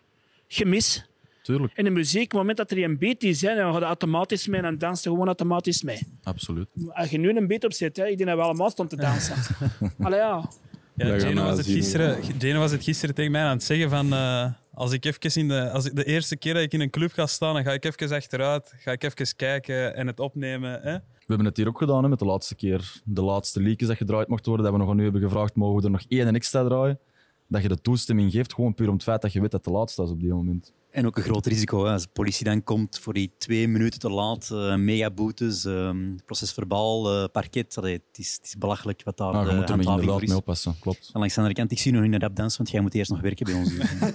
Gemis. 0.48 1.06
Tuurlijk, 1.46 1.74
En 1.76 1.84
de 1.84 1.90
muziek, 1.90 2.24
op 2.24 2.30
het 2.30 2.40
moment 2.40 2.58
dat 2.58 2.72
er 2.72 2.84
een 2.84 2.98
beat 2.98 3.24
is, 3.24 3.42
hè, 3.42 3.56
dan 3.56 3.66
gaat 3.66 3.74
het 3.74 3.84
automatisch 3.84 4.48
mee 4.48 4.58
en 4.60 4.66
dan 4.66 4.78
danst 4.78 5.04
je 5.04 5.10
gewoon 5.10 5.26
automatisch 5.26 5.84
mee. 5.84 6.00
absoluut. 6.24 6.68
Als 6.88 7.10
je 7.10 7.18
nu 7.18 7.38
een 7.38 7.48
beat 7.48 7.64
opzet, 7.64 7.98
hè, 7.98 8.08
ik 8.08 8.18
denk 8.18 8.30
dat 8.30 8.38
we 8.38 8.44
allemaal 8.44 8.70
stond 8.70 8.90
te 8.90 8.96
dansen. 8.96 9.36
Allee, 10.06 10.20
ja. 10.20 10.50
Ja, 10.96 11.18
Jane, 11.18 11.44
was 11.44 11.58
het 11.58 11.66
gisteren, 11.66 12.18
Jane 12.38 12.60
was 12.60 12.72
het 12.72 12.84
gisteren 12.84 13.16
tegen 13.16 13.32
mij 13.32 13.42
aan 13.42 13.56
het 13.56 13.64
zeggen 13.64 13.90
van... 13.90 14.14
eh, 14.14 14.52
als 14.74 14.92
ik 14.92 15.06
even 15.06 15.42
in 15.42 15.48
de, 15.48 15.70
als 15.70 15.86
ik 15.86 15.96
de 15.96 16.04
eerste 16.04 16.38
keer 16.38 16.54
dat 16.54 16.64
ik 16.64 16.74
in 16.74 16.82
een 16.82 16.90
club 16.90 17.12
ga 17.12 17.26
staan, 17.26 17.54
dan 17.54 17.64
ga 17.64 17.72
ik 17.72 17.86
even 17.86 18.16
achteruit, 18.16 18.74
ga 18.78 18.92
ik 18.92 19.04
even 19.04 19.36
kijken 19.36 19.96
en 19.96 20.08
het 20.08 20.20
opnemen. 20.20 20.82
Hè? 20.82 20.94
We 20.94 21.02
hebben 21.26 21.46
het 21.46 21.58
hier 21.58 21.68
ook 21.68 21.78
gedaan 21.78 22.04
hè, 22.04 22.10
met 22.10 22.20
de 22.20 22.26
laatste 22.26 22.56
keer. 22.56 23.02
De 23.04 23.22
laatste 23.22 23.62
leakjes 23.62 23.88
dat 23.88 23.98
gedraaid 23.98 24.28
mocht 24.28 24.46
worden, 24.46 24.66
dat 24.66 24.74
we 24.74 24.80
nog 24.80 24.90
aan 24.90 25.00
u 25.00 25.04
hebben 25.04 25.22
gevraagd, 25.22 25.56
mogen 25.56 25.78
we 25.78 25.84
er 25.84 25.92
nog 25.92 26.04
één 26.08 26.28
en 26.28 26.36
extra 26.36 26.64
draaien? 26.64 27.00
Dat 27.48 27.62
je 27.62 27.68
de 27.68 27.82
toestemming 27.82 28.32
geeft, 28.32 28.54
gewoon 28.54 28.74
puur 28.74 28.88
om 28.88 28.94
het 28.94 29.04
feit 29.04 29.22
dat 29.22 29.34
je 29.34 29.42
weet 29.42 29.52
dat 29.52 29.66
het 29.66 29.74
de 29.74 29.80
laatste 29.80 30.04
is 30.04 30.10
op 30.10 30.20
die 30.20 30.34
moment. 30.34 30.74
En 30.96 31.06
ook 31.06 31.18
een 31.18 31.24
groot 31.24 31.46
risico. 31.46 31.86
Hè. 31.86 31.92
Als 31.92 32.04
de 32.04 32.10
politie 32.14 32.46
dan 32.46 32.64
komt 32.64 33.00
voor 33.00 33.14
die 33.14 33.32
twee 33.38 33.68
minuten 33.68 34.00
te 34.00 34.10
laat, 34.10 34.50
eh 34.52 34.76
megaboetes, 34.76 35.66
ehm 35.66 36.16
procesverbaal, 36.26 37.12
eh, 37.12 37.30
parket. 37.32 37.78
Allee, 37.78 37.94
het, 37.94 38.18
is, 38.18 38.34
het 38.34 38.46
is 38.46 38.58
belachelijk 38.58 39.02
wat 39.04 39.18
daar 39.18 39.32
Nou, 39.32 39.44
je 39.44 39.50
de 39.52 39.58
moet 39.58 39.70
er 39.70 39.80
inderdaad 39.80 40.22
mee 40.22 40.36
oppassen, 40.36 40.76
klopt. 40.80 41.10
En 41.14 41.20
langs 41.20 41.34
de 41.34 41.40
andere 41.40 41.60
kant, 41.60 41.72
ik 41.72 41.80
zie 41.80 41.92
nog 41.92 42.04
in 42.04 42.14
een 42.14 42.20
rapdans, 42.20 42.58
want 42.58 42.70
jij 42.70 42.82
moet 42.82 42.94
eerst 42.94 43.12
nog 43.12 43.22
werken 43.22 43.46
bij 43.46 43.56
ons. 43.56 43.72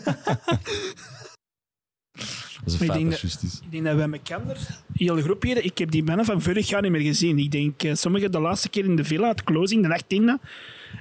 Dat 2.64 2.72
is 2.72 2.74
een 2.74 2.80
ik 2.80 2.86
feit 2.86 2.98
denk 2.98 3.10
dat 3.10 3.20
juist 3.20 3.42
is. 3.42 3.60
Ik 3.64 3.70
denk 3.70 3.84
dat 3.84 3.94
wij 3.96 4.08
met 4.08 4.22
Kander, 4.22 4.58
hele 4.92 5.22
groep 5.22 5.42
hier, 5.42 5.64
ik 5.64 5.78
heb 5.78 5.90
die 5.90 6.04
mannen 6.04 6.24
van 6.24 6.42
vorig 6.42 6.68
jaar 6.68 6.82
niet 6.82 6.90
meer 6.90 7.00
gezien. 7.00 7.38
Ik 7.38 7.50
denk, 7.50 7.82
eh, 7.82 7.94
sommigen 7.94 8.32
de 8.32 8.40
laatste 8.40 8.68
keer 8.68 8.84
in 8.84 8.96
de 8.96 9.04
villa, 9.04 9.28
het 9.28 9.44
closing, 9.44 9.82
de 9.82 9.88
18e. 9.88 10.38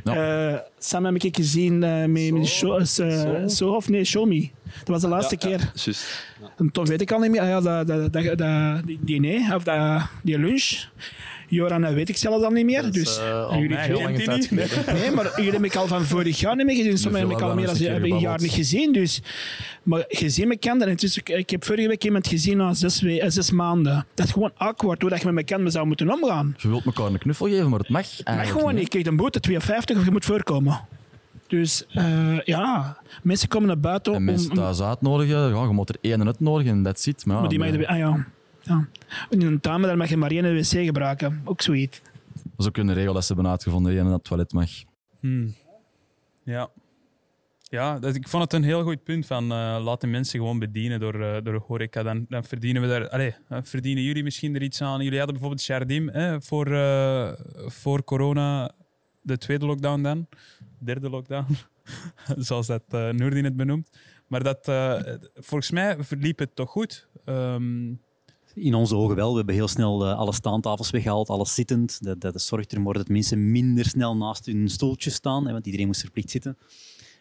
Ja. 0.04 0.52
Eh, 0.54 0.60
samen 0.80 1.14
heb 1.14 1.24
ik 1.24 1.36
gezien 1.36 1.84
eh, 1.84 2.06
met, 2.06 2.32
met 2.32 2.48
show, 2.48 2.80
eh, 2.80 3.48
Zo 3.48 3.70
of 3.70 3.90
nee, 3.90 4.04
Show 4.04 4.28
Me. 4.28 4.50
Dat 4.64 4.88
was 4.88 5.02
de 5.02 5.08
laatste 5.08 5.36
Ja, 5.40 5.50
ja, 5.50 5.58
keer. 5.58 5.72
juist. 5.74 6.28
En 6.58 6.72
toen 6.72 6.86
weet 6.86 7.02
ik 7.02 7.12
al 7.12 7.20
niet 7.20 7.32
meer. 7.32 7.42
Ah 7.42 7.48
ja, 7.48 7.62
dat, 7.62 7.88
dat, 7.88 8.14
dat, 8.14 8.38
dat, 8.38 8.86
die 8.86 9.00
diner, 9.02 9.56
of 9.56 9.64
dat, 9.64 10.02
die 10.24 10.40
lunch. 10.40 10.88
Joran, 11.50 11.82
dat 11.82 11.94
weet 11.94 12.10
ik 12.10 12.18
zelf 12.18 12.44
al 12.44 12.50
niet 12.52 12.66
meer. 12.66 12.82
Dat 12.82 12.94
dus, 12.94 13.18
eh, 13.18 13.48
jullie 13.60 13.78
lange 13.94 14.18
die 14.18 14.30
niet. 14.30 14.52
Nee, 15.00 15.12
maar 15.12 15.32
jullie 15.36 15.52
heb 15.52 15.64
ik 15.64 15.76
al 15.76 15.88
van 15.88 16.04
vorig 16.06 16.40
jaar 16.40 16.56
niet 16.56 16.66
meer 16.66 16.76
gezien. 16.76 16.98
Sommigen 16.98 17.28
heb 17.30 17.38
ik 17.38 17.44
al 17.44 17.56
meer 17.56 17.66
dan 17.66 17.76
hebben 17.76 18.12
een, 18.12 18.20
jaar 18.20 18.42
niet 18.42 18.52
gezien. 18.52 18.92
Dus. 18.94 19.22
Maar 19.84 20.04
gezien 20.08 20.48
Kander. 20.60 20.88
En 20.88 20.94
het 20.94 21.04
ik 21.24 21.50
heb 21.50 21.66
vorige 21.66 21.88
week 21.88 22.04
iemand 22.04 22.28
gezien 22.28 22.58
na 22.58 22.74
zes, 22.74 23.02
we- 23.02 23.20
eh, 23.22 23.30
zes 23.30 23.52
maanden. 23.52 24.06
Dat 24.14 24.26
is 24.26 24.32
gewoon 24.32 24.52
awkward 24.58 25.02
hoe 25.02 25.10
dat 25.10 25.22
je 25.22 25.32
met 25.32 25.50
elkaar 25.52 25.72
zou 25.72 25.88
moeten 25.88 26.12
omgaan. 26.14 26.56
Je 26.58 26.68
wilt 26.68 26.86
elkaar 26.86 27.06
een 27.08 27.18
knuffel 27.18 27.48
geven, 27.48 27.70
maar 27.70 27.80
het 27.80 27.90
mag 27.90 28.06
Dat 28.16 28.36
mag 28.36 28.52
gewoon 28.52 28.74
niet. 28.74 28.84
Je 28.84 28.90
krijgt 28.90 29.08
een 29.08 29.16
boete 29.16 29.40
2,50 29.40 29.98
of 29.98 30.06
je 30.06 30.12
moet 30.12 30.26
voorkomen. 30.26 30.80
Dus 31.48 31.86
eh, 31.94 32.40
ja, 32.44 32.98
mensen 33.24 33.48
komen 33.48 33.68
naar 33.68 33.80
buiten 33.80 34.12
En 34.14 34.18
om... 34.20 34.26
mensen 34.26 34.50
om- 34.50 34.56
thuis 34.56 34.82
uitnodigen, 34.82 35.38
ja, 35.38 35.62
je 35.64 35.68
moet 35.74 35.90
er 35.90 35.96
één 36.02 36.26
uitnodigen 36.26 36.72
en 36.74 36.84
dat 36.84 37.00
zit. 37.00 37.26
Maar, 37.26 37.36
ja, 37.36 37.58
maar 37.58 37.70
die 37.72 37.78
de, 37.78 37.88
ah 37.88 37.98
ja. 37.98 38.26
Ja. 38.70 38.88
In 39.30 39.42
een 39.42 39.60
tuin 39.60 39.82
daar 39.82 39.98
mag 39.98 40.10
je 40.10 40.18
maar 40.18 40.32
één 40.32 40.46
in 40.46 40.56
de 40.56 40.60
wc 40.60 40.86
gebruiken. 40.86 41.42
Ook 41.44 41.62
zoiets. 41.62 42.02
dat 42.34 42.44
is 42.58 42.68
ook 42.68 42.78
een 42.78 42.94
regel 42.94 43.14
dat 43.14 43.26
ze 43.26 43.34
hebben 43.34 43.52
uitgevonden, 43.52 43.92
één 43.92 44.06
in 44.06 44.12
het 44.12 44.24
toilet 44.24 44.54
mag. 44.54 44.70
Hmm. 45.20 45.56
Ja. 46.44 46.70
Ja, 47.62 48.00
dat, 48.00 48.16
ik 48.16 48.28
vond 48.28 48.44
het 48.44 48.54
een 48.54 48.64
heel 48.64 48.84
goed 48.84 49.04
punt 49.04 49.26
van 49.26 49.52
eh 49.52 49.80
laat 49.84 50.02
de 50.02 50.08
mensen 50.08 50.40
gewoon 50.40 50.60
bedienen 50.60 51.00
door, 51.00 51.22
eh 51.22 51.42
door 51.44 51.64
horeca. 51.68 52.04
Dan, 52.04 52.26
dan 52.30 52.44
verdienen 52.44 52.82
we 52.82 52.88
daar... 52.88 53.10
Allee, 53.10 53.36
eh, 53.48 53.60
verdienen 53.64 54.04
jullie 54.04 54.24
misschien 54.24 54.56
er 54.56 54.62
iets 54.62 54.82
aan? 54.82 55.04
Jullie 55.04 55.18
hadden 55.18 55.36
bijvoorbeeld 55.36 55.66
Jardim 55.66 56.10
hè, 56.10 56.42
voor, 56.42 56.72
eh, 56.72 57.32
voor 57.66 58.04
corona, 58.04 58.72
de 59.22 59.38
tweede 59.38 59.66
lockdown 59.66 60.02
dan. 60.02 60.28
Derde 60.80 61.10
lockdown. 61.10 61.58
zoals 62.48 62.68
dat 62.68 62.84
uh, 62.92 63.10
Noordin 63.10 63.44
het 63.44 63.56
benoemt. 63.56 63.90
Maar 64.28 64.44
dat, 64.44 64.68
uh, 64.68 65.02
volgens 65.34 65.72
mij 65.72 66.04
verliep 66.04 66.40
het 66.40 66.56
toch 66.56 66.70
goed. 66.70 67.08
Um, 67.26 68.02
in 68.60 68.74
onze 68.74 68.96
ogen 68.96 69.16
wel. 69.16 69.30
We 69.32 69.38
hebben 69.38 69.56
heel 69.56 69.68
snel 69.68 70.06
uh, 70.06 70.18
alle 70.18 70.34
staantafels 70.34 70.90
weggehaald, 70.90 71.30
alles 71.30 71.54
zittend. 71.54 71.98
Dat, 72.04 72.22
dat 72.22 72.42
zorgt 72.42 72.74
ervoor 72.74 72.94
dat 72.94 73.08
mensen 73.08 73.52
minder 73.52 73.86
snel 73.86 74.18
naast 74.18 74.46
hun 74.46 74.70
stoeltje 74.70 75.10
staan, 75.10 75.46
hè, 75.46 75.52
want 75.52 75.66
iedereen 75.66 75.88
moest 75.88 76.02
verplicht 76.02 76.30
zitten. 76.30 76.58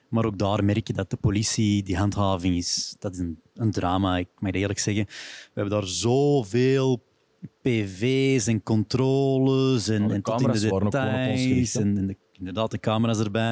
Maar 0.09 0.24
ook 0.24 0.39
daar 0.39 0.64
merk 0.64 0.86
je 0.86 0.93
dat 0.93 1.11
de 1.11 1.16
politie, 1.16 1.82
die 1.82 1.97
handhaving 1.97 2.57
is, 2.57 2.97
dat 2.99 3.12
is 3.12 3.18
een, 3.18 3.41
een 3.55 3.70
drama, 3.70 4.16
ik 4.16 4.28
mag 4.39 4.53
eerlijk 4.53 4.78
zeggen. 4.78 5.05
We 5.07 5.51
hebben 5.61 5.72
daar 5.72 5.86
zoveel 5.89 7.03
PV's 7.62 8.47
en 8.47 8.62
controles 8.62 9.89
en, 9.89 10.03
Oh, 10.03 10.09
de 10.09 10.14
en 10.14 10.22
tot 10.22 10.41
in 10.41 10.47
de 10.53 10.61
details. 10.61 11.41
gericht, 11.41 11.74
en, 11.76 11.97
en 11.99 12.07
de, 12.07 12.16
inderdaad, 12.32 12.70
de 12.70 12.78
camera's 12.80 13.18
erbij. 13.18 13.51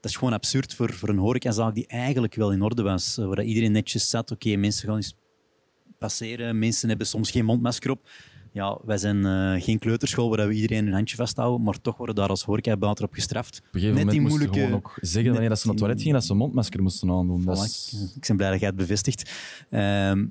Dat 0.00 0.10
is 0.12 0.16
gewoon 0.16 0.34
absurd 0.34 0.74
voor, 0.74 0.92
voor 0.92 1.08
een 1.08 1.18
horecazaak 1.18 1.74
die 1.74 1.86
eigenlijk 1.86 2.34
wel 2.34 2.52
in 2.52 2.62
orde 2.62 2.82
was. 2.82 3.18
eh, 3.18 3.26
Waar 3.26 3.36
dat 3.36 3.44
iedereen 3.44 3.72
netjes 3.72 4.10
zat. 4.10 4.30
Oké, 4.30 4.56
mensen 4.56 4.86
gaan 4.88 4.96
eens 4.96 5.14
passeren. 6.08 6.58
Mensen 6.58 6.88
hebben 6.88 7.06
soms 7.06 7.30
geen 7.30 7.44
mondmasker 7.44 7.90
op. 7.90 8.08
Ja, 8.52 8.78
wij 8.84 8.98
zijn 8.98 9.26
eh, 9.26 9.62
geen 9.64 9.78
kleuterschool 9.78 10.36
waar 10.36 10.48
we 10.48 10.54
iedereen 10.54 10.86
een 10.86 10.92
handje 10.92 11.16
vasthouden, 11.16 11.62
maar 11.64 11.80
toch 11.80 11.96
worden 11.96 12.14
daar 12.14 12.28
als 12.28 12.42
horecabuiter 12.44 13.04
op 13.04 13.12
gestraft. 13.12 13.58
Op 13.58 13.64
een 13.74 13.80
gegeven 13.80 13.94
Net 13.94 14.04
moment 14.04 14.10
die 14.22 14.28
moeilijke- 14.28 14.58
gewoon 14.58 14.74
ook 14.74 14.98
zeggen 15.00 15.30
wanneer 15.30 15.48
dat 15.48 15.58
ze 15.58 15.64
naar 15.66 15.74
het 15.74 15.82
toilet 15.84 16.00
gingen, 16.02 16.14
dat 16.16 16.24
ze 16.26 16.32
een 16.32 16.38
mondmasker 16.38 16.82
moesten 16.82 17.10
aandoen. 17.10 17.50
Is- 17.52 18.12
Ik 18.16 18.26
ben 18.26 18.36
blij 18.36 18.50
dat 18.50 18.58
jij 18.60 18.68
het 18.68 18.76
bevestigt. 18.78 19.30
Ehm, 19.70 20.26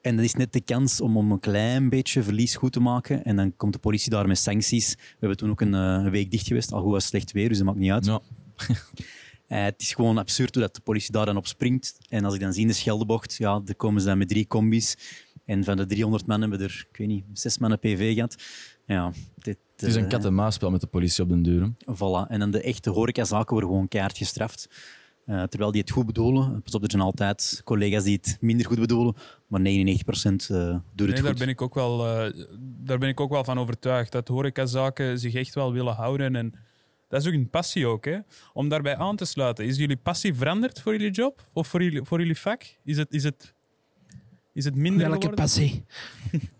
en 0.00 0.16
dat 0.16 0.24
is 0.24 0.34
net 0.34 0.52
de 0.52 0.60
kans 0.60 1.00
om, 1.00 1.16
om 1.16 1.32
een 1.32 1.40
klein 1.40 1.88
beetje 1.88 2.22
verlies 2.22 2.56
goed 2.56 2.72
te 2.72 2.80
maken. 2.80 3.24
En 3.24 3.36
dan 3.36 3.56
komt 3.56 3.72
de 3.72 3.78
politie 3.78 4.10
daar 4.10 4.26
met 4.28 4.38
sancties. 4.38 4.94
We 4.94 5.16
hebben 5.18 5.36
toen 5.38 5.50
ook 5.50 5.60
een, 5.60 5.74
eh, 5.74 6.08
week 6.10 6.30
dicht 6.30 6.46
geweest, 6.46 6.72
al 6.72 6.82
goed 6.82 6.90
was 6.92 7.06
slecht 7.06 7.32
weer, 7.32 7.48
dus 7.48 7.56
dat 7.58 7.66
maakt 7.66 7.78
niet 7.78 7.90
uit. 7.90 8.04
Ja. 8.06 8.20
Eh, 9.52 9.62
het 9.64 9.80
is 9.80 9.92
gewoon 9.94 10.18
absurd 10.18 10.54
hoe 10.54 10.62
dat 10.62 10.74
de 10.74 10.80
politie 10.80 11.12
daar 11.12 11.26
dan 11.26 11.36
op 11.36 11.46
springt. 11.46 11.98
En 12.08 12.24
als 12.24 12.34
ik 12.34 12.40
dan 12.40 12.52
zie 12.52 12.62
in 12.62 12.68
de 12.68 12.74
Scheldebocht, 12.74 13.36
ja, 13.36 13.60
dan 13.60 13.76
komen 13.76 14.00
ze 14.00 14.06
dan 14.06 14.18
met 14.18 14.28
drie 14.28 14.46
combis. 14.46 14.96
En 15.44 15.64
van 15.64 15.76
de 15.76 15.86
300 15.86 16.26
man 16.26 16.40
hebben 16.40 16.58
we 16.58 16.64
er, 16.64 16.86
ik 16.90 16.96
weet 16.96 17.08
niet, 17.08 17.24
zes 17.32 17.58
mannen 17.58 17.78
PV 17.78 18.14
gehad. 18.14 18.36
Ja, 18.86 19.12
dit, 19.36 19.58
Het 19.76 19.82
is 19.88 19.94
een 19.94 20.02
eh, 20.04 20.08
kat-en-muisspel 20.08 20.70
met 20.70 20.80
de 20.80 20.86
politie 20.86 21.22
op 21.22 21.28
den 21.28 21.42
deur. 21.42 21.62
hè. 21.62 21.94
Voilà. 21.94 22.28
En 22.30 22.38
dan 22.38 22.50
de 22.50 22.62
echte 22.62 22.90
horecazaken 22.90 23.50
worden 23.50 23.70
gewoon 23.70 23.88
keihard 23.88 24.16
gestraft. 24.16 24.68
Eh, 25.26 25.42
terwijl 25.42 25.70
die 25.72 25.80
het 25.80 25.90
goed 25.90 26.06
bedoelen. 26.06 26.62
Pas 26.62 26.74
op, 26.74 26.82
er 26.84 26.90
zijn 26.90 27.02
altijd 27.02 27.60
collega's 27.64 28.04
die 28.04 28.18
het 28.22 28.36
minder 28.40 28.66
goed 28.66 28.78
bedoelen, 28.80 29.14
maar 29.46 29.60
99% 29.60 29.64
eh 29.64 29.68
doet 29.68 30.46
het 30.50 30.98
Nee, 30.98 31.06
daar 31.08 31.24
goed. 31.24 31.38
ben, 31.38 31.48
ik 31.48 31.62
ook 31.62 31.74
wel, 31.74 32.06
eh, 32.06 32.44
daar 32.60 32.98
ben 32.98 33.08
ik 33.08 33.20
ook 33.20 33.30
wel 33.30 33.44
van 33.44 33.58
overtuigd. 33.58 34.12
Dat 34.12 34.28
horecazaken 34.28 35.18
zich 35.18 35.34
echt 35.34 35.54
wel 35.54 35.72
willen 35.72 35.94
houden. 35.94 36.36
En 36.36 36.54
dat 37.12 37.20
is 37.20 37.26
ook 37.26 37.34
een 37.34 37.50
passie 37.50 37.86
ook. 37.86 38.04
Hè? 38.04 38.18
Om 38.52 38.68
daarbij 38.68 38.96
aan 38.96 39.16
te 39.16 39.24
sluiten. 39.24 39.64
Is 39.64 39.76
jullie 39.76 39.96
passie 39.96 40.34
veranderd 40.34 40.80
voor 40.80 40.92
jullie 40.92 41.10
job? 41.10 41.44
Of 41.52 41.68
voor 41.68 41.82
jullie, 41.82 42.02
voor 42.04 42.18
jullie 42.18 42.38
vak? 42.38 42.62
Is 42.84 42.96
het, 42.96 43.12
is 43.12 43.24
het, 43.24 43.54
is 44.52 44.64
het 44.64 44.74
minder 44.74 45.00
Welke 45.08 45.14
geworden? 45.20 45.44
passie? 45.44 45.84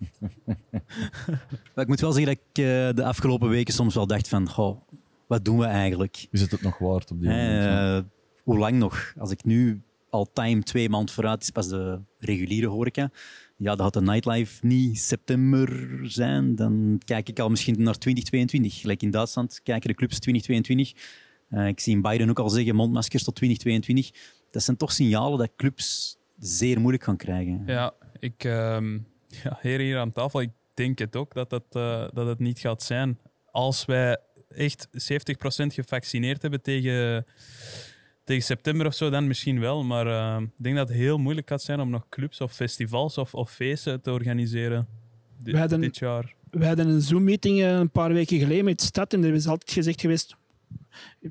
Maar 1.74 1.84
ik 1.84 1.86
moet 1.86 2.00
wel 2.00 2.12
zeggen 2.12 2.34
dat 2.34 2.44
ik 2.44 2.64
eh, 2.64 2.96
de 2.96 3.04
afgelopen 3.04 3.48
weken 3.48 3.74
soms 3.74 3.94
wel 3.94 4.06
dacht 4.06 4.28
van, 4.28 4.48
goh, 4.48 4.80
wat 5.26 5.44
doen 5.44 5.58
we 5.58 5.64
eigenlijk? 5.64 6.26
Is 6.30 6.40
het 6.40 6.50
het 6.50 6.62
nog 6.62 6.78
waard 6.78 7.10
op 7.10 7.20
die 7.20 7.30
Hè, 7.30 7.46
moment? 7.46 8.04
eh, 8.04 8.10
hoe 8.44 8.58
lang 8.58 8.76
nog? 8.78 9.12
Als 9.18 9.30
ik 9.30 9.44
nu 9.44 9.82
al 10.12 10.32
time 10.32 10.62
twee 10.62 10.88
maanden 10.88 11.14
vooruit 11.14 11.42
is 11.42 11.50
pas 11.50 11.68
de 11.68 12.00
reguliere 12.18 12.66
horeca. 12.66 13.10
Ja, 13.56 13.74
dan 13.74 13.84
had 13.84 13.92
de 13.92 14.02
nightlife 14.02 14.66
niet 14.66 14.98
september 14.98 15.98
zijn. 16.02 16.54
Dan 16.54 17.00
kijk 17.04 17.28
ik 17.28 17.38
al 17.38 17.48
misschien 17.48 17.82
naar 17.82 17.98
2022. 17.98 18.80
Gelijk 18.80 19.02
in 19.02 19.10
Duitsland 19.10 19.60
kijken 19.62 19.88
de 19.88 19.94
clubs 19.94 20.18
2022. 20.18 21.02
Eh, 21.48 21.66
ik 21.66 21.80
zie 21.80 21.94
in 21.94 22.02
Biden 22.02 22.30
ook 22.30 22.38
al 22.38 22.50
zeggen 22.50 22.74
mondmaskers 22.74 23.24
tot 23.24 23.34
2022. 23.34 24.20
Dat 24.50 24.62
zijn 24.62 24.76
toch 24.76 24.92
signalen 24.92 25.38
dat 25.38 25.50
clubs 25.56 26.16
zeer 26.38 26.80
moeilijk 26.80 27.04
gaan 27.04 27.16
krijgen. 27.16 27.62
Ja, 27.66 27.94
ik, 28.18 28.44
ehm 28.44 28.98
ja, 29.42 29.58
heren 29.60 29.86
hier 29.86 29.98
aan 29.98 30.12
tafel, 30.12 30.40
ik 30.40 30.50
denk 30.74 30.98
het 30.98 31.16
ook 31.16 31.34
dat 31.34 31.50
het, 31.50 31.74
eh, 31.74 32.08
dat 32.12 32.26
het 32.26 32.38
niet 32.38 32.58
gaat 32.58 32.82
zijn. 32.82 33.18
Als 33.50 33.84
wij 33.84 34.18
echt 34.48 34.88
70% 34.92 35.74
gevaccineerd 35.74 36.42
hebben 36.42 36.62
tegen, 36.62 37.24
tegen 38.24 38.42
september 38.42 38.86
of 38.86 38.94
zo, 38.94 39.10
dan 39.10 39.26
misschien 39.26 39.60
wel. 39.60 39.84
Maar 39.84 40.06
eh, 40.06 40.42
ik 40.42 40.62
denk 40.64 40.76
dat 40.76 40.88
het 40.88 40.96
heel 40.96 41.18
moeilijk 41.18 41.48
gaat 41.48 41.62
zijn 41.62 41.80
om 41.80 41.90
nog 41.90 42.08
clubs 42.08 42.40
of 42.40 42.52
festivals 42.52 43.18
of, 43.18 43.34
of 43.34 43.50
feesten 43.50 44.00
te 44.00 44.10
organiseren 44.12 44.86
hadden- 45.58 45.80
dit 45.80 45.96
jaar. 45.98 46.34
We 46.50 46.66
hadden 46.66 46.88
een 46.88 47.00
Zoom-meeting 47.00 47.60
eh, 47.60 47.70
een 47.70 47.90
paar 47.90 48.12
weken 48.12 48.38
geleden 48.38 48.64
met 48.64 48.78
de 48.78 48.84
stad 48.84 49.12
en 49.12 49.24
er 49.24 49.34
is 49.34 49.46
altijd 49.46 49.70
gezegd 49.72 50.00
geweest, 50.00 50.36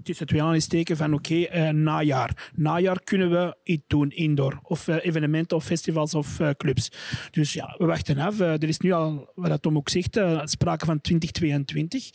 tussen 0.04 0.26
twee 0.28 0.40
aanhalingstekens, 0.40 1.00
van 1.00 1.14
oké, 1.14 1.42
eh, 1.42 1.70
najaar. 1.70 2.52
Najaar 2.56 3.02
kunnen 3.04 3.30
we 3.30 3.56
iets 3.64 3.84
doen, 3.88 4.10
indoor. 4.12 4.60
Of 4.64 4.88
eh, 4.88 5.06
evenementen 5.06 5.58
of 5.58 5.66
festivals 5.66 6.14
of 6.14 6.40
eh, 6.40 6.50
clubs. 6.58 6.92
Dus 7.32 7.54
ja, 7.54 7.76
we 7.78 7.86
wachten 7.86 8.18
af. 8.18 8.40
Er 8.40 8.64
is 8.64 8.78
nu 8.80 8.92
al, 8.92 9.32
wat 9.36 9.62
Tom 9.62 9.78
ook 9.78 9.90
zegt, 9.90 10.20
sprake 10.44 10.86
van 10.86 11.02
2022. 11.02 12.10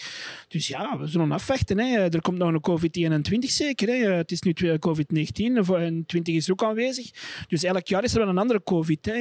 Dus 0.49 0.69
ja, 0.69 0.99
we 0.99 1.07
zullen 1.07 1.33
afwachten. 1.33 1.79
Hè. 1.79 1.99
Er 1.99 2.21
komt 2.21 2.39
nog 2.39 2.53
een 2.53 2.61
COVID-21 2.61 3.39
zeker. 3.39 3.89
Hè. 3.89 3.95
Het 3.95 4.33
is 4.33 4.41
nu 4.43 4.53
twee- 4.53 4.79
COVID-19 4.79 5.65
voor- 5.65 5.79
en 5.79 6.07
20 6.07 6.35
is 6.35 6.51
ook 6.51 6.65
aanwezig. 6.65 7.11
Dus 7.49 7.63
elk 7.63 7.87
jaar 7.87 8.05
is 8.05 8.13
er 8.13 8.19
wel 8.19 8.29
een 8.29 8.39
andere 8.39 8.63
COVID. 8.63 9.07
Hè. 9.07 9.15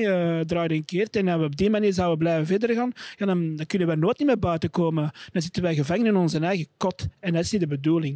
Een 0.66 0.86
keer. 0.86 1.08
En 1.12 1.44
op 1.44 1.56
die 1.56 1.70
manier 1.70 1.94
zouden 1.94 2.18
blijven 2.18 2.46
verder 2.46 2.76
gaan, 2.76 2.92
ja, 3.18 3.26
dan, 3.26 3.56
dan 3.56 3.66
kunnen 3.66 3.88
we 3.88 3.96
nooit 3.96 4.20
meer 4.20 4.40
buiten 4.40 4.70
komen. 4.70 5.12
Dan 5.32 5.42
zitten 5.42 5.62
wij 5.62 5.76
gevangen 5.76 6.06
in 6.06 6.16
onze 6.16 6.40
eigen 6.40 6.68
kot. 6.78 7.08
En 7.20 7.34
dat 7.34 7.44
is 7.44 7.52
niet 7.52 7.62
de 7.62 7.68
bedoeling. 7.68 8.15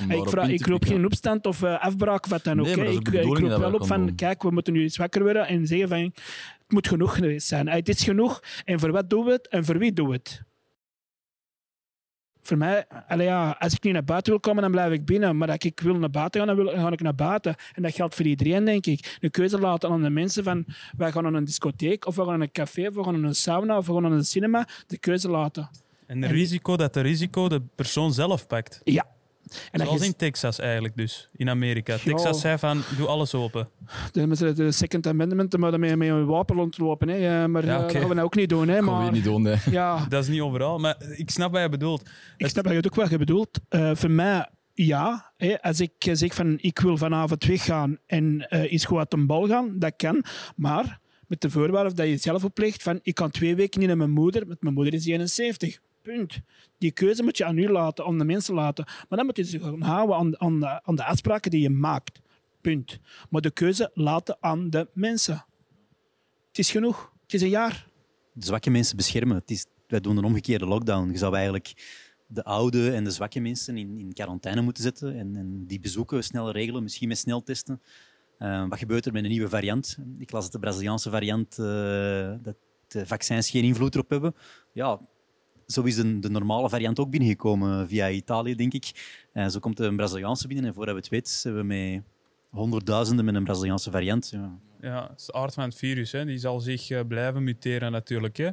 Om 0.00 0.10
ik, 0.10 0.28
vraag, 0.28 0.48
ik 0.48 0.66
roep 0.66 0.84
geen 0.84 1.04
opstand 1.04 1.46
of 1.46 1.62
eh, 1.62 1.80
afbraak, 1.84 2.26
wat 2.26 2.44
dan 2.44 2.60
ook. 2.60 2.66
Ik, 2.66 2.74
de 2.74 3.18
ik 3.20 3.24
roep 3.26 3.38
wel 3.38 3.70
we 3.70 3.78
op 3.78 3.86
van, 3.86 4.06
doen. 4.06 4.14
kijk, 4.14 4.42
we 4.42 4.50
moeten 4.50 4.72
nu 4.72 4.82
eens 4.82 4.96
wakker 4.96 5.22
worden 5.22 5.46
en 5.46 5.66
zeggen 5.66 5.88
van, 5.88 5.98
het 6.00 6.12
moet 6.68 6.88
genoeg 6.88 7.14
geweest 7.14 7.46
zijn. 7.46 7.68
Eh, 7.68 7.74
Het 7.74 7.88
is 7.88 8.02
genoeg. 8.04 8.40
En 8.64 8.80
voor 8.80 8.90
wat 8.92 9.10
doen 9.10 9.24
we 9.24 9.32
het 9.32 9.48
en 9.48 9.64
voor 9.64 9.78
wie 9.78 9.92
doen 9.92 10.06
we 10.08 10.12
het? 10.14 10.42
Voor 12.42 12.56
mij, 12.58 12.86
ja, 13.16 13.56
als 13.58 13.72
ik 13.72 13.82
niet 13.82 13.92
naar 13.92 14.04
buiten 14.04 14.32
wil 14.32 14.40
komen, 14.40 14.62
dan 14.62 14.70
blijf 14.70 14.92
ik 14.92 15.04
binnen. 15.04 15.36
Maar 15.36 15.48
als 15.48 15.56
ik 15.58 15.80
wil 15.80 15.94
naar 15.94 16.10
buiten 16.10 16.40
gaan, 16.40 16.56
dan, 16.56 16.64
wil, 16.64 16.74
dan 16.74 16.84
ga 16.84 16.90
ik 16.92 17.00
naar 17.00 17.14
buiten. 17.14 17.54
En 17.74 17.82
dat 17.82 17.94
geldt 17.94 18.14
voor 18.14 18.24
iedereen, 18.26 18.64
denk 18.64 18.86
ik. 18.86 19.16
De 19.20 19.30
keuze 19.30 19.58
laten 19.58 19.90
aan 19.90 20.02
de 20.02 20.10
mensen 20.10 20.44
van, 20.44 20.64
wij 20.96 21.12
gaan 21.12 21.22
naar 21.22 21.34
een 21.34 21.44
discotheek, 21.44 22.06
of 22.06 22.14
we 22.16 22.20
gaan 22.22 22.30
naar 22.32 22.40
een 22.40 22.52
café, 22.52 22.86
of 22.88 22.94
we 22.94 23.04
gaan 23.04 23.20
naar 23.20 23.28
een 23.28 23.34
sauna, 23.34 23.76
of 23.76 23.86
we 23.86 23.92
gaan 23.92 24.02
naar 24.02 24.10
een 24.12 24.24
cinema. 24.24 24.68
De 24.86 24.98
keuze 24.98 25.28
laten. 25.28 25.70
En 26.06 26.22
het 26.22 26.30
En- 26.30 26.36
risico 26.36 26.76
dat 26.76 26.94
de 26.94 27.00
risico 27.00 27.48
de 27.48 27.62
persoon 27.74 28.12
zelf 28.12 28.46
pakt. 28.46 28.80
Ja. 28.84 29.06
En 29.70 29.80
Zoals 29.80 30.00
je- 30.00 30.06
in 30.06 30.16
Texas 30.16 30.58
eigenlijk 30.58 30.96
dus, 30.96 31.28
in 31.36 31.48
Amerika. 31.48 31.92
Ja. 31.92 31.98
Texas 31.98 32.40
zei 32.40 32.58
van, 32.58 32.82
doe 32.96 33.06
alles 33.06 33.34
open. 33.34 33.68
De, 34.12 34.26
de- 34.36 34.52
de 34.52 34.72
Second 34.72 35.06
Amendment, 35.06 35.56
maar 35.58 35.78
met, 35.78 35.96
met 35.96 36.08
een 36.08 36.26
wapen 36.26 36.56
rondlopen. 36.56 37.08
Hè. 37.08 37.48
Maar 37.48 37.64
Ja, 37.66 37.74
eh, 37.74 37.80
dat 37.80 37.92
gaan 37.92 38.08
we 38.08 38.14
nou 38.14 38.26
ook 38.26 38.34
niet 38.34 38.48
doen. 38.48 38.68
Hè. 38.68 38.74
Gaan 38.74 38.84
we 38.84 38.90
Maar, 38.90 39.02
weer 39.02 39.12
niet 39.12 39.24
doen, 39.24 39.44
hè. 39.44 39.54
ja, 39.70 40.04
Dat 40.08 40.22
is 40.22 40.28
niet 40.28 40.40
overal, 40.40 40.78
maar 40.78 40.96
ik 41.16 41.30
snap 41.30 41.52
wat 41.52 41.62
je 41.62 41.68
bedoelt. 41.68 42.10
ik 42.36 42.46
snap 42.48 42.64
dat 42.64 42.72
je 42.72 42.78
het 42.78 42.86
ook 42.86 43.08
wel 43.08 43.18
bedoelt. 43.18 43.60
Eh 43.68 43.90
voor 43.94 44.10
mij, 44.10 44.48
ja. 44.74 45.32
Hè. 45.36 45.62
Als 45.62 45.80
ik 45.80 45.92
zeg 45.98 46.34
van 46.34 46.58
ik 46.60 46.78
wil 46.78 46.96
vanavond 46.96 47.44
weggaan 47.44 47.98
en 48.06 48.46
eh 48.48 48.72
iets 48.72 48.84
goed 48.84 48.98
uit 48.98 49.12
een 49.12 49.26
bal 49.26 49.46
gaan, 49.46 49.78
dat 49.78 49.92
kan. 49.96 50.24
Maar 50.56 50.98
met 51.26 51.40
de 51.40 51.50
voorwaarde 51.50 51.94
dat 51.94 52.06
je 52.06 52.12
het 52.12 52.22
zelf 52.22 52.44
oplegt 52.44 52.82
van 52.82 52.98
ik 53.02 53.14
kan 53.14 53.30
twee 53.30 53.54
weken 53.56 53.78
niet 53.78 53.88
naar 53.88 53.96
mijn 53.96 54.10
moeder, 54.10 54.46
met 54.46 54.62
mijn 54.62 54.74
moeder 54.74 54.94
is 54.94 55.06
71. 55.06 55.78
Punt. 56.02 56.40
Die 56.78 56.90
keuze 56.90 57.22
moet 57.22 57.36
je 57.36 57.44
aan 57.44 57.58
u 57.58 57.68
laten, 57.68 58.04
aan 58.04 58.18
de 58.18 58.24
mensen 58.24 58.54
laten. 58.54 58.84
Maar 58.84 59.18
dan 59.18 59.26
moet 59.26 59.36
je 59.36 59.44
zich 59.44 59.62
houden 59.78 60.16
aan, 60.16 60.40
aan, 60.40 60.60
de, 60.60 60.82
aan 60.82 60.94
de 60.94 61.04
afspraken 61.04 61.50
die 61.50 61.60
je 61.60 61.70
maakt. 61.70 62.20
Punt. 62.60 62.98
Maar 63.30 63.40
de 63.40 63.50
keuze 63.50 63.90
laten 63.94 64.36
aan 64.40 64.70
de 64.70 64.88
mensen. 64.92 65.44
Het 66.48 66.58
is 66.58 66.70
genoeg. 66.70 67.12
Het 67.22 67.34
is 67.34 67.42
een 67.42 67.48
jaar. 67.48 67.88
de 68.32 68.44
zwakke 68.44 68.70
mensen 68.70 68.96
beschermen. 68.96 69.36
Het 69.36 69.50
is, 69.50 69.66
wij 69.86 70.00
doen 70.00 70.16
een 70.16 70.24
omgekeerde 70.24 70.66
lockdown. 70.66 71.10
Je 71.10 71.18
zou 71.18 71.34
eigenlijk 71.34 71.74
de 72.26 72.44
oude 72.44 72.92
en 72.92 73.04
de 73.04 73.10
zwakke 73.10 73.40
mensen 73.40 73.76
in, 73.76 73.98
in 73.98 74.12
quarantaine 74.12 74.60
moeten 74.60 74.82
zetten 74.82 75.18
en, 75.18 75.36
en 75.36 75.66
die 75.66 75.80
bezoeken 75.80 76.24
snel 76.24 76.50
regelen, 76.50 76.82
misschien 76.82 77.08
met 77.08 77.18
sneltesten. 77.18 77.80
Eh, 78.38 78.68
wat 78.68 78.78
gebeurt 78.78 79.06
er 79.06 79.12
met 79.12 79.24
een 79.24 79.30
nieuwe 79.30 79.48
variant? 79.48 79.98
Ik 80.18 80.30
las 80.30 80.42
dat 80.42 80.52
de 80.52 80.58
Braziliaanse 80.58 81.10
variant, 81.10 81.58
eh, 81.58 82.34
dat 82.42 82.56
de 82.88 83.06
vaccins 83.06 83.50
geen 83.50 83.64
invloed 83.64 83.94
erop 83.94 84.10
hebben. 84.10 84.34
Ja, 84.72 85.00
zo 85.70 85.82
is 85.82 85.94
de, 85.94 86.18
de 86.18 86.30
normale 86.30 86.68
variant 86.68 86.98
ook 86.98 87.10
binnengekomen 87.10 87.88
via 87.88 88.10
Italië, 88.10 88.54
denk 88.54 88.72
ik. 88.72 89.18
En 89.32 89.50
zo 89.50 89.58
komt 89.58 89.76
de 89.76 89.94
Braziliaanse 89.94 90.46
binnen 90.46 90.66
en 90.66 90.74
voordat 90.74 90.94
we 90.94 91.00
het 91.00 91.08
weten, 91.08 91.32
hebben 91.42 91.60
we 91.60 91.66
met 91.66 92.02
honderdduizenden 92.50 93.24
met 93.24 93.34
een 93.34 93.44
Braziliaanse 93.44 93.90
variant. 93.90 94.30
Ja. 94.30 94.58
Ja, 94.80 95.08
het 95.10 95.20
is 95.20 95.26
de 95.26 95.32
aard 95.32 95.54
van 95.54 95.64
het 95.64 95.74
virus. 95.74 96.12
Hè. 96.12 96.24
Die 96.24 96.38
zal 96.38 96.60
zich 96.60 96.90
eh, 96.90 97.00
blijven 97.08 97.44
muteren 97.44 97.92
natuurlijk. 97.92 98.36
Hè. 98.36 98.50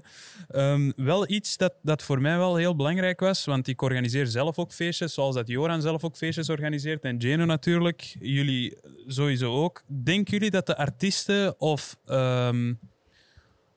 Ehm, 0.48 0.92
wel 0.96 1.30
iets 1.30 1.58
dat, 1.58 1.74
dat 1.82 2.04
voor 2.04 2.22
mij 2.22 2.38
wel 2.38 2.56
heel 2.56 2.76
belangrijk 2.76 3.20
was, 3.20 3.46
want 3.46 3.68
ik 3.68 3.82
organiseer 3.82 4.28
zelf 4.28 4.58
ook 4.58 4.72
feestjes, 4.72 5.14
zoals 5.14 5.36
dat 5.36 5.48
Joran 5.48 5.82
zelf 5.82 6.04
ook 6.04 6.16
feestjes 6.16 6.50
organiseert 6.50 7.04
en 7.04 7.18
Jeno 7.18 7.46
natuurlijk. 7.46 8.16
Jullie 8.20 8.78
sowieso 9.08 9.64
ook. 9.64 9.84
Denken 10.04 10.34
jullie 10.34 10.52
dat 10.52 10.66
de 10.66 10.78
artiesten 10.78 11.60
of, 11.60 11.98
ehm, 12.06 12.74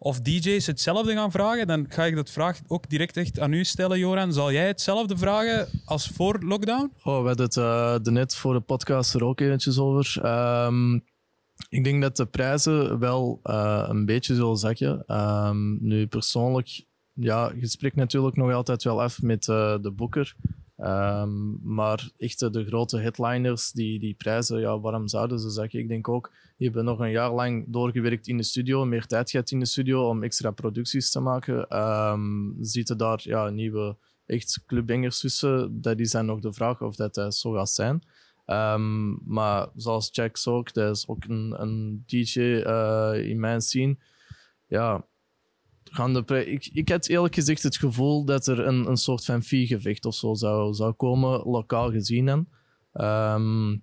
of 0.03 0.21
DJ's 0.21 0.67
hetzelfde 0.67 1.13
gaan 1.13 1.31
vragen, 1.31 1.67
dan 1.67 1.87
ga 1.89 2.05
ik 2.05 2.15
dat 2.15 2.31
vraag 2.31 2.61
ook 2.67 2.89
direct 2.89 3.17
echt 3.17 3.41
aan 3.41 3.53
u 3.53 3.65
stellen, 3.65 3.99
Joran. 3.99 4.33
Zal 4.33 4.53
jij 4.53 4.67
hetzelfde 4.67 5.17
vragen 5.17 5.69
als 5.85 6.09
voor 6.09 6.39
lockdown? 6.43 6.93
Oh, 7.03 7.21
we 7.21 7.27
hadden 7.27 7.45
het 7.47 7.57
uh, 7.57 8.13
net 8.13 8.37
voor 8.37 8.55
de 8.55 8.61
podcast 8.61 9.15
er 9.15 9.25
ook 9.25 9.41
eventjes 9.41 9.79
over. 9.79 10.19
Ehm, 10.23 10.95
ik 11.69 11.85
denk 11.85 12.03
dat 12.03 12.17
de 12.17 12.27
prijzen 12.27 12.99
wel 12.99 13.41
uh, 13.45 13.85
een 13.89 14.05
beetje 14.05 14.35
zullen 14.35 14.57
zakken. 14.57 15.05
Um, 15.17 15.79
nu, 15.81 16.07
persoonlijk, 16.07 16.85
ja, 17.13 17.53
je 17.61 17.67
spreekt 17.67 17.97
natuurlijk 17.97 18.37
nog 18.37 18.53
altijd 18.53 18.83
wel 18.83 19.03
af 19.03 19.23
met 19.23 19.47
uh, 19.47 19.77
de 19.81 19.91
boeker. 19.91 20.35
Um, 20.77 21.61
maar 21.63 22.11
echt 22.19 22.53
de 22.53 22.65
grote 22.67 22.99
headliners, 22.99 23.73
die, 23.73 23.99
die 23.99 24.15
prijzen, 24.15 24.61
ja, 24.61 24.81
waarom 24.81 25.09
zouden 25.09 25.39
ze 25.39 25.51
zakken? 25.51 25.79
Ik 25.79 25.89
denk 25.89 26.09
ook, 26.09 26.33
die 26.61 26.69
hebben 26.69 26.85
nog 26.85 26.99
een 26.99 27.11
jaar 27.11 27.33
lang 27.33 27.65
doorgewerkt 27.69 28.29
in 28.29 28.37
de 28.37 28.43
studio, 28.43 28.85
meer 28.85 29.07
tijd 29.07 29.31
gehad 29.31 29.51
in 29.51 29.59
de 29.59 29.67
studio 29.67 30.09
om 30.09 30.23
extra 30.23 30.51
producties 30.51 31.11
te 31.11 31.21
maken. 31.21 31.79
Um, 31.79 32.57
zitten 32.61 32.99
daar 32.99 33.21
ja, 33.23 33.49
nieuwe 33.49 33.97
echt 34.27 34.63
clubbangers 34.67 35.21
tussen? 35.21 35.81
Dat 35.81 35.99
is 35.99 36.11
dan 36.11 36.27
nog 36.27 36.41
de 36.41 36.53
vraag 36.53 36.83
of 36.83 36.97
dat, 36.97 37.15
dat 37.15 37.35
zo 37.35 37.53
gaat 37.53 37.71
zijn. 37.71 38.03
Um, 38.47 39.21
maar 39.25 39.69
zoals 39.77 40.09
Jack 40.13 40.39
ook, 40.45 40.73
dat 40.73 40.97
is 40.97 41.09
ook 41.09 41.25
een, 41.25 41.55
een 41.63 42.03
DJ 42.07 42.41
uh, 42.41 43.13
in 43.15 43.41
mijn 43.41 43.61
scene. 43.61 43.97
Ja, 44.67 45.07
gaan 45.85 46.13
de 46.13 46.47
ik, 46.47 46.71
ik 46.73 46.89
had 46.89 47.09
eerlijk 47.09 47.35
gezegd 47.35 47.63
het 47.63 47.77
gevoel 47.77 48.25
dat 48.25 48.47
er 48.47 48.67
een, 48.67 48.87
een 48.87 48.97
soort 48.97 49.25
van 49.25 49.43
viergevecht 49.43 50.05
of 50.05 50.15
zo 50.15 50.35
zou, 50.35 50.75
zou 50.75 50.93
komen, 50.93 51.43
lokaal 51.45 51.91
gezien. 51.91 52.49
Um, 52.93 53.83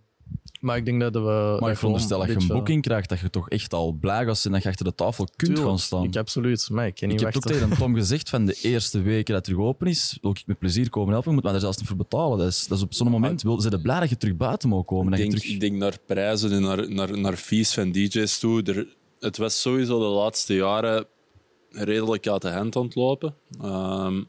maar 0.60 0.78
ik 0.78 0.86
denk 0.86 1.02
dat 1.02 1.14
we. 1.14 1.58
Maar 1.60 1.72
ik 1.72 1.78
veronderstel 1.78 2.20
dat 2.20 2.28
je 2.28 2.36
een 2.36 2.48
boeking 2.48 2.82
krijgt, 2.82 3.10
dat 3.10 3.20
je 3.20 3.30
toch 3.30 3.50
echt 3.50 3.74
al 3.74 3.92
blij 3.92 4.26
was 4.26 4.46
en 4.46 4.52
dat 4.52 4.64
je 4.64 4.70
achter 4.70 4.86
de 4.86 4.96
tafel 4.96 5.26
kunt 5.26 5.38
Tuurlijk, 5.38 5.68
gaan 5.68 5.80
staan. 5.80 6.04
Ik 6.04 6.16
absoluut. 6.16 6.70
Maar 6.72 6.88
ik 6.88 6.96
ken 6.96 7.08
niet 7.08 7.20
ik 7.20 7.26
heb 7.26 7.36
ook 7.36 7.44
tegen 7.44 7.78
Tom 7.78 7.96
gezegd 8.02 8.30
van 8.30 8.46
de 8.46 8.60
eerste 8.62 9.02
weken 9.02 9.34
dat 9.34 9.36
het 9.36 9.44
terug 9.44 9.60
open 9.60 9.88
is, 9.88 10.18
wil 10.22 10.32
ik 10.32 10.44
met 10.46 10.60
plezier 10.60 10.90
komen 10.90 11.14
helpen, 11.14 11.34
moet 11.34 11.44
maar 11.44 11.54
er 11.54 11.60
zelfs 11.60 11.78
niet 11.78 11.88
voor 11.88 11.98
betalen. 11.98 12.38
Dat 12.38 12.48
is, 12.48 12.68
dat 12.68 12.78
is 12.78 12.84
op 12.84 12.94
zo'n 12.94 13.10
moment, 13.10 13.42
wil, 13.42 13.62
ze 13.62 13.70
de 13.70 13.82
blij 13.82 14.00
dat 14.00 14.10
je 14.10 14.18
terug 14.18 14.36
buiten 14.36 14.70
mag 14.70 14.86
komen. 14.86 15.14
Ik 15.14 15.20
denk, 15.20 15.32
terug... 15.32 15.50
ik 15.50 15.60
denk 15.60 15.76
naar 15.76 15.98
prijzen 16.06 16.52
en 16.52 16.62
naar, 16.62 16.92
naar, 16.92 17.20
naar 17.20 17.36
fees 17.36 17.74
van 17.74 17.92
DJ's 17.92 18.40
toe. 18.40 18.64
Er, 18.64 18.88
het 19.20 19.38
was 19.38 19.62
sowieso 19.62 20.00
de 20.00 20.06
laatste 20.06 20.54
jaren 20.54 21.06
redelijk 21.70 22.28
uit 22.28 22.42
de 22.42 22.50
hand 22.50 22.76
ontlopen. 22.76 23.36
Um, 23.64 24.28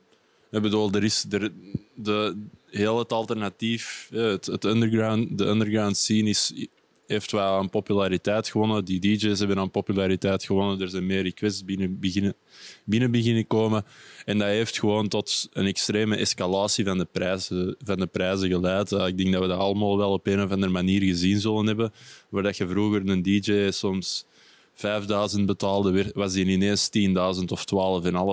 ik 0.50 0.62
bedoel, 0.62 0.92
er 0.92 1.04
is 1.04 1.26
er, 1.30 1.52
de, 1.94 2.36
heel 2.70 2.98
het 2.98 3.12
alternatief, 3.12 4.08
het, 4.12 4.46
het 4.46 4.64
underground, 4.64 5.38
de 5.38 5.44
underground 5.44 5.96
scene 5.96 6.28
is, 6.28 6.52
heeft 7.06 7.32
wel 7.32 7.58
een 7.58 7.70
populariteit 7.70 8.48
gewonnen. 8.48 8.84
Die 8.84 9.00
DJ's 9.00 9.38
hebben 9.38 9.58
aan 9.58 9.70
populariteit 9.70 10.44
gewonnen. 10.44 10.80
Er 10.80 10.88
zijn 10.88 11.06
meer 11.06 11.22
requests 11.22 11.64
binnen 11.64 12.00
beginnen, 12.00 12.34
binnen 12.84 13.10
beginnen 13.10 13.46
komen. 13.46 13.84
En 14.24 14.38
dat 14.38 14.48
heeft 14.48 14.78
gewoon 14.78 15.08
tot 15.08 15.48
een 15.52 15.66
extreme 15.66 16.16
escalatie 16.16 16.84
van 16.84 16.98
de 16.98 17.08
prijzen, 17.12 17.76
van 17.84 17.96
de 17.96 18.06
prijzen 18.06 18.48
geleid. 18.48 18.90
Ik 18.90 19.18
denk 19.18 19.32
dat 19.32 19.42
we 19.42 19.48
dat 19.48 19.58
allemaal 19.58 19.96
wel 19.96 20.12
op 20.12 20.26
een 20.26 20.42
of 20.42 20.50
andere 20.50 20.72
manier 20.72 21.02
gezien 21.02 21.40
zullen 21.40 21.66
hebben. 21.66 21.92
Waar 22.28 22.42
dat 22.42 22.56
je 22.56 22.68
vroeger 22.68 23.08
een 23.08 23.22
DJ 23.22 23.70
soms 23.70 24.26
5000 24.74 25.46
betaalde, 25.46 26.12
was 26.14 26.32
die 26.32 26.44
ineens 26.44 26.90
10.000 26.98 27.44
of 27.46 27.64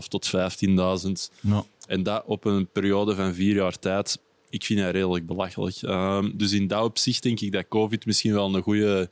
12,5 0.04 0.08
tot 0.08 0.28
15.000. 0.28 1.36
Ja. 1.42 1.66
En 1.88 2.04
dat 2.04 2.24
op 2.26 2.46
een 2.46 2.68
periode 2.68 3.16
van 3.16 3.34
vier 3.34 3.56
jaar 3.56 3.80
tijd. 3.80 4.20
Ik 4.56 4.66
vind 4.66 4.80
dat 4.80 4.92
redelijk 4.92 5.26
belachelijk. 5.26 5.82
Um, 5.82 6.38
dus 6.38 6.52
in 6.52 6.68
dat 6.68 6.84
opzicht 6.84 7.24
denk 7.24 7.40
ik 7.40 7.52
dat 7.52 7.68
COVID 7.68 8.06
misschien 8.06 8.34
wel 8.34 8.56
een 8.56 8.62
goede 8.62 9.10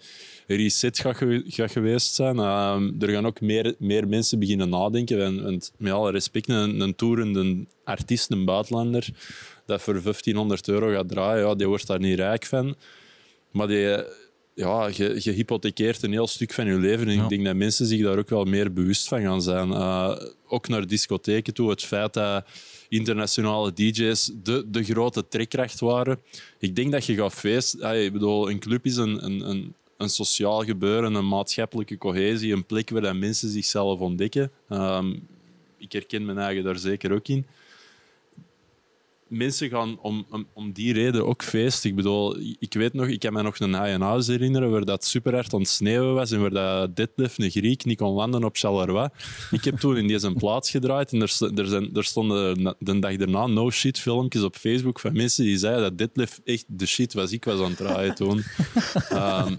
reset 0.47 0.99
gaat, 0.99 1.17
ge 1.17 1.43
gaat 1.45 1.71
geweest 1.71 2.13
zijn. 2.13 2.37
Um, 2.37 2.95
er 2.99 3.09
gaan 3.09 3.25
ook 3.25 3.41
meer, 3.41 3.75
meer 3.79 4.07
mensen 4.07 4.39
beginnen 4.39 4.69
nadenken. 4.69 5.21
En, 5.23 5.45
en 5.45 5.61
met 5.77 5.91
alle 5.91 6.11
respect, 6.11 6.49
een, 6.49 6.79
een 6.79 6.95
toerende 6.95 7.65
artiest, 7.83 8.31
een 8.31 8.45
buitenlander, 8.45 9.09
dat 9.65 9.81
voor 9.81 9.93
1500 9.93 10.67
euro 10.67 10.91
gaat 10.91 11.09
draaien, 11.09 11.47
ja, 11.47 11.55
die 11.55 11.67
wordt 11.67 11.87
daar 11.87 11.99
niet 11.99 12.19
rijk 12.19 12.45
van. 12.45 12.75
Maar 13.51 13.67
die, 13.67 14.03
ja, 14.55 14.89
je, 14.93 15.15
je 15.19 15.31
hypothekeert 15.31 16.03
een 16.03 16.11
heel 16.11 16.27
stuk 16.27 16.53
van 16.53 16.65
je 16.65 16.73
leven. 16.77 17.07
En 17.07 17.15
Ja. 17.15 17.23
ik 17.23 17.29
denk 17.29 17.45
dat 17.45 17.55
mensen 17.55 17.85
zich 17.85 18.01
daar 18.03 18.17
ook 18.17 18.29
wel 18.29 18.43
meer 18.43 18.73
bewust 18.73 19.07
van 19.07 19.21
gaan 19.21 19.41
zijn. 19.41 19.69
Uh, 19.69 20.15
ook 20.47 20.67
naar 20.67 20.87
discotheken 20.87 21.53
toe. 21.53 21.69
Het 21.69 21.83
feit 21.83 22.13
dat 22.13 22.45
internationale 22.89 23.73
DJ's 23.73 24.31
de, 24.43 24.65
de 24.67 24.83
grote 24.83 25.27
trekkracht 25.27 25.79
waren. 25.79 26.19
Ik 26.59 26.75
denk 26.75 26.91
dat 26.91 27.05
je 27.05 27.15
gaat 27.15 27.33
feest. 27.33 27.81
Ah, 27.81 28.03
ik 28.03 28.13
bedoel, 28.13 28.49
een 28.49 28.59
club 28.59 28.85
is 28.85 28.95
een, 28.95 29.25
een, 29.25 29.49
een, 29.49 29.73
een 29.97 30.09
sociaal 30.09 30.63
gebeuren, 30.63 31.13
een 31.13 31.27
maatschappelijke 31.27 31.97
cohesie, 31.97 32.53
een 32.53 32.65
plek 32.65 32.89
waar 32.89 33.01
dat 33.01 33.15
mensen 33.15 33.49
zichzelf 33.49 33.99
ontdekken. 33.99 34.51
Um, 34.69 35.27
ik 35.77 35.91
herken 35.91 36.25
mijn 36.25 36.37
eigen 36.37 36.63
daar 36.63 36.77
zeker 36.77 37.11
ook 37.13 37.27
in 37.27 37.45
mensen 39.33 39.69
gaan 39.69 39.99
om, 39.99 40.25
om, 40.29 40.47
om 40.53 40.71
die 40.71 40.93
reden 40.93 41.25
ook 41.25 41.43
feest. 41.43 41.83
Ik 41.83 41.95
bedoel, 41.95 42.37
ik 42.59 42.73
weet 42.73 42.93
nog, 42.93 43.07
ik 43.07 43.19
kan 43.19 43.33
me 43.33 43.41
nog 43.41 43.59
een 43.59 43.73
H&House 43.73 44.31
herinneren 44.31 44.71
waar 44.71 44.85
dat 44.85 45.05
super 45.05 45.33
hard 45.33 45.53
aan 45.53 45.65
sneeuwen 45.65 46.13
was 46.13 46.31
en 46.31 46.41
waar 46.41 46.49
dat 46.49 46.95
Detlef, 46.95 47.37
een 47.37 47.49
Griek, 47.49 47.85
niet 47.85 47.97
kon 47.97 48.13
landen 48.13 48.43
op 48.43 48.57
Charleroi. 48.57 49.09
Ik 49.51 49.63
heb 49.63 49.77
toen 49.77 49.97
in 49.97 50.07
deze 50.07 50.33
plaats 50.33 50.69
gedraaid 50.69 51.11
en 51.11 51.21
er, 51.21 51.37
er, 51.55 51.67
zijn, 51.67 51.89
er 51.93 52.03
stonden 52.03 52.75
de 52.79 52.99
dag 52.99 53.15
daarna 53.15 53.47
no-shit 53.47 53.99
filmpjes 53.99 54.43
op 54.43 54.55
Facebook 54.55 54.99
van 54.99 55.13
mensen 55.13 55.43
die 55.43 55.57
zeiden 55.57 55.83
dat 55.83 55.97
Detlef 55.97 56.39
echt 56.43 56.65
de 56.67 56.85
shit 56.85 57.13
was. 57.13 57.31
Ik 57.31 57.45
was 57.45 57.59
aan 57.59 57.65
het 57.65 57.77
draaien 57.77 58.15
toen. 58.15 58.43
Ehm, 59.09 59.55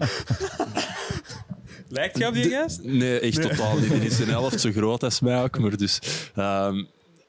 Lijkt 1.89 2.17
je 2.17 2.27
op 2.27 2.33
die 2.33 2.49
gast? 2.49 2.83
Nee, 2.83 3.19
echt 3.19 3.41
totaal 3.41 3.77
niet. 3.77 3.89
Die 3.89 4.01
is 4.01 4.19
een 4.19 4.29
helft 4.29 4.61
zo 4.61 4.71
groot 4.71 5.03
als 5.03 5.19
mij 5.19 5.43
ook. 5.43 5.59
Maar 5.59 5.77
dus, 5.77 5.99
ehm, 6.35 6.83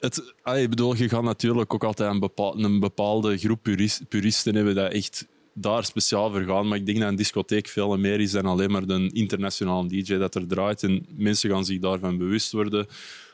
het, 0.07 0.35
ah, 0.43 0.61
ik 0.61 0.71
bedoel, 0.71 0.97
je 0.97 1.09
gaat 1.09 1.23
natuurlijk 1.23 1.75
ook 1.75 1.85
altijd 1.85 2.11
een, 2.11 2.21
bepaal, 2.21 2.59
een 2.59 2.81
bepaalde 2.81 3.39
groep 3.39 3.63
purist- 3.63 4.09
puristen 4.09 4.55
hebben 4.55 4.75
dat 4.75 4.93
echt 4.93 5.27
daar 5.55 5.85
speciaal 5.85 6.31
voor 6.31 6.43
gaan. 6.43 6.69
Maar 6.69 6.79
ik 6.79 6.87
denk 6.87 6.99
dat 6.99 7.09
een 7.09 7.17
discotheek 7.17 7.69
veel 7.69 7.99
meer 7.99 8.21
is 8.21 8.31
dan 8.31 8.47
alleen 8.47 8.71
maar 8.71 8.87
de 8.87 9.11
internationale 9.13 9.89
DJ 9.89 10.17
dat 10.17 10.35
er 10.35 10.47
draait. 10.47 10.83
En 10.83 11.07
mensen 11.09 11.51
gaan 11.51 11.65
zich 11.65 11.79
daarvan 11.79 12.19
bewust 12.19 12.53
worden. 12.53 12.87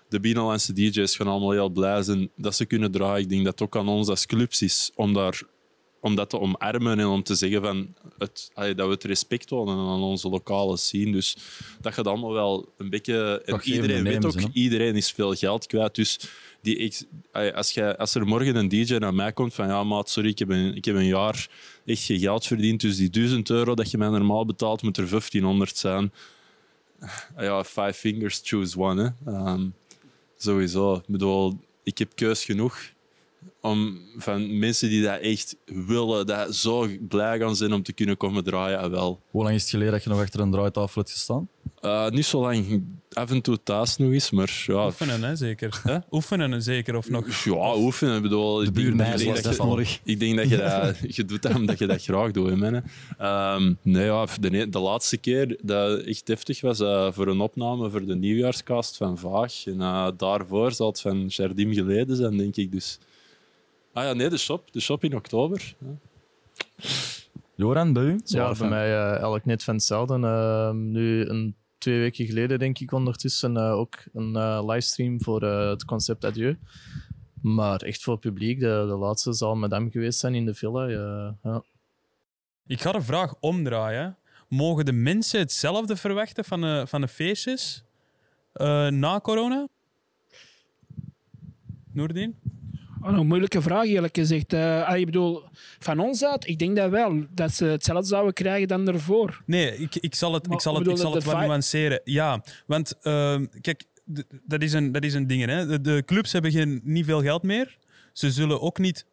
De 0.09 0.21
binnenlandse 0.21 0.73
DJ's 0.73 1.17
gaan 1.17 1.27
allemaal 1.27 1.51
heel 1.51 1.71
blij 1.71 2.03
zijn 2.03 2.31
dat 2.37 2.55
ze 2.55 2.65
kunnen 2.65 2.91
draaien. 2.91 3.23
Ik 3.23 3.29
denk 3.29 3.45
dat 3.45 3.53
het 3.53 3.63
ook 3.63 3.77
aan 3.77 3.89
ons 3.89 4.09
als 4.09 4.27
clubs 4.27 4.63
is 4.63 4.91
om 4.95 5.13
daar 5.13 5.43
om 6.03 6.15
dat 6.15 6.31
te 6.31 6.41
omarmen 6.41 6.99
en 6.99 7.07
om 7.07 7.23
te 7.23 7.35
zeggen 7.35 7.63
van 7.63 7.95
het, 8.19 8.51
allee, 8.55 8.75
dat 8.75 8.87
we 8.87 8.93
het 8.93 9.05
respect 9.05 9.47
tonen 9.47 9.75
aan 9.75 10.03
onze 10.03 10.29
lokale 10.29 10.77
scene. 10.77 11.13
Dus 11.13 11.37
dat 11.81 11.95
gaat 11.95 12.07
allemaal 12.07 12.33
wel 12.33 12.73
een 12.77 12.91
beetje... 12.91 13.43
En 13.45 13.61
iedereen 13.63 13.97
en 13.97 14.05
weet 14.05 14.25
ook, 14.25 14.51
iedereen 14.53 14.97
is 14.97 15.11
veel 15.11 15.35
geld 15.35 15.67
kwijt. 15.67 15.95
Dus 15.95 16.21
die, 16.63 16.79
ex- 16.79 17.05
allee, 17.33 17.55
als, 17.55 17.71
jij, 17.71 17.97
als 17.97 18.15
er 18.15 18.27
morgen 18.27 18.57
een 18.57 18.69
DJ 18.69 18.95
naar 18.97 19.15
mij 19.15 19.33
komt 19.33 19.55
van 19.55 19.67
ja, 19.67 19.85
maat, 19.85 20.11
sorry, 20.11 20.29
ik 20.29 20.39
heb 20.39 20.49
een, 20.49 20.77
ik 20.77 20.85
heb 20.85 20.95
een 20.97 21.07
jaar 21.07 21.49
echt 21.85 22.03
geen 22.03 22.19
geld 22.19 22.47
verdiend, 22.47 22.81
dus 22.81 22.97
die 22.97 23.11
1000 23.11 23.51
euro 23.51 23.75
dat 23.75 23.91
je 23.91 23.99
mij 23.99 24.09
normaal 24.09 24.47
betaalt, 24.47 24.83
moet 24.83 24.97
er 24.97 25.09
1500 25.09 25.77
zijn. 25.77 26.13
Ah 27.37 27.45
Ja, 27.45 27.65
five 27.65 27.93
fingers, 27.93 28.41
choose 28.45 28.79
one. 28.79 29.15
Hè. 29.25 29.33
Ehm, 29.33 29.69
sowieso. 30.37 30.95
Ik 30.95 31.07
bedoel, 31.07 31.59
ik 31.83 31.99
heb 31.99 32.15
keus 32.15 32.45
genoeg 32.45 32.79
om, 33.63 33.99
van 34.17 34.59
mensen 34.59 34.89
die 34.89 35.03
dat 35.03 35.21
echt 35.21 35.57
willen, 35.87 36.27
dat 36.27 36.55
zo 36.55 36.89
blij 37.09 37.39
gaan 37.39 37.57
zijn 37.57 37.73
om 37.73 37.83
te 37.83 37.93
kunnen 37.93 38.17
komen 38.17 38.45
draaien. 38.45 38.79
Ah, 38.79 38.91
wel. 38.91 39.21
Hoe 39.31 39.43
lang 39.43 39.55
is 39.55 39.61
het 39.61 39.71
geleden 39.71 39.93
dat 39.93 40.03
je 40.05 40.09
nog 40.11 40.21
achter 40.21 40.41
een 40.41 40.51
draaitafel 40.51 41.01
hebt 41.01 41.13
gestaan? 41.13 41.49
Uh, 41.85 42.09
niet 42.09 42.25
zo 42.25 42.41
lang, 42.41 42.85
af 43.13 43.31
en 43.31 43.41
toe 43.41 43.63
thuis 43.63 43.97
nog 43.97 44.13
eens, 44.13 44.31
maar 44.31 44.65
ja, 44.67 44.85
Oefenen, 44.87 45.23
hè, 45.23 45.37
zeker. 45.37 46.03
Oefenen, 46.11 46.63
zeker. 46.63 46.97
Of 46.97 47.11
nog... 47.11 47.43
ja 47.45 47.77
oefenen. 47.77 48.17
Ik 48.17 48.23
bedoel, 48.23 48.59
denk 48.73 48.99
was 48.99 49.25
dat 49.25 49.37
je- 49.37 49.43
dat 49.43 49.57
nodig. 49.59 50.01
Ik 50.05 50.21
denk 50.21 50.37
dat 50.37 50.49
je 50.49 50.57
dat, 51.01 51.15
je 51.17 51.25
doet 51.25 51.43
dat 51.43 51.55
omdat 51.55 51.79
je 51.79 51.87
dat 51.87 52.03
graag 52.03 52.31
doet. 52.31 52.61
Hè. 52.61 52.81
Ehm, 53.19 53.75
nee, 53.83 54.05
ja, 54.05 54.27
de, 54.41 54.69
de 54.69 54.79
laatste 54.79 55.17
keer 55.17 55.59
dat 55.63 56.01
echt 56.01 56.29
heftig 56.29 56.61
was 56.61 56.81
eh, 56.81 57.13
voor 57.13 57.27
een 57.29 57.41
opname 57.41 57.91
voor 57.91 58.05
de 58.05 58.15
nieuwjaarscast 58.15 58.97
van 58.97 59.19
Vaag. 59.19 59.67
En 59.67 59.81
eh, 59.81 60.09
daarvoor 60.17 60.73
zal 60.73 60.87
het 60.89 61.01
van 61.01 61.27
Jardim 61.27 61.73
geleden 61.73 62.17
zijn, 62.17 62.37
denk 62.37 62.57
ik. 62.57 62.73
Dus. 62.73 62.99
Ah 63.93 64.05
ja, 64.05 64.13
nee, 64.13 64.29
de 64.29 64.37
shop. 64.37 64.73
De 64.73 64.81
shop 64.81 65.05
in 65.05 65.17
oktober. 65.17 65.75
Ja. 65.79 65.95
Joran, 67.55 67.93
bij 67.93 68.03
u? 68.03 68.21
Ja, 68.25 68.55
bij 68.59 68.69
mij 68.69 68.93
eh, 68.93 69.11
eigenlijk 69.11 69.45
net 69.45 69.65
van 69.65 69.75
hetzelfde. 69.75 70.15
Ehm, 70.15 70.91
nu, 70.91 71.29
een, 71.29 71.57
twee 71.79 71.99
weken 71.99 72.27
geleden, 72.27 72.59
denk 72.59 72.79
ik 72.79 72.93
ondertussen, 72.93 73.57
eh, 73.57 73.73
ook 73.73 73.99
een 74.13 74.37
eh, 74.37 74.63
livestream 74.67 75.23
voor 75.23 75.43
eh, 75.43 75.69
het 75.69 75.85
concept 75.85 76.25
Adieu. 76.25 76.59
Maar 77.41 77.81
echt 77.81 78.03
voor 78.03 78.13
het 78.13 78.23
publiek, 78.23 78.61
de, 78.61 78.85
de 78.89 78.97
laatste 78.97 79.33
zal 79.33 79.57
Madame 79.57 79.91
geweest 79.91 80.19
zijn 80.19 80.35
in 80.35 80.45
de 80.45 80.55
villa. 80.55 80.87
ja. 81.43 81.63
Ik 82.67 82.81
ga 82.81 82.93
de 82.93 83.03
vraag 83.03 83.35
omdraaien. 83.41 84.17
Mogen 84.49 84.85
de 84.85 84.93
mensen 84.93 85.39
hetzelfde 85.39 85.97
verwachten 85.97 86.45
van 86.45 86.61
de, 86.61 86.85
van 86.87 87.01
de 87.01 87.09
feestjes 87.09 87.85
eh, 88.53 88.89
na 88.89 89.21
corona? 89.21 89.67
Noordin? 91.93 92.37
Oh, 93.05 93.19
een 93.19 93.27
moeilijke 93.27 93.63
vraag, 93.63 93.85
eerlijk 93.85 94.17
gezegd. 94.17 94.53
Eh, 94.53 94.89
ah, 94.89 94.99
ik 94.99 95.05
bedoel, 95.05 95.43
van 95.79 95.99
ons 95.99 96.25
uit, 96.25 96.49
ik 96.49 96.59
denk 96.59 96.77
dat 96.77 96.91
wel. 96.91 97.25
Dat 97.31 97.53
ze 97.53 97.65
hetzelfde 97.65 98.07
zouden 98.07 98.33
krijgen 98.33 98.69
dan 98.69 98.89
ervoor. 98.89 99.43
Nee, 99.47 99.77
ik, 99.77 99.95
ik 99.97 100.15
zal 100.15 100.33
het, 100.33 100.53
ik 100.53 100.61
zal 100.61 100.75
het, 100.75 100.87
ik 100.87 100.97
zal 100.97 101.15
het 101.15 101.25
wat 101.25 101.35
vibe- 101.35 101.47
nuanceren. 101.47 102.01
Ja, 102.05 102.43
want 102.67 102.99
ehm, 103.03 103.47
kijk, 103.61 103.85
dat 104.47 104.63
is 104.63 104.73
een, 104.73 104.93
dat 104.93 105.05
is 105.05 105.15
een 105.15 105.27
ding. 105.27 105.47
Hè. 105.47 105.67
De, 105.67 105.81
de 105.81 106.03
clubs 106.07 106.33
hebben 106.33 106.51
geen, 106.51 106.81
niet 106.85 107.05
veel 107.05 107.23
geld 107.23 107.43
meer. 107.43 107.79
Ze 108.13 108.31
zullen 108.31 108.61
ook 108.61 108.79
niet 108.79 109.07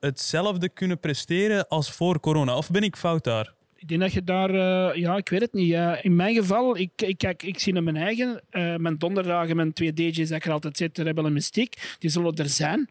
hetzelfde 0.00 0.68
kunnen 0.68 1.00
presteren 1.00 1.68
als 1.68 1.92
voor 1.92 2.20
corona. 2.20 2.56
Of 2.56 2.70
ben 2.70 2.82
ik 2.82 2.96
fout 2.96 3.24
daar? 3.24 3.54
Ik 3.84 3.90
denk 3.90 4.00
dat 4.00 4.12
je 4.12 4.24
daar, 4.24 4.50
eh, 4.50 5.00
ja, 5.00 5.16
ik 5.16 5.28
weet 5.28 5.40
het 5.40 5.52
niet. 5.52 5.72
eh, 5.72 5.92
in 6.02 6.16
mijn 6.16 6.34
geval, 6.34 6.76
ik, 6.76 6.90
ik, 6.96 7.18
kijk, 7.18 7.42
ik 7.42 7.58
zie 7.58 7.72
naar 7.72 7.82
mijn 7.82 7.96
eigen, 7.96 8.40
eh, 8.50 8.76
mijn 8.76 8.98
donderdagen, 8.98 9.56
mijn 9.56 9.72
twee 9.72 9.92
DJ's 9.92 10.28
dat 10.28 10.38
ik 10.38 10.44
er 10.44 10.52
altijd 10.52 10.76
zit, 10.76 10.98
Rebel 10.98 11.26
en 11.26 11.32
Mystiek, 11.32 11.96
die 11.98 12.10
zullen 12.10 12.34
er 12.34 12.48
zijn. 12.48 12.88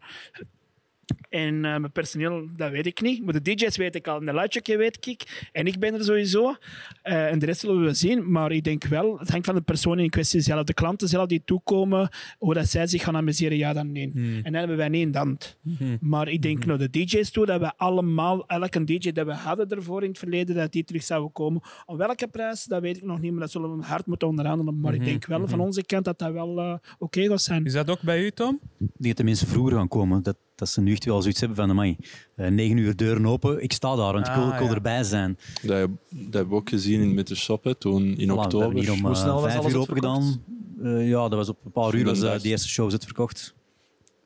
En 1.28 1.54
eh, 1.54 1.60
mijn 1.60 1.92
personeel, 1.92 2.48
dat 2.56 2.70
weet 2.70 2.86
ik 2.86 3.00
niet. 3.00 3.24
Maar 3.24 3.32
de 3.32 3.54
DJ's 3.54 3.76
weet 3.76 3.94
ik 3.94 4.08
al, 4.08 4.18
en 4.18 4.24
de 4.24 4.32
luidchecker 4.32 4.78
weet 4.78 5.06
ik. 5.06 5.48
En 5.52 5.66
ik 5.66 5.78
ben 5.78 5.94
er 5.94 6.04
sowieso. 6.04 6.56
Eh, 7.02 7.30
en 7.30 7.38
de 7.38 7.46
rest 7.46 7.60
zullen 7.60 7.84
we 7.84 7.94
zien. 7.94 8.30
Maar 8.30 8.52
ik 8.52 8.64
denk 8.64 8.84
wel, 8.84 9.18
het 9.18 9.30
hangt 9.30 9.46
van 9.46 9.54
de 9.54 9.60
persoon 9.60 9.98
in 9.98 10.10
kwestie 10.10 10.40
zelf. 10.40 10.64
De 10.64 10.74
klanten 10.74 11.08
zelf 11.08 11.26
die 11.26 11.42
toekomen, 11.44 12.08
hoe 12.38 12.54
dat 12.54 12.68
zij 12.68 12.86
zich 12.86 13.02
gaan 13.02 13.16
amuseren, 13.16 13.56
ja 13.56 13.72
dan 13.72 13.92
nee. 13.92 14.12
En 14.14 14.42
dan 14.42 14.54
hebben 14.54 14.76
wij 14.76 14.88
niet 14.88 15.12
dat. 15.12 15.56
Maar 16.00 16.28
ik 16.28 16.42
denk 16.42 16.64
naar 16.64 16.78
de 16.78 16.90
DJ's 16.90 17.30
toe, 17.30 17.46
dat 17.46 17.60
we 17.60 17.72
allemaal, 17.76 18.46
elke 18.46 18.84
DJ 18.84 19.12
dat 19.12 19.26
we 19.26 19.32
hadden 19.32 19.68
ervoor 19.68 20.02
in 20.02 20.08
het 20.08 20.18
verleden, 20.18 20.54
dat 20.54 20.72
die 20.72 20.84
terug 20.84 21.02
zouden 21.02 21.32
komen. 21.32 21.62
Om 21.86 21.96
welke 21.96 22.28
prijs, 22.28 22.64
dat 22.64 22.80
weet 22.80 22.96
ik 22.96 23.04
nog 23.04 23.20
niet, 23.20 23.30
maar 23.30 23.40
dat 23.40 23.50
zullen 23.50 23.76
we 23.76 23.84
hard 23.84 24.06
moeten 24.06 24.28
onderhandelen. 24.28 24.80
Maar 24.80 24.94
ik 24.94 25.04
denk 25.04 25.26
wel 25.26 25.48
van 25.48 25.60
onze 25.60 25.84
kant 25.84 26.04
dat 26.04 26.18
dat 26.18 26.32
wel 26.32 26.58
eh, 26.58 26.74
oké 26.98 27.22
gaat 27.28 27.42
zijn. 27.42 27.64
Is 27.64 27.72
dat 27.72 27.90
ook 27.90 28.02
bij 28.02 28.24
u, 28.24 28.30
Tom? 28.30 28.60
De 28.96 29.24
mensen 29.24 29.46
vroeger 29.46 29.76
gaan 29.76 29.88
komen. 29.88 30.22
Dat, 30.22 30.36
dat 30.54 30.68
ze 30.68 30.80
nu 30.80 30.92
echt 30.92 31.04
wel 31.04 31.20
zoiets 31.22 31.40
hebben 31.40 31.56
van, 31.58 31.70
amai, 31.70 31.96
eh, 32.36 32.48
negen 32.50 32.76
uur 32.76 32.96
deuren 32.96 33.26
open, 33.26 33.62
ik 33.62 33.72
sta 33.72 33.96
daar, 33.96 34.12
want 34.12 34.26
ik 34.26 34.34
wil, 34.34 34.42
Ah, 34.44 34.52
ik 34.52 34.58
wil 34.58 34.74
erbij 34.74 35.02
zijn. 35.04 35.38
Dat, 35.62 35.76
heb- 35.78 35.90
dat 36.10 36.32
hebben 36.34 36.48
we 36.48 36.54
ook 36.54 36.68
gezien 36.68 37.00
in, 37.00 37.14
met 37.14 37.26
de 37.26 37.34
shop, 37.34 37.64
hè, 37.64 37.74
toen 37.74 38.02
in 38.18 38.28
Voilà, 38.28 38.32
oktober. 38.32 38.90
om 38.92 39.00
Hoe 39.00 39.10
eh, 39.10 39.16
snel 39.16 39.34
was 39.34 39.42
vijf 39.42 39.58
alles 39.58 39.72
uur 39.72 39.78
open 39.78 39.94
gedaan. 39.94 40.42
Eh, 40.82 41.08
ja, 41.08 41.20
dat 41.28 41.32
was 41.38 41.48
op 41.48 41.58
een 41.64 41.70
paar 41.72 41.94
uur 41.94 42.04
was 42.04 42.18
eh, 42.18 42.24
dag. 42.24 42.42
de 42.42 42.48
eerste 42.48 42.68
show 42.68 42.90
uitverkocht. 42.90 43.54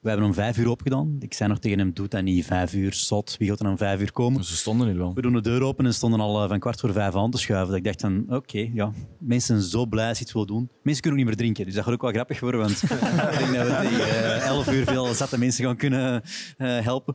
We 0.01 0.09
hebben 0.09 0.26
om 0.26 0.34
vijf 0.34 0.59
uur 0.59 0.68
open 0.68 0.86
gedaan. 0.86 1.16
Ik 1.20 1.34
zei 1.34 1.49
nog 1.49 1.59
tegen 1.59 1.78
hem, 1.78 1.92
doe 1.92 2.09
dat 2.09 2.22
niet, 2.22 2.44
vijf 2.44 2.74
uur, 2.74 2.94
zot. 2.94 3.36
Wie 3.38 3.49
gaat 3.49 3.61
er 3.61 3.68
om 3.68 3.76
vijf 3.76 4.01
uur 4.01 4.12
komen? 4.12 4.44
Ze 4.44 4.57
stonden 4.57 4.86
hier 4.86 4.96
wel. 4.99 5.14
We 5.14 5.22
doen 5.22 5.32
de 5.32 5.40
deur 5.40 5.62
open 5.62 5.86
en 5.86 5.94
stonden 5.94 6.20
al 6.20 6.42
eh, 6.42 6.49
van 6.49 6.59
kwart 6.59 6.80
voor 6.80 6.92
vijf 6.92 7.14
aan 7.14 7.30
te 7.30 7.38
schuiven. 7.38 7.68
Dat 7.68 7.76
ik 7.76 7.84
dacht 7.84 8.01
van, 8.01 8.24
oké, 8.28 8.70
ja, 8.72 8.92
mensen 9.18 9.57
zijn 9.57 9.70
zo 9.70 9.86
blij 9.86 10.09
als 10.09 10.20
iets 10.20 10.32
willen 10.32 10.49
doen. 10.49 10.70
Mensen 10.82 11.03
kunnen 11.03 11.20
ook 11.20 11.26
niet 11.26 11.36
meer 11.36 11.36
drinken, 11.36 11.64
dus 11.64 11.74
dat 11.74 11.84
gaat 11.84 11.92
ook 11.92 12.03
wel 12.03 12.11
grappig 12.11 12.40
worden, 12.40 12.61
want 12.61 12.82
ik 12.82 12.88
denk 13.38 13.55
dat 13.55 13.66
we 13.66 13.76
tegen 13.82 14.34
eh, 14.34 14.46
elf 14.46 14.72
uur 14.72 14.84
veel 14.84 15.14
zatte 15.14 15.38
mensen 15.38 15.64
gaan 15.64 15.76
kunnen 15.76 16.22
eh, 16.57 16.80
helpen. 16.80 17.14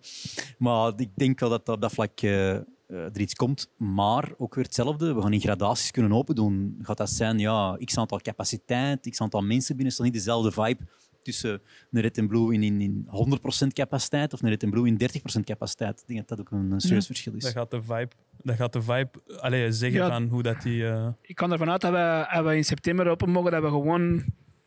Maar 0.57 0.93
ik 0.97 1.09
denk 1.15 1.39
wel 1.39 1.49
dat 1.49 1.69
op 1.69 1.81
dat 1.81 1.93
vlak 1.93 2.21
er 2.21 3.19
iets 3.19 3.33
komt. 3.33 3.69
Maar 3.77 4.31
ook 4.37 4.55
weer 4.55 4.63
hetzelfde, 4.63 5.13
we 5.13 5.21
gaan 5.21 5.33
in 5.33 5.41
gradaties 5.41 5.91
kunnen 5.91 6.13
open 6.13 6.35
doen. 6.35 6.79
Gaat 6.81 6.97
dat 6.97 7.09
zijn, 7.09 7.39
ja, 7.39 7.77
x 7.83 7.97
aantal 7.97 8.19
capaciteit, 8.19 9.09
x 9.09 9.21
aantal 9.21 9.41
mensen 9.41 9.75
binnen, 9.75 9.91
is 9.91 9.95
toch 9.95 10.05
niet 10.05 10.15
dezelfde 10.15 10.51
vibe 10.51 10.85
tussen 11.23 11.61
een 11.91 12.01
Red 12.01 12.17
and 12.19 12.27
Blue 12.27 12.53
in, 12.53 12.63
in, 12.63 12.81
in 12.81 13.07
100% 13.65 13.67
capaciteit 13.67 14.33
of 14.33 14.41
een 14.41 14.49
Red 14.49 14.63
and 14.63 14.71
Blue 14.71 14.87
in 14.87 14.97
30% 15.01 15.39
capaciteit. 15.43 15.99
Ik 16.01 16.07
denk 16.07 16.19
dat 16.19 16.37
dat 16.37 16.39
ook 16.39 16.51
een, 16.51 16.71
een 16.71 16.81
serieus 16.81 17.05
verschil 17.05 17.33
is. 17.33 17.43
Dat 17.43 17.51
gaat 17.51 17.71
de 17.71 17.81
vibe, 17.83 18.09
dat 18.41 18.55
gaat 18.55 18.73
de 18.73 18.81
vibe 18.81 19.09
allee, 19.39 19.71
zeggen 19.71 19.99
Ja. 19.99 20.07
van 20.09 20.27
hoe 20.27 20.43
dat 20.43 20.61
die... 20.61 20.87
eh, 20.87 21.07
Ik 21.21 21.35
kan 21.35 21.51
ervan 21.51 21.69
uit 21.69 21.81
dat 21.81 21.91
we 22.45 22.55
in 22.55 22.63
september 22.65 23.07
open 23.07 23.29
mogen, 23.29 23.51
dat 23.51 23.61
we 23.61 23.67
gewoon 23.67 24.23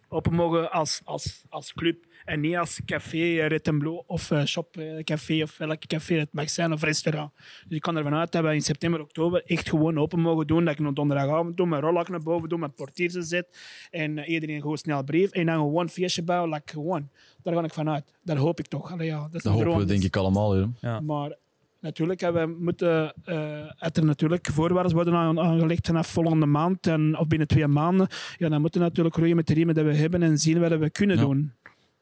open 0.08 0.34
mogen 0.34 0.70
als, 0.72 1.00
als, 1.04 1.44
als 1.48 1.72
club. 1.72 2.05
En 2.26 2.40
niet 2.40 2.56
als 2.56 2.80
café, 2.84 3.16
eh, 3.18 3.46
Red 3.46 3.78
Blue 3.78 4.02
of 4.06 4.30
eh, 4.30 4.44
shop, 4.44 4.76
eh, 4.76 5.04
café 5.04 5.42
of 5.42 5.58
welk 5.58 5.86
café 5.86 6.14
het 6.14 6.28
mag 6.32 6.50
zijn 6.50 6.72
of 6.72 6.82
restaurant. 6.82 7.30
Dus 7.68 7.76
ik 7.76 7.80
kan 7.82 7.96
ervan 7.96 8.14
uit 8.14 8.32
dat 8.32 8.42
we 8.44 8.54
in 8.54 8.62
september, 8.62 9.00
oktober 9.00 9.42
echt 9.44 9.68
gewoon 9.68 9.98
open 9.98 10.20
mogen 10.20 10.46
doen. 10.46 10.64
Dat 10.64 10.78
ik 10.78 10.86
een 10.86 10.94
donderdagavond 10.94 11.56
doe, 11.56 11.66
mijn 11.66 11.82
rollak 11.82 12.08
naar 12.08 12.22
boven 12.22 12.48
doe, 12.48 12.58
mijn 12.58 12.74
portier 12.74 13.10
zet 13.18 13.58
en 13.90 14.18
iedereen 14.18 14.60
gewoon 14.60 14.76
snel 14.78 15.04
brief. 15.04 15.30
En 15.30 15.46
dan 15.46 15.54
gewoon 15.56 15.88
feestje 15.88 16.22
bouwen, 16.22 16.50
like, 16.50 16.72
gewoon. 16.72 17.08
Daar 17.42 17.54
ga 17.54 17.62
ik 17.62 17.72
vanuit. 17.74 18.12
Daar 18.22 18.36
hoop 18.36 18.58
ik 18.58 18.66
toch. 18.66 18.92
Allee, 18.92 19.06
ja, 19.06 19.20
dat 19.20 19.34
is 19.34 19.42
Dat 19.42 19.52
hopen 19.52 19.76
we 19.78 19.84
denk 19.84 20.02
ik 20.02 20.16
allemaal. 20.16 20.56
Ja. 20.80 21.00
Maar 21.00 21.36
natuurlijk, 21.80 22.20
we 22.20 22.56
moeten, 22.58 23.14
eh 23.24 23.64
het 23.76 23.96
er 23.96 24.04
natuurlijk 24.04 24.46
voorwaarden 24.52 24.94
worden 24.94 25.14
aan- 25.14 25.40
aangelegd 25.40 25.86
vanaf 25.86 26.06
volgende 26.06 26.46
maand 26.46 26.86
en, 26.86 27.18
of 27.18 27.26
binnen 27.26 27.48
twee 27.48 27.66
maanden. 27.66 28.06
Ja, 28.36 28.48
dan 28.48 28.60
moeten 28.60 28.80
we 28.80 28.86
natuurlijk 28.86 29.16
roeien 29.16 29.36
met 29.36 29.46
de 29.46 29.54
riemen 29.54 29.74
die 29.74 29.84
we 29.84 29.94
hebben 29.94 30.22
en 30.22 30.38
zien 30.38 30.60
wat 30.60 30.78
we 30.78 30.90
kunnen 30.90 31.16
Ja. 31.16 31.22
doen. 31.22 31.52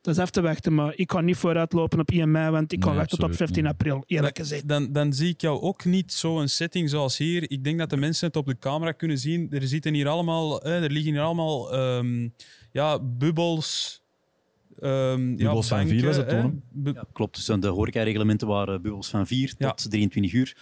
Dat 0.04 0.14
is 0.16 0.20
af 0.22 0.30
te 0.30 0.40
wachten, 0.40 0.74
maar 0.74 0.92
ik 0.96 1.06
kan 1.06 1.24
niet 1.24 1.36
vooruitlopen 1.36 2.00
op 2.00 2.10
1 2.10 2.30
mei, 2.30 2.50
want 2.50 2.72
ik 2.72 2.80
kan 2.80 2.88
Nee, 2.90 2.98
wachten 2.98 3.18
tot 3.18 3.26
absoluut 3.28 3.50
15 3.52 3.62
niet. 3.62 3.72
april, 3.72 4.04
eerlijk 4.06 4.38
gezegd. 4.38 4.68
Dan, 4.68 4.92
dan 4.92 5.12
zie 5.12 5.28
ik 5.28 5.40
jou 5.40 5.60
ook 5.60 5.84
niet 5.84 6.12
zo'n 6.12 6.48
setting 6.48 6.90
zoals 6.90 7.18
hier. 7.18 7.50
Ik 7.50 7.64
denk 7.64 7.78
dat 7.78 7.90
de 7.90 7.96
mensen 7.96 8.26
het 8.26 8.36
op 8.36 8.46
de 8.46 8.58
camera 8.58 8.92
kunnen 8.92 9.18
zien. 9.18 9.46
Er 9.50 9.66
zitten 9.68 9.94
hier 9.94 10.08
allemaal, 10.08 10.62
eh, 10.62 10.82
er 10.82 10.90
liggen 10.90 11.12
hier 11.12 11.20
allemaal 11.22 11.72
ehm, 11.72 12.28
ja, 12.72 12.98
bubbels. 13.02 14.02
ehm, 14.80 15.36
Bubbels 15.36 15.68
ja, 15.68 15.76
van 15.78 15.88
vier 15.88 16.04
was 16.04 16.16
het 16.16 16.28
toen, 16.28 16.62
Ja, 16.84 17.04
klopt. 17.12 17.34
Dus 17.46 17.60
de 17.60 17.68
horecareglementen 17.68 18.46
waren 18.48 18.82
bubbels 18.82 19.08
van 19.08 19.26
4 19.26 19.54
Ja. 19.58 19.72
tot 19.72 19.90
23 19.90 20.32
uur. 20.32 20.56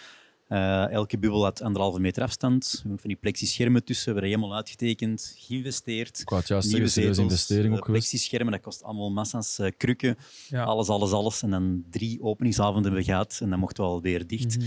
Eh, 0.52 0.90
elke 0.90 1.18
bubbel 1.18 1.42
had 1.42 1.62
anderhalve 1.62 2.00
meter 2.00 2.22
afstand. 2.22 2.70
We 2.72 2.78
hebben 2.78 2.98
van 2.98 3.08
die 3.08 3.18
plexischermen 3.18 3.84
tussen, 3.84 4.04
we 4.04 4.12
hebben 4.12 4.30
dat 4.30 4.38
helemaal 4.38 4.58
uitgetekend, 4.58 5.34
geïnvesteerd. 5.38 6.20
Ik 6.20 6.28
wou 6.28 6.42
juist 6.46 6.68
zeggen, 6.68 6.90
serieuze 6.90 7.20
investering 7.22 7.72
eh, 7.72 7.78
ook 7.78 7.84
geweest. 7.84 8.08
Plexischermen, 8.08 8.52
dat 8.52 8.62
kost 8.62 8.82
allemaal 8.82 9.10
massa's 9.10 9.58
eh, 9.58 9.70
krukken. 9.76 10.16
Ja. 10.48 10.64
Alles, 10.64 10.88
alles, 10.88 11.12
alles. 11.12 11.42
En 11.42 11.50
dan 11.50 11.84
drie 11.90 12.22
openingsavonden 12.22 12.82
hebben 12.82 13.00
we 13.00 13.06
gehad 13.06 13.38
en 13.42 13.50
dan 13.50 13.58
mochten 13.58 13.84
we 13.84 13.90
alweer 13.90 14.26
dicht. 14.26 14.58
Mhm. 14.58 14.66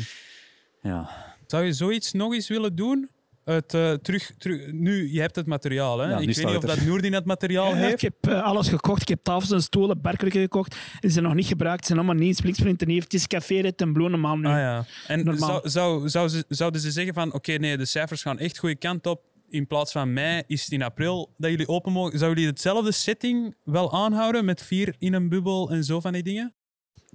Ja. 0.81 1.09
Zou 1.47 1.63
je 1.63 1.73
zoiets 1.73 2.11
nog 2.11 2.33
eens 2.33 2.47
willen 2.47 2.75
doen? 2.75 3.09
Het, 3.45 3.73
eh, 3.73 3.93
terug, 3.93 4.31
terug, 4.37 4.71
nu, 4.71 5.11
je 5.13 5.19
hebt 5.21 5.35
het 5.35 5.45
materiaal. 5.45 5.99
Hè? 5.99 6.05
Ja, 6.09 6.17
ik 6.17 6.25
weet 6.25 6.37
niet 6.37 6.45
of 6.45 6.51
het 6.51 6.61
dat 6.61 6.81
Noordin 6.81 7.13
het 7.13 7.25
materiaal 7.25 7.69
Ja, 7.69 7.75
heeft. 7.75 7.93
ik 7.93 8.01
heb 8.01 8.15
eh, 8.33 8.43
alles 8.43 8.69
gekocht. 8.69 9.01
Ik 9.01 9.07
heb 9.07 9.19
tafels 9.23 9.51
en 9.51 9.61
stoelen, 9.61 10.01
berkelijke 10.01 10.39
gekocht. 10.39 10.75
Die 10.99 11.09
zijn 11.09 11.23
nog 11.23 11.33
niet 11.33 11.45
gebruikt. 11.45 11.81
Ze 11.81 11.85
zijn 11.93 11.99
allemaal 12.05 12.25
niet 12.25 12.37
spliksplinter 12.37 12.87
nieuw. 12.87 12.99
Het 12.99 13.13
is 13.13 13.27
café 13.27 13.59
Red 13.59 13.81
en 13.81 13.93
Blue 13.93 14.09
normaal 14.09 14.37
nu. 14.37 14.47
Ah, 14.47 14.53
ja. 14.53 14.85
En 15.07 15.25
Normaal. 15.25 15.49
zou, 15.49 15.69
zou, 15.69 16.09
zou 16.09 16.27
ze, 16.29 16.45
zouden 16.47 16.81
ze 16.81 16.91
zeggen 16.91 17.13
van 17.13 17.33
oké, 17.33 17.51
nee, 17.51 17.77
de 17.77 17.85
cijfers 17.85 18.21
gaan 18.21 18.39
echt 18.39 18.57
goede 18.57 18.75
kant 18.75 19.07
op. 19.07 19.21
In 19.49 19.67
plaats 19.67 19.91
van 19.91 20.13
mei 20.13 20.43
is 20.47 20.63
het 20.63 20.71
in 20.71 20.81
april 20.81 21.33
dat 21.37 21.49
jullie 21.49 21.67
open 21.67 21.91
mogen. 21.91 22.19
Zouden 22.19 22.39
jullie 22.39 22.53
hetzelfde 22.53 22.91
setting 22.91 23.55
wel 23.63 23.93
aanhouden 23.93 24.45
met 24.45 24.63
vier 24.63 24.95
in 24.97 25.13
een 25.13 25.29
bubbel 25.29 25.69
en 25.69 25.83
zo 25.83 25.99
van 25.99 26.13
die 26.13 26.23
dingen? 26.23 26.53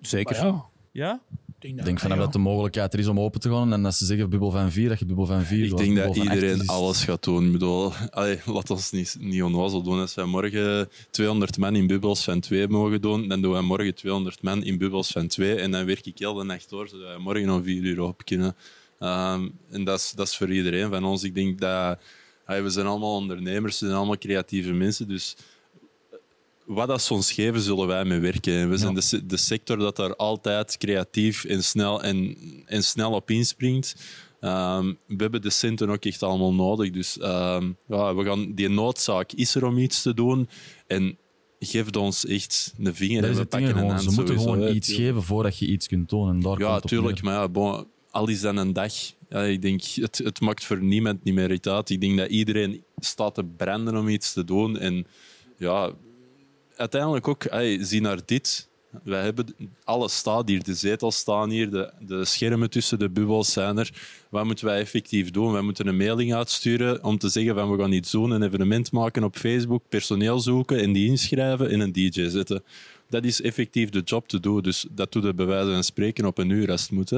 Zeker. 0.00 0.54
Ja? 0.92 1.20
Ik 1.62 1.66
denk 1.66 1.72
Ik 1.72 1.76
dat- 1.78 1.86
denk 1.86 1.98
vanaf 2.00 2.16
ja. 2.18 2.22
dat 2.24 2.32
de 2.32 2.38
mogelijkheid 2.38 2.92
er 2.92 2.98
is 2.98 3.06
om 3.06 3.20
open 3.20 3.40
te 3.40 3.48
gaan 3.50 3.72
en 3.72 3.82
dat 3.82 3.94
ze 3.94 4.04
zeggen 4.04 4.30
bubbel 4.30 4.50
van 4.50 4.70
4, 4.72 4.88
dat 4.88 4.98
je 4.98 5.04
bubbel 5.06 5.26
van 5.26 5.42
4 5.44 5.64
Ik 5.64 5.76
denk 5.76 5.96
dat 5.96 6.16
iedereen 6.16 6.66
alles 6.66 7.04
gaat 7.04 7.24
doen. 7.24 7.46
Ik 7.46 7.52
bedoel, 7.52 7.92
allee, 8.10 8.38
laat 8.46 8.70
ons 8.70 8.90
niet, 8.90 9.16
niet 9.20 9.42
onnozel 9.42 9.82
doen. 9.82 10.00
Als 10.00 10.14
wij 10.14 10.24
morgen 10.24 10.88
200 11.10 11.58
man 11.58 11.76
in 11.76 11.86
bubbels 11.86 12.24
van 12.24 12.40
2 12.40 12.68
mogen 12.68 13.00
doen, 13.00 13.28
dan 13.28 13.40
doen 13.42 13.52
wij 13.52 13.60
morgen 13.60 13.94
200 13.94 14.42
man 14.42 14.62
in 14.64 14.78
bubbels 14.78 15.10
van 15.10 15.26
2 15.26 15.54
en 15.54 15.70
dan 15.70 15.84
werk 15.86 16.06
ik 16.06 16.18
heel 16.18 16.34
de 16.34 16.44
nacht 16.44 16.68
door, 16.70 16.88
zodat 16.88 17.06
wij 17.06 17.18
morgen 17.18 17.50
om 17.50 17.62
4 17.62 17.82
uur 17.82 18.00
open 18.00 18.24
kunnen. 18.24 18.56
Ehm, 18.98 19.48
en 19.70 19.84
dat 19.84 19.98
is, 19.98 20.12
dat 20.16 20.26
is 20.26 20.36
voor 20.36 20.52
iedereen 20.52 20.90
van 20.90 21.04
ons. 21.04 21.22
Ik 21.22 21.34
denk 21.34 21.58
dat 21.60 21.98
allee, 22.44 22.62
we 22.62 22.70
zijn 22.70 22.86
allemaal 22.86 23.14
ondernemers, 23.14 23.80
we 23.80 23.84
zijn 23.86 23.96
allemaal 23.98 24.18
creatieve 24.18 24.72
mensen, 24.72 25.08
dus 25.08 25.36
wat 26.74 26.88
dat 26.88 27.02
ze 27.02 27.14
ons 27.14 27.32
geven, 27.32 27.60
zullen 27.60 27.86
wij 27.86 28.04
mee 28.04 28.18
werken. 28.18 28.52
En 28.52 28.70
we 28.70 28.76
zijn 28.76 28.94
de, 28.94 29.26
de 29.26 29.36
sector 29.36 29.78
dat 29.78 29.96
daar 29.96 30.16
altijd 30.16 30.78
creatief 30.78 31.44
en 31.44 31.64
snel, 31.64 32.02
en, 32.02 32.36
en 32.66 32.84
snel 32.84 33.12
op 33.12 33.30
inspringt. 33.30 33.96
Ehm, 34.40 34.92
we 35.06 35.16
hebben 35.16 35.42
de 35.42 35.50
centen 35.50 35.90
ook 35.90 36.04
echt 36.04 36.22
allemaal 36.22 36.54
nodig. 36.54 36.90
Dus 36.90 37.18
ehm, 37.18 37.72
ja, 37.88 38.14
we 38.14 38.24
gaan, 38.24 38.54
die 38.54 38.68
noodzaak 38.68 39.32
is 39.32 39.54
er 39.54 39.64
om 39.64 39.78
iets 39.78 40.02
te 40.02 40.14
doen. 40.14 40.48
En 40.86 41.18
geef 41.58 41.96
ons 41.96 42.26
echt 42.26 42.74
een 42.78 42.94
vinger 42.94 43.24
en 43.24 43.34
we 43.34 43.44
pakken 43.44 43.76
een 43.76 43.88
hand. 43.88 44.02
Ze 44.02 44.10
moeten 44.10 44.38
gewoon 44.38 44.74
iets 44.74 44.92
geven 44.92 45.22
voordat 45.22 45.58
je 45.58 45.66
iets 45.66 45.86
kunt 45.86 46.08
doen. 46.08 46.28
En 46.28 46.40
daar 46.40 46.56
komt 46.56 46.68
Ja, 46.68 46.80
tuurlijk. 46.80 47.22
Maar 47.22 47.34
ja, 47.34 47.48
bon, 47.48 47.86
al 48.10 48.28
is 48.28 48.40
dan 48.40 48.56
een 48.56 48.72
dag. 48.72 48.92
Ja, 49.28 49.42
ik 49.42 49.62
denk, 49.62 49.82
het, 49.82 50.18
het 50.18 50.40
maakt 50.40 50.64
voor 50.64 50.82
niemand 50.82 51.24
niet 51.24 51.34
meer 51.34 51.58
uit. 51.62 51.90
Ik 51.90 52.00
denk 52.00 52.18
dat 52.18 52.28
iedereen 52.28 52.82
staat 52.98 53.34
te 53.34 53.44
branden 53.44 53.96
om 53.96 54.08
iets 54.08 54.32
te 54.32 54.44
doen. 54.44 54.78
En 54.78 55.06
ja, 55.56 55.92
uiteindelijk 56.80 57.28
ook, 57.28 57.44
hey, 57.50 57.84
zie 57.84 58.00
naar 58.00 58.18
dit. 58.24 58.68
Wij 59.02 59.22
hebben 59.22 59.46
alles 59.84 60.16
staat 60.16 60.48
hier, 60.48 60.62
de 60.62 60.74
zetels 60.74 61.16
staan 61.16 61.50
hier, 61.50 61.70
de, 61.70 61.92
de 62.00 62.24
schermen 62.24 62.70
tussen 62.70 62.98
de 62.98 63.08
bubbels 63.08 63.52
zijn 63.52 63.78
er. 63.78 63.90
Wat 64.28 64.44
moeten 64.44 64.64
wij 64.64 64.80
effectief 64.80 65.30
doen? 65.30 65.52
Wij 65.52 65.62
moeten 65.62 65.86
een 65.86 65.96
mailing 65.96 66.34
uitsturen 66.34 67.04
om 67.04 67.18
te 67.18 67.28
zeggen 67.28 67.54
van 67.54 67.70
we 67.70 67.78
gaan 67.78 67.92
iets 67.92 68.10
doen, 68.10 68.30
een 68.30 68.42
evenement 68.42 68.92
maken 68.92 69.24
op 69.24 69.36
Facebook, 69.36 69.82
personeel 69.88 70.40
zoeken 70.40 70.78
en 70.78 70.92
die 70.92 71.08
inschrijven 71.08 71.70
en 71.70 71.80
een 71.80 71.92
DJ 71.92 72.28
zetten. 72.28 72.62
Dat 73.08 73.24
is 73.24 73.40
effectief 73.40 73.90
de 73.90 74.00
job 74.00 74.28
te 74.28 74.40
doen. 74.40 74.62
Dus 74.62 74.86
dat 74.90 75.12
doe 75.12 75.26
je 75.26 75.34
bij 75.34 75.46
wijze 75.46 75.70
van 75.70 75.84
spreken 75.84 76.24
op 76.24 76.38
een 76.38 76.50
uur 76.50 76.70
als 76.70 76.82
het 76.82 76.90
moet. 76.90 77.12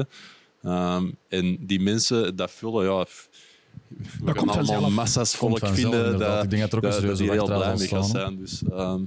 Ehm, 0.63 1.05
en 1.27 1.57
die 1.59 1.79
mensen 1.79 2.35
dat 2.35 2.51
vullen, 2.51 2.83
ja, 2.83 3.05
we 3.87 4.25
gaan 4.25 4.35
komt 4.35 4.49
allemaal 4.49 4.65
vanzelf. 4.65 4.93
massa's 4.93 5.35
volk 5.35 5.59
vanzelf, 5.59 5.93
vinden 5.93 6.19
dat, 6.19 6.43
Ik 6.43 6.49
denk 6.49 6.61
dat 6.61 6.71
er 6.71 6.77
ook 6.77 6.83
dat, 6.83 7.01
dat 7.01 7.17
die 7.17 7.31
heel 7.31 7.45
blij 7.45 7.75
mee 7.75 8.03
zijn. 8.03 8.37
Dus, 8.37 8.61
ehm, 8.71 9.01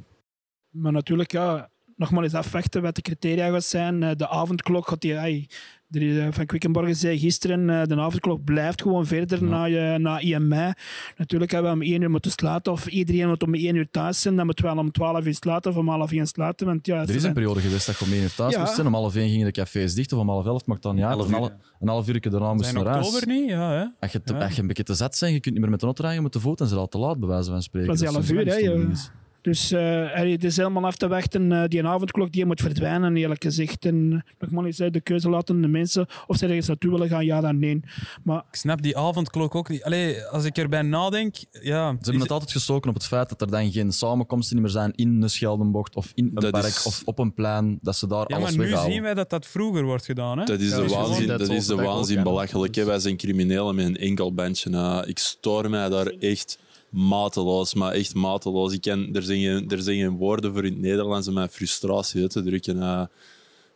Maar 0.76 0.92
natuurlijk, 0.92 1.32
ja, 1.32 1.68
nog 1.96 2.10
maar 2.10 2.22
eens 2.22 2.34
afwachten 2.34 2.82
wat 2.82 2.94
de 2.94 3.02
criteria 3.02 3.50
gaan 3.50 3.62
zijn. 3.62 4.02
Eh, 4.02 4.10
de 4.16 4.28
avondklok 4.28 4.88
gaat 4.88 5.00
die... 5.00 5.46
de, 5.88 6.20
eh, 6.20 6.26
van 6.30 6.46
Quickenborgen 6.46 6.96
zei 6.96 7.18
gisteren, 7.18 7.70
eh, 7.70 7.82
de 7.86 7.96
avondklok 8.00 8.44
blijft 8.44 8.82
gewoon 8.82 9.06
verder 9.06 9.42
Ja. 9.42 9.48
na, 9.48 9.64
je, 9.64 9.98
na 9.98 10.20
1 10.20 10.48
mei. 10.48 10.72
Natuurlijk 11.16 11.50
hebben 11.50 11.70
we 11.70 11.76
om 11.76 11.82
1 11.92 12.02
uur 12.02 12.10
moeten 12.10 12.30
sluiten, 12.30 12.72
of 12.72 12.86
iedereen 12.86 13.28
moet 13.28 13.42
om 13.42 13.54
1 13.54 13.74
uur 13.74 13.90
thuis 13.90 14.20
zijn. 14.20 14.36
Dan 14.36 14.46
moeten 14.46 14.64
we 14.64 14.70
wel 14.74 14.78
om 14.80 14.90
12 14.92 15.26
uur 15.26 15.34
sluiten 15.34 15.70
of 15.70 15.76
om 15.76 15.88
half 15.88 16.12
1 16.12 16.26
sluiten. 16.26 16.66
Want 16.66 16.86
ja, 16.86 16.96
Er 17.02 17.08
is 17.08 17.14
een 17.14 17.20
zijn- 17.20 17.32
periode 17.34 17.60
geweest 17.60 17.86
dat 17.86 17.98
je 17.98 18.04
om 18.04 18.12
één 18.12 18.22
uur 18.22 18.34
thuis 18.34 18.54
Ja. 18.54 18.60
moest 18.60 18.74
zijn. 18.74 18.86
Om 18.86 18.94
half 18.94 19.14
één 19.16 19.28
gingen 19.28 19.46
de 19.46 19.52
cafés 19.52 19.94
dicht, 19.94 20.12
of 20.12 20.18
om 20.18 20.28
half 20.28 20.46
elf, 20.46 20.66
maakt 20.66 20.82
dan 20.82 20.94
niet 20.94 21.04
uit. 21.04 21.14
Half 21.14 21.26
Een 21.26 21.32
uur, 21.32 21.38
half, 21.38 21.50
ja. 21.50 21.56
een 21.80 21.88
half 21.88 22.08
uur 22.08 22.20
daarna 22.30 22.52
moest 22.52 22.64
je 22.64 22.70
Zijn 22.70 22.84
naar 22.84 22.92
huis. 22.92 23.06
oktober 23.06 23.28
niet? 23.34 23.48
Ja, 23.48 23.70
hè? 23.72 23.84
Als 24.00 24.12
je, 24.12 24.22
te, 24.22 24.32
Ja. 24.34 24.44
als 24.44 24.54
je 24.54 24.60
een 24.60 24.66
beetje 24.66 24.82
te 24.84 24.94
zet 24.94 25.16
bent, 25.20 25.32
je 25.32 25.40
kunt 25.40 25.54
niet 25.54 25.62
meer 25.62 25.70
met 25.70 25.80
de 25.80 25.86
auto 25.86 26.00
rijden, 26.02 26.18
je 26.20 26.24
moet 26.26 26.34
te 26.36 26.40
voet 26.40 26.58
en 26.60 26.64
ze 26.66 26.70
zijn 26.70 26.80
al 26.82 26.88
te 26.88 26.98
laat, 26.98 27.18
bij 27.20 27.28
wijze 27.28 27.50
van 27.50 27.62
spreken. 27.62 27.88
Dat 27.88 28.02
is 28.02 28.08
half 28.08 28.30
uur, 28.30 28.46
hè, 28.46 28.88
Dus 29.46 29.72
eh, 29.72 30.12
allee, 30.14 30.32
het 30.32 30.44
is 30.44 30.56
helemaal 30.56 30.84
af 30.84 30.96
te 30.96 31.08
wachten. 31.08 31.52
eh, 31.52 31.68
die 31.68 31.86
avondklok 31.86 32.32
die 32.32 32.46
moet 32.46 32.60
verdwijnen, 32.60 33.16
eerlijk 33.16 33.42
gezegd. 33.42 33.84
En 33.84 34.24
nogmaals, 34.38 34.76
de 34.76 35.00
keuze 35.00 35.28
laten 35.30 35.60
de 35.60 35.68
mensen 35.68 36.06
of 36.26 36.36
ze 36.36 36.46
ergens 36.46 36.66
naartoe 36.66 36.90
willen 36.90 37.08
gaan, 37.08 37.24
ja 37.24 37.40
dan 37.40 37.58
nee. 37.58 37.80
Maar 38.24 38.38
Ik 38.50 38.56
snap 38.56 38.82
die 38.82 38.96
avondklok 38.98 39.54
ook 39.54 39.68
niet. 39.68 39.82
Allee, 39.84 40.24
als 40.24 40.44
ik 40.44 40.56
erbij 40.58 40.82
nadenk, 40.82 41.34
ja. 41.50 41.88
Ze 41.90 41.96
hebben 42.00 42.20
het 42.22 42.30
altijd 42.30 42.52
gestoken 42.52 42.88
op 42.88 42.94
het 42.96 43.06
feit 43.06 43.28
dat 43.28 43.40
er 43.40 43.50
dan 43.50 43.72
geen 43.72 43.92
samenkomsten 43.92 44.60
meer 44.60 44.70
zijn 44.70 44.92
in 44.94 45.22
een 45.22 45.30
Scheldenbocht 45.30 45.96
of 45.96 46.12
in 46.14 46.30
een 46.34 46.50
park 46.50 46.64
is- 46.64 46.86
of 46.86 47.02
op 47.04 47.18
een 47.18 47.34
plein, 47.34 47.78
dat 47.82 47.96
ze 47.96 48.06
daar 48.06 48.24
Ja, 48.28 48.36
alles 48.36 48.50
maar 48.56 48.64
nu 48.64 48.70
weghalen. 48.70 48.92
zien 48.92 49.02
wij 49.02 49.14
dat 49.14 49.30
dat 49.30 49.46
vroeger 49.46 49.84
wordt 49.84 50.04
gedaan. 50.04 50.38
Hè? 50.38 50.44
Dat 50.44 50.60
is 50.60 50.70
Ja, 50.70 50.76
de 50.76 50.82
dus 50.82 50.92
waanzin, 50.92 51.26
dat 51.26 51.38
dat 51.38 51.50
is 51.50 51.66
de 51.66 51.74
waanzin 51.74 52.22
belachelijk. 52.22 52.74
hè. 52.74 52.84
Wij 52.84 52.98
zijn 52.98 53.16
criminelen 53.16 53.74
met 53.74 53.86
een 53.86 53.96
enkel 53.96 54.34
bandje. 54.34 54.76
hè. 54.76 55.06
ik 55.06 55.18
stoor 55.18 55.70
mij 55.70 55.88
daar 55.88 56.06
echt 56.06 56.58
mateloos, 56.90 57.74
maar 57.74 57.92
echt 57.92 58.14
mateloos. 58.14 58.72
Ik 58.72 58.80
ken, 58.80 59.08
er, 59.12 59.22
zijn 59.22 59.40
geen, 59.40 59.70
er 59.70 59.82
zijn 59.82 59.96
geen 59.96 60.16
woorden 60.16 60.52
voor 60.52 60.64
in 60.64 60.72
het 60.72 60.80
Nederlands 60.80 61.28
om 61.28 61.34
mijn 61.34 61.48
frustratie 61.48 62.22
uit 62.22 62.30
te 62.30 62.42
drukken. 62.42 62.76
hè. 62.76 63.04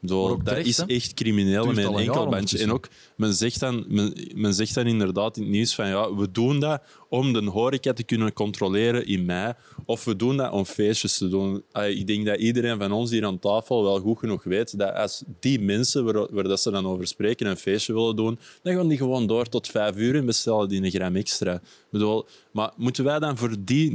Dat 0.01 0.45
terecht, 0.45 0.67
is 0.67 0.77
hè? 0.77 0.87
echt 0.87 1.15
criminelen 1.15 1.63
Duurt 1.63 1.77
met 1.77 1.85
een 1.85 1.93
een 1.93 1.99
enkel 1.99 2.21
jaar 2.21 2.31
bandje. 2.31 2.59
En 2.59 2.73
ook, 2.73 2.89
men 3.17 3.35
zegt, 3.35 3.61
dan, 3.61 3.85
men, 3.89 4.15
men 4.35 4.55
zegt 4.55 4.75
dan 4.75 4.87
inderdaad 4.87 5.37
in 5.37 5.43
het 5.43 5.53
nieuws 5.53 5.75
van 5.75 5.89
ja, 5.89 6.15
we 6.15 6.31
doen 6.31 6.61
dat 6.61 6.83
om 7.09 7.33
de 7.33 7.45
horeca 7.45 7.93
te 7.93 8.03
kunnen 8.03 8.33
controleren 8.33 9.07
in 9.07 9.25
mei. 9.25 9.53
Of 9.85 10.05
we 10.05 10.17
doen 10.17 10.37
dat 10.37 10.53
om 10.53 10.65
feestjes 10.65 11.19
te 11.19 11.29
doen. 11.29 11.63
Ik 11.73 12.07
denk 12.07 12.27
dat 12.27 12.39
iedereen 12.39 12.79
van 12.79 12.93
ons 12.93 13.11
hier 13.11 13.27
aan 13.27 13.39
tafel 13.39 13.83
wel 13.83 14.01
goed 14.01 14.19
genoeg 14.19 14.45
weet 14.45 14.79
dat 14.79 14.95
als 14.95 15.23
die 15.41 15.61
mensen 15.61 16.05
waar, 16.05 16.35
waar 16.35 16.45
dat 16.45 16.61
ze 16.61 16.71
dan 16.71 16.87
over 16.87 17.07
spreken 17.07 17.47
een 17.47 17.57
feestje 17.57 17.93
willen 17.93 18.17
doen, 18.17 18.39
dan 18.63 18.75
gaan 18.75 18.89
die 18.89 18.99
gewoon 18.99 19.27
door 19.27 19.49
tot 19.49 19.69
vijf 19.69 19.97
uur 19.97 20.17
en 20.17 20.27
bestellen 20.27 20.69
die 20.69 20.83
een 20.83 20.91
gram 20.91 21.17
extra. 21.17 21.55
Ik 21.55 21.61
bedoel, 21.91 22.27
maar 22.53 22.73
moeten 22.77 23.05
wij 23.05 23.19
dan 23.19 23.37
voor 23.37 23.57
die 23.65 23.93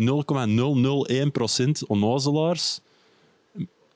0,001% 1.83 1.87
onnozelaars 1.87 2.79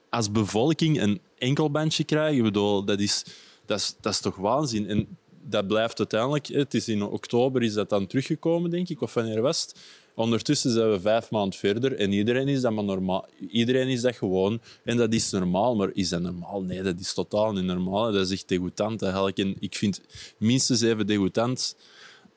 als 0.09 0.31
bevolking 0.31 1.01
een 1.01 1.21
enkelbandje 1.37 2.03
krijgen? 2.03 2.37
Ik 2.37 2.43
bedoel, 2.43 2.83
dat 2.83 2.99
is, 2.99 3.25
dat 3.65 3.79
is, 3.79 3.95
dat 4.01 4.13
is 4.13 4.19
toch 4.19 4.35
waanzin? 4.35 4.87
En 4.87 5.17
dat 5.43 5.67
blijft 5.67 5.97
uiteindelijk... 5.97 6.47
Het 6.47 6.73
is 6.73 6.87
in 6.87 7.03
oktober 7.03 7.63
is 7.63 7.73
dat 7.73 7.89
dan 7.89 8.07
teruggekomen, 8.07 8.69
denk 8.69 8.89
ik, 8.89 9.01
of 9.01 9.13
wanneer 9.13 9.41
was 9.41 9.61
het? 9.61 9.75
Ondertussen 10.19 10.71
zijn 10.71 10.91
we 10.91 10.99
vijf 10.99 11.31
maanden 11.31 11.59
verder 11.59 11.95
en 11.95 12.11
iedereen 12.11 12.47
is 12.47 12.61
dat 12.61 12.71
maar 12.71 12.83
normaal. 12.83 13.25
Iedereen 13.49 13.87
is 13.87 14.01
dat 14.01 14.15
gewoon 14.15 14.61
en 14.83 14.97
dat 14.97 15.13
is 15.13 15.31
normaal. 15.31 15.75
Maar 15.75 15.89
is 15.93 16.09
dat 16.09 16.21
normaal? 16.21 16.61
Nee, 16.61 16.81
dat 16.81 16.99
is 16.99 17.13
totaal 17.13 17.51
niet 17.51 17.63
normaal. 17.63 18.11
Dat 18.11 18.25
is 18.25 18.31
echt 18.31 18.47
degoutant 18.47 19.01
eigenlijk. 19.01 19.37
En 19.37 19.55
ik 19.59 19.75
vind 19.75 20.01
minstens 20.37 20.81
even 20.81 21.07
degoutant 21.07 21.75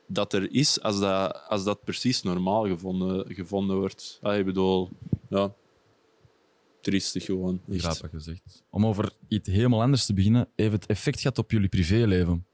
dat 0.07 0.33
er 0.33 0.53
is 0.53 0.81
als 0.81 0.99
dat, 0.99 1.41
als 1.47 1.63
dat 1.63 1.83
precies 1.83 2.21
normaal 2.21 2.67
gevonden, 2.67 3.35
gevonden 3.35 3.77
wordt. 3.77 4.19
Ah, 4.21 4.37
ik 4.37 4.45
bedoel, 4.45 4.89
ja, 5.29 5.53
triestig 6.83 7.25
gewoon. 7.25 7.61
Echt. 7.71 7.81
Grappig 7.81 8.09
gezegd. 8.09 8.63
Om 8.69 8.85
over 8.85 9.11
iets 9.27 9.49
helemaal 9.49 9.81
anders 9.81 10.05
te 10.05 10.13
beginnen, 10.13 10.47
heeft 10.55 10.71
het 10.71 10.85
effect 10.85 11.21
gehad 11.21 11.37
op 11.37 11.51
jullie 11.51 11.69
privéleven? 11.69 12.45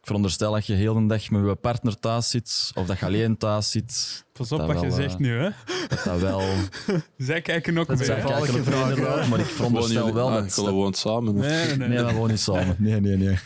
Ik 0.00 0.06
veronderstel 0.06 0.52
dat 0.52 0.66
je 0.66 0.74
heel 0.74 0.94
de 0.94 1.06
dag 1.06 1.30
met 1.30 1.44
je 1.46 1.54
partner 1.54 1.98
thuis 1.98 2.30
zit, 2.30 2.70
of 2.74 2.86
dat 2.86 2.98
je 2.98 3.04
alleen 3.04 3.36
thuis 3.36 3.70
zit. 3.70 4.24
Pas 4.32 4.52
op 4.52 4.58
Dat 4.58 4.66
wat 4.66 4.80
je 4.80 4.86
wel, 4.86 4.96
zegt 4.96 5.12
eh, 5.14 5.18
nu. 5.20 5.38
Hè? 5.38 5.50
Dat 5.88 6.04
dat 6.04 6.20
wel... 6.20 6.40
Zij 7.18 7.40
kijken 7.42 7.78
ook 7.78 7.86
Dat 7.86 7.98
mee. 7.98 8.06
vallige 8.06 8.52
Kijken 8.52 8.54
inderdaad, 8.54 8.96
ja. 8.96 9.26
Maar 9.26 9.38
ik 9.38 9.46
veronderstel 9.46 9.94
jullie, 9.98 10.12
wel 10.14 10.28
ah, 10.28 10.34
dat... 10.34 10.56
jullie 10.56 10.70
woont 10.70 10.96
samen. 10.96 11.34
of? 11.34 11.40
Nee, 11.40 11.66
nee, 11.66 11.76
nee. 11.76 11.88
Nee, 11.88 12.04
we 12.04 12.12
wonen 12.12 12.30
niet 12.30 12.40
samen. 12.40 12.76
Nee, 12.88 13.00
nee, 13.00 13.16
nee. 13.16 13.36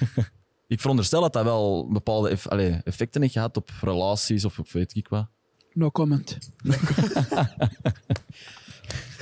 Ik 0.66 0.80
veronderstel 0.80 1.20
dat 1.20 1.32
dat 1.32 1.44
wel 1.44 1.88
bepaalde 1.92 2.28
eff- 2.28 2.48
allee, 2.48 2.80
effecten 2.84 3.20
heeft 3.20 3.32
gehad 3.32 3.56
op 3.56 3.70
relaties 3.80 4.44
of 4.44 4.58
op 4.58 4.70
weet 4.70 4.94
ik 4.94 5.08
wat. 5.08 5.26
no 5.72 5.90
comment. 5.90 6.38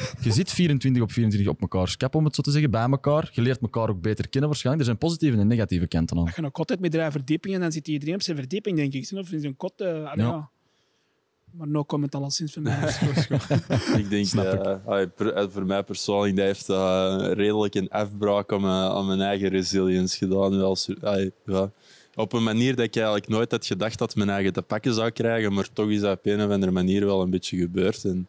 Je 0.24 0.32
zit 0.32 0.50
24 0.52 1.02
op 1.02 1.12
24 1.12 1.50
op 1.52 1.60
elkaar 1.60 1.96
kap, 1.96 2.14
om 2.14 2.24
het 2.24 2.34
zo 2.34 2.42
te 2.42 2.50
zeggen, 2.50 2.70
bij 2.70 2.88
elkaar. 2.90 3.30
Je 3.32 3.42
leert 3.42 3.60
elkaar 3.60 3.88
ook 3.88 4.00
beter 4.00 4.28
kennen 4.28 4.48
waarschijnlijk. 4.50 4.88
Er 4.88 4.94
zijn 4.96 5.08
positieve 5.08 5.38
en 5.38 5.46
negatieve 5.46 5.86
kanten 5.86 6.16
aan. 6.18 6.24
Als 6.24 6.36
je 6.36 6.42
een 6.42 6.50
kot 6.50 6.68
hebt 6.68 6.80
met 6.80 6.90
drie 6.90 7.10
verdiepingen, 7.10 7.60
dan 7.60 7.72
zit 7.72 7.88
iedereen 7.88 8.14
op 8.14 8.22
zijn 8.22 8.36
verdieping, 8.36 8.76
denk 8.76 8.92
ik. 8.92 9.10
Of 9.18 9.32
in 9.32 9.40
zijn 9.40 9.56
kot. 9.56 9.80
allee, 9.80 10.02
Ja. 10.02 10.12
ja. 10.14 10.50
Maar 11.50 11.68
no 11.68 11.84
comment 11.84 12.14
alleszins 12.14 12.52
van 12.52 12.62
mij. 12.62 12.78
Ik 14.02 14.10
denk, 14.10 14.26
Snap 14.26 14.52
ik. 14.52 14.64
eh, 14.86 15.42
eh, 15.42 15.50
voor 15.50 15.66
mij 15.66 15.82
persoonlijk, 15.82 16.36
dat 16.36 16.44
heeft 16.46 16.68
redelijk 17.36 17.74
een 17.74 17.88
afbraak 17.88 18.52
aan 18.52 18.60
mijn, 18.60 18.90
aan 18.90 19.06
mijn 19.06 19.20
eigen 19.20 19.48
resilience 19.48 20.16
gedaan. 20.16 20.56
Wel, 20.58 20.76
ja. 21.44 21.70
Op 22.14 22.32
een 22.32 22.42
manier 22.42 22.76
dat 22.76 22.84
ik 22.84 22.96
eigenlijk 22.96 23.28
nooit 23.28 23.50
had 23.50 23.66
gedacht 23.66 23.98
dat 23.98 24.14
mijn 24.14 24.30
eigen 24.30 24.52
te 24.52 24.62
pakken 24.62 24.94
zou 24.94 25.10
krijgen, 25.10 25.52
maar 25.52 25.72
toch 25.72 25.88
is 25.90 26.00
dat 26.00 26.18
op 26.18 26.26
een 26.26 26.42
of 26.44 26.50
andere 26.50 26.72
manier 26.72 27.04
wel 27.06 27.22
een 27.22 27.30
beetje 27.30 27.58
gebeurd. 27.58 28.04
En 28.04 28.28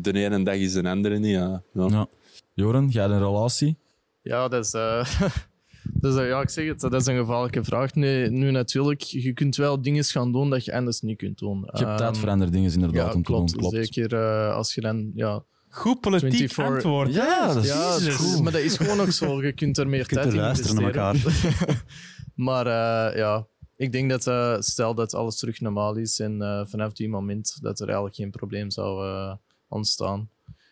de 0.00 0.12
ene 0.12 0.42
dag 0.42 0.54
is 0.54 0.72
de 0.72 0.88
andere 0.88 1.18
niet. 1.18 1.30
Ja. 1.30 1.62
Ja. 1.72 1.86
Ja. 1.88 2.06
Joren, 2.54 2.88
jij 2.88 3.02
hebt 3.02 3.14
een 3.14 3.20
relatie? 3.20 3.78
Ja, 4.22 4.48
dat 4.48 4.64
is, 4.64 4.72
eh, 4.72 5.20
dat 6.00 6.12
is, 6.14 6.18
eh, 6.20 6.28
ja, 6.28 6.40
ik 6.40 6.48
zeg 6.48 6.66
het, 6.66 6.80
dat 6.80 6.94
is 6.94 7.06
een 7.06 7.16
gevaarlijke 7.16 7.64
vraag. 7.64 7.94
Nu, 7.94 8.28
nu 8.28 8.50
natuurlijk, 8.50 9.00
je 9.00 9.32
kunt 9.32 9.56
wel 9.56 9.82
dingen 9.82 10.04
gaan 10.04 10.32
doen 10.32 10.50
dat 10.50 10.64
je 10.64 10.74
anders 10.74 11.00
niet 11.00 11.16
kunt 11.16 11.38
doen. 11.38 11.60
Je 11.72 11.84
hebt 11.84 11.98
tijd 11.98 12.10
Ehm, 12.10 12.20
voor 12.20 12.28
andere 12.28 12.50
dingen 12.50 12.72
inderdaad 12.72 13.06
Ja, 13.08 13.14
om 13.14 13.22
te 13.22 13.30
klopt. 13.32 13.50
doen. 13.52 13.58
Klopt. 13.70 13.74
Zeker 13.74 14.14
eh, 14.14 14.54
als 14.54 14.74
je 14.74 14.80
dan... 14.80 15.10
Ja, 15.14 15.42
Goed 15.68 16.00
politiek 16.00 16.30
24 16.30 16.74
antwoord. 16.74 17.14
Ja, 17.14 17.46
dat 17.54 17.64
is, 17.64 17.68
ja 17.70 17.90
dat 17.90 18.00
is 18.00 18.40
maar 18.40 18.52
dat 18.52 18.60
is 18.60 18.76
gewoon 18.76 19.00
ook 19.00 19.10
zo. 19.10 19.42
Je 19.42 19.52
kunt 19.52 19.78
er 19.78 19.88
meer 19.88 19.98
Je 20.00 20.06
kunt 20.06 20.20
tijd 20.20 20.32
er 20.32 20.38
in 20.38 20.40
luisteren 20.44 20.82
naar 20.82 21.14
investeren. 21.14 21.78
maar 22.34 22.66
eh, 22.66 23.16
ja, 23.16 23.46
ik 23.76 23.92
denk 23.92 24.10
dat 24.10 24.26
eh, 24.26 24.56
stel 24.58 24.94
dat 24.94 25.14
alles 25.14 25.36
terug 25.36 25.60
normaal 25.60 25.96
is 25.96 26.18
en 26.20 26.42
eh, 26.42 26.66
vanaf 26.66 26.92
die 26.92 27.08
moment 27.08 27.58
dat 27.60 27.78
er 27.80 27.86
eigenlijk 27.86 28.16
geen 28.16 28.30
probleem 28.30 28.70
zou 28.70 29.06
eh, 29.06 29.34
ontstaan. 29.76 30.28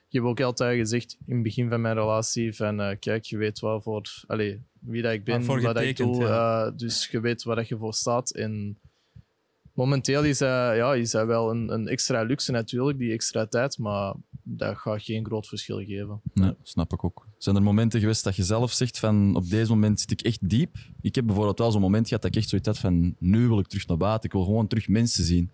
Ik 0.09 0.21
heb 0.21 0.23
ook 0.23 0.41
altijd 0.41 0.79
gezegd 0.79 1.17
in 1.27 1.35
het 1.35 1.43
begin 1.43 1.69
van 1.69 1.81
mijn 1.81 1.95
relatie 1.95 2.55
van 2.55 2.81
eh, 2.81 2.97
kijk, 2.99 3.25
je 3.25 3.37
weet 3.37 3.61
wel 3.61 3.81
voor 3.81 4.25
allee, 4.27 4.63
wie 4.79 5.03
dat 5.03 5.13
ik 5.13 5.25
ben, 5.25 5.47
wat 5.63 5.81
ik 5.81 5.97
doe, 5.97 6.23
ja. 6.23 6.65
eh, 6.65 6.73
dus 6.77 7.09
je 7.11 7.21
weet 7.21 7.43
waar 7.43 7.57
dat 7.57 7.69
je 7.69 7.77
voor 7.77 7.95
staat. 7.95 8.31
En 8.31 8.79
momenteel 9.73 10.25
is 10.25 10.39
dat, 10.39 10.77
ja, 10.77 10.95
is 10.95 11.11
dat 11.11 11.27
wel 11.27 11.51
een, 11.51 11.73
een 11.73 11.89
extra 11.89 12.23
luxe 12.23 12.53
natuurlijk, 12.53 12.99
die 12.99 13.13
extra 13.13 13.47
tijd, 13.47 13.79
maar 13.79 14.15
dat 14.43 14.79
gaat 14.79 15.03
geen 15.03 15.25
groot 15.25 15.47
verschil 15.47 15.79
geven. 15.85 16.21
Nee, 16.35 16.55
snap 16.63 16.93
ik 16.93 17.05
ook. 17.05 17.27
Zijn 17.39 17.57
er 17.57 17.63
momenten 17.63 18.01
geweest 18.01 18.25
dat 18.25 18.37
je 18.37 18.43
zelf 18.43 18.73
zegt 18.73 18.99
van 18.99 19.37
op 19.37 19.49
deze 19.49 19.71
moment 19.71 20.01
zit 20.01 20.11
ik 20.11 20.21
echt 20.21 20.49
diep? 20.49 20.77
Ik 21.01 21.15
heb 21.15 21.27
bijvoorbeeld 21.27 21.59
wel 21.59 21.71
zo'n 21.71 21.81
moment 21.81 22.09
gehad 22.09 22.23
dat 22.23 22.31
ik 22.31 22.41
echt 22.41 22.49
zoiets 22.49 22.69
had 22.69 22.79
van 22.79 23.15
nu 23.19 23.49
wil 23.49 23.59
ik 23.59 23.67
terug 23.67 23.87
naar 23.87 23.97
buiten. 23.97 24.25
Ik 24.25 24.33
wil 24.33 24.45
gewoon 24.45 24.67
terug 24.67 24.89
mensen 24.89 25.25
zien. 25.25 25.51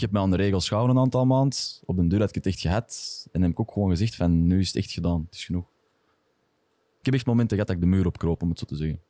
Ik 0.00 0.06
heb 0.06 0.14
mij 0.14 0.24
aan 0.24 0.30
de 0.30 0.36
regels 0.36 0.68
gehouden 0.68 0.96
een 0.96 1.02
aantal 1.02 1.26
maanden. 1.26 1.58
Op 1.84 1.96
den 1.96 2.08
deur 2.08 2.20
had 2.20 2.28
ik 2.28 2.34
het 2.34 2.46
echt 2.46 2.60
gehad. 2.60 3.26
En 3.32 3.42
heb 3.42 3.50
ik 3.50 3.60
ook 3.60 3.72
gewoon 3.72 3.90
gezegd 3.90 4.14
van 4.14 4.46
nu 4.46 4.60
is 4.60 4.66
het 4.66 4.76
echt 4.76 4.90
gedaan. 4.90 5.22
Het 5.24 5.34
is 5.34 5.44
genoeg. 5.44 5.64
Ik 6.98 7.04
heb 7.04 7.14
echt 7.14 7.26
momenten 7.26 7.56
gehad 7.56 7.66
dat 7.66 7.76
ik 7.76 7.82
de 7.82 7.96
muur 7.96 8.06
opkroop, 8.06 8.42
om 8.42 8.48
het 8.48 8.58
zo 8.58 8.64
te 8.64 8.76
zeggen. 8.76 9.00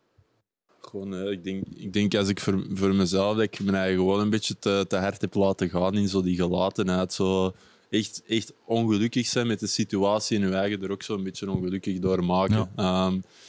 Gewoon, 0.80 1.14
eh, 1.14 1.30
ik, 1.30 1.44
denk, 1.44 1.64
ik 1.74 1.92
denk 1.92 2.14
als 2.14 2.28
ik 2.28 2.40
voor, 2.40 2.66
voor 2.72 2.94
mezelf 2.94 3.36
dat 3.36 3.42
ik 3.42 3.60
me 3.60 3.72
eigen 3.72 3.98
gewoon 3.98 4.20
een 4.20 4.30
beetje 4.30 4.58
te, 4.58 4.84
te 4.88 4.96
hard 4.96 5.20
heb 5.20 5.34
laten 5.34 5.68
gaan 5.68 5.94
in 5.94 6.08
zo 6.08 6.22
die 6.22 6.36
gelatenheid. 6.36 7.12
Zo 7.12 7.54
echt, 7.90 8.22
echt 8.26 8.52
ongelukkig 8.64 9.26
zijn 9.26 9.46
met 9.46 9.60
de 9.60 9.66
situatie 9.66 10.38
en 10.38 10.48
je 10.48 10.54
eigen 10.54 10.82
er 10.82 10.90
ook 10.90 11.02
zo 11.02 11.14
een 11.14 11.22
beetje 11.22 11.50
ongelukkig 11.50 11.98
door 11.98 12.24
maken. 12.24 12.70
Ja. 12.76 13.06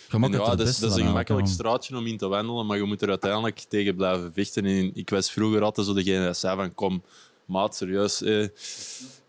Ehm, 0.08 0.24
en 0.24 0.32
ja, 0.32 0.38
dat, 0.38 0.60
is, 0.60 0.66
beste 0.66 0.82
dat 0.82 0.92
is 0.92 1.02
een 1.02 1.08
gemakkelijk 1.08 1.48
straatje 1.48 1.98
om 1.98 2.08
in 2.08 2.18
te 2.18 2.28
wandelen, 2.28 2.66
maar 2.66 2.78
je 2.78 2.84
moet 2.84 3.02
er 3.02 3.10
uiteindelijk 3.10 3.60
tegen 3.60 3.96
blijven 3.96 4.34
vechten. 4.34 4.66
En 4.66 4.92
ik 4.94 5.10
was 5.10 5.32
vroeger 5.32 5.62
altijd 5.62 5.88
zo 5.88 5.94
degene 5.94 6.26
dat 6.26 6.38
zei 6.38 6.56
van 6.56 6.74
kom, 6.74 7.04
maat, 7.52 7.76
serieus, 7.76 8.22
eh, 8.22 8.48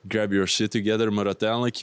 grab 0.08 0.30
your 0.30 0.48
shit 0.48 0.70
together. 0.70 1.12
Maar 1.12 1.26
uiteindelijk 1.26 1.82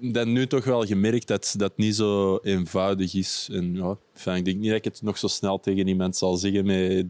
dan 0.00 0.32
nu 0.32 0.46
toch 0.46 0.64
wel 0.64 0.84
gemerkt 0.84 1.26
dat 1.26 1.54
dat 1.56 1.76
niet 1.76 1.94
zo 1.96 2.36
eenvoudig 2.42 3.14
is. 3.14 3.48
En 3.52 3.74
ja, 3.74 3.98
ik 4.34 4.44
denk 4.44 4.58
niet 4.58 4.68
dat 4.68 4.76
ik 4.78 4.84
het 4.84 5.02
nog 5.02 5.18
zo 5.18 5.26
snel 5.26 5.60
tegen 5.60 5.86
iemand 5.88 6.16
zal 6.16 6.36
zeggen 6.36 6.66
met 6.66 7.06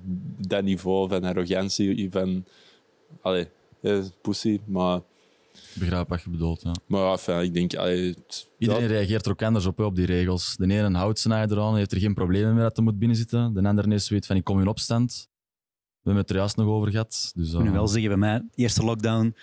dat 0.49 0.63
niveau 0.65 1.09
van 1.09 1.25
arrogantie, 1.25 2.09
van 2.11 2.45
allee, 3.21 3.47
eh, 3.83 3.99
pussy. 4.23 4.61
Maar, 4.65 4.97
Ik 5.57 5.79
begrijp 5.81 6.09
wat 6.09 6.23
je 6.23 6.31
bedoelt. 6.31 6.63
Ja. 6.63 6.75
maar 6.87 7.01
ja, 7.01 7.11
enfin, 7.13 7.41
ik 7.41 7.55
denk... 7.55 7.75
Allee, 7.75 8.09
het- 8.09 8.49
Iedereen 8.59 8.83
ja, 8.83 8.89
reageert 8.89 9.25
er 9.27 9.33
ook 9.33 9.43
anders 9.43 9.67
op, 9.67 9.79
hè, 9.79 9.85
op 9.85 9.97
die 9.97 10.07
regels. 10.07 10.55
De 10.59 10.65
ene 10.65 10.97
houdt 10.97 11.19
zijn 11.19 11.35
eigen 11.35 11.57
eraan, 11.57 11.77
heeft 11.77 11.93
er 11.93 11.99
geen 12.01 12.15
problemen 12.15 12.55
meer 12.55 12.63
dat 12.63 12.77
hij 12.77 12.85
moet 12.85 12.99
binnenzitten. 12.99 13.55
De 13.55 13.63
andere 13.69 13.95
is 13.95 14.07
zoiets 14.07 14.27
van 14.27 14.37
ik 14.37 14.45
kom 14.45 14.61
in 14.61 14.67
opstand. 14.69 15.29
We 16.07 16.13
hebben 16.13 16.23
het 16.23 16.31
er 16.31 16.37
juist 16.37 16.57
nog 16.57 16.67
over 16.67 16.91
gehad. 16.91 17.33
Dus, 17.35 17.47
Ik 17.49 17.53
moet 17.55 17.63
nu 17.63 17.69
eh, 17.69 17.75
wel 17.75 17.89
zeggen, 17.89 18.09
bij 18.09 18.19
mij, 18.19 18.43
eerste 18.55 18.85
lockdown, 18.85 19.37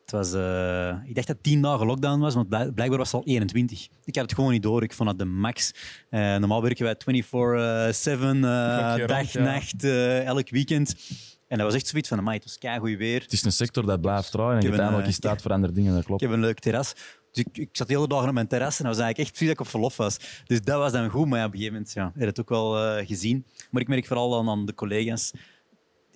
Het 0.00 0.10
was, 0.10 0.32
eh, 0.32 0.88
ik 1.04 1.14
dacht 1.14 1.26
dat 1.26 1.36
het 1.36 1.42
tien 1.42 1.62
dagen 1.62 1.86
lockdown 1.86 2.20
was, 2.20 2.34
want 2.34 2.48
blijk- 2.48 2.74
blijkbaar 2.74 2.98
was 2.98 3.12
het 3.12 3.20
al 3.20 3.26
21. 3.26 3.88
Ik 4.04 4.14
had 4.14 4.24
het 4.24 4.34
gewoon 4.34 4.52
niet 4.52 4.62
door. 4.62 4.82
Ik 4.82 4.92
vond 4.92 5.08
het 5.08 5.18
de 5.18 5.24
max. 5.24 5.72
Eh, 6.10 6.20
normaal 6.20 6.62
werken 6.62 6.84
wij 6.84 6.94
24-7, 6.96 8.44
eh, 8.44 8.84
Klokje 8.84 9.06
dag, 9.06 9.18
rond, 9.18 9.32
ja. 9.32 9.42
nacht, 9.42 9.84
eh, 9.84 10.24
elk 10.24 10.50
weekend. 10.50 10.96
En 11.48 11.56
dat 11.58 11.66
was 11.66 11.74
echt 11.74 11.86
zoiets 11.86 12.08
van, 12.08 12.18
amai, 12.18 12.36
het 12.36 12.44
was 12.44 12.58
keigoed 12.58 12.96
weer. 12.96 13.20
Het 13.20 13.32
is 13.32 13.44
een 13.44 13.52
sector 13.52 13.86
dat 13.86 14.00
blijft 14.00 14.30
draaien 14.30 14.52
en 14.52 14.58
Ik 14.62 14.68
uiteindelijk 14.68 15.08
is 15.08 15.18
tijd 15.18 15.42
voor 15.42 15.50
andere 15.52 15.72
dingen, 15.72 15.90
dat 15.90 16.00
Ik 16.00 16.06
klopt. 16.06 16.20
heb 16.20 16.30
een 16.30 16.40
leuk 16.40 16.58
terras. 16.58 16.92
Dus 17.32 17.44
ik, 17.44 17.58
ik 17.58 17.68
zat 17.72 17.88
de 17.88 17.94
hele 17.94 18.08
dagen 18.08 18.28
op 18.28 18.34
mijn 18.34 18.48
terras 18.48 18.78
en 18.78 18.84
dat 18.84 18.94
was 18.96 19.04
eigenlijk 19.04 19.18
echt 19.18 19.28
precies 19.28 19.46
dat 19.46 19.54
ik 19.56 19.60
op 19.60 19.68
verlof 19.70 19.96
was. 19.96 20.16
Dus 20.46 20.60
dat 20.60 20.78
was 20.78 20.92
dan 20.92 21.08
goed, 21.10 21.26
maar 21.26 21.38
ja, 21.38 21.44
op 21.44 21.52
een 21.52 21.58
gegeven 21.58 21.78
moment 21.78 21.94
ja, 21.94 22.04
heb 22.04 22.20
je 22.20 22.26
het 22.26 22.40
ook 22.40 22.48
wel 22.48 22.78
eh, 22.98 23.06
gezien. 23.06 23.44
Maar 23.70 23.82
ik 23.82 23.88
merk 23.88 24.06
vooral 24.06 24.38
aan, 24.38 24.48
aan 24.48 24.66
de 24.66 24.74
collega's, 24.74 25.30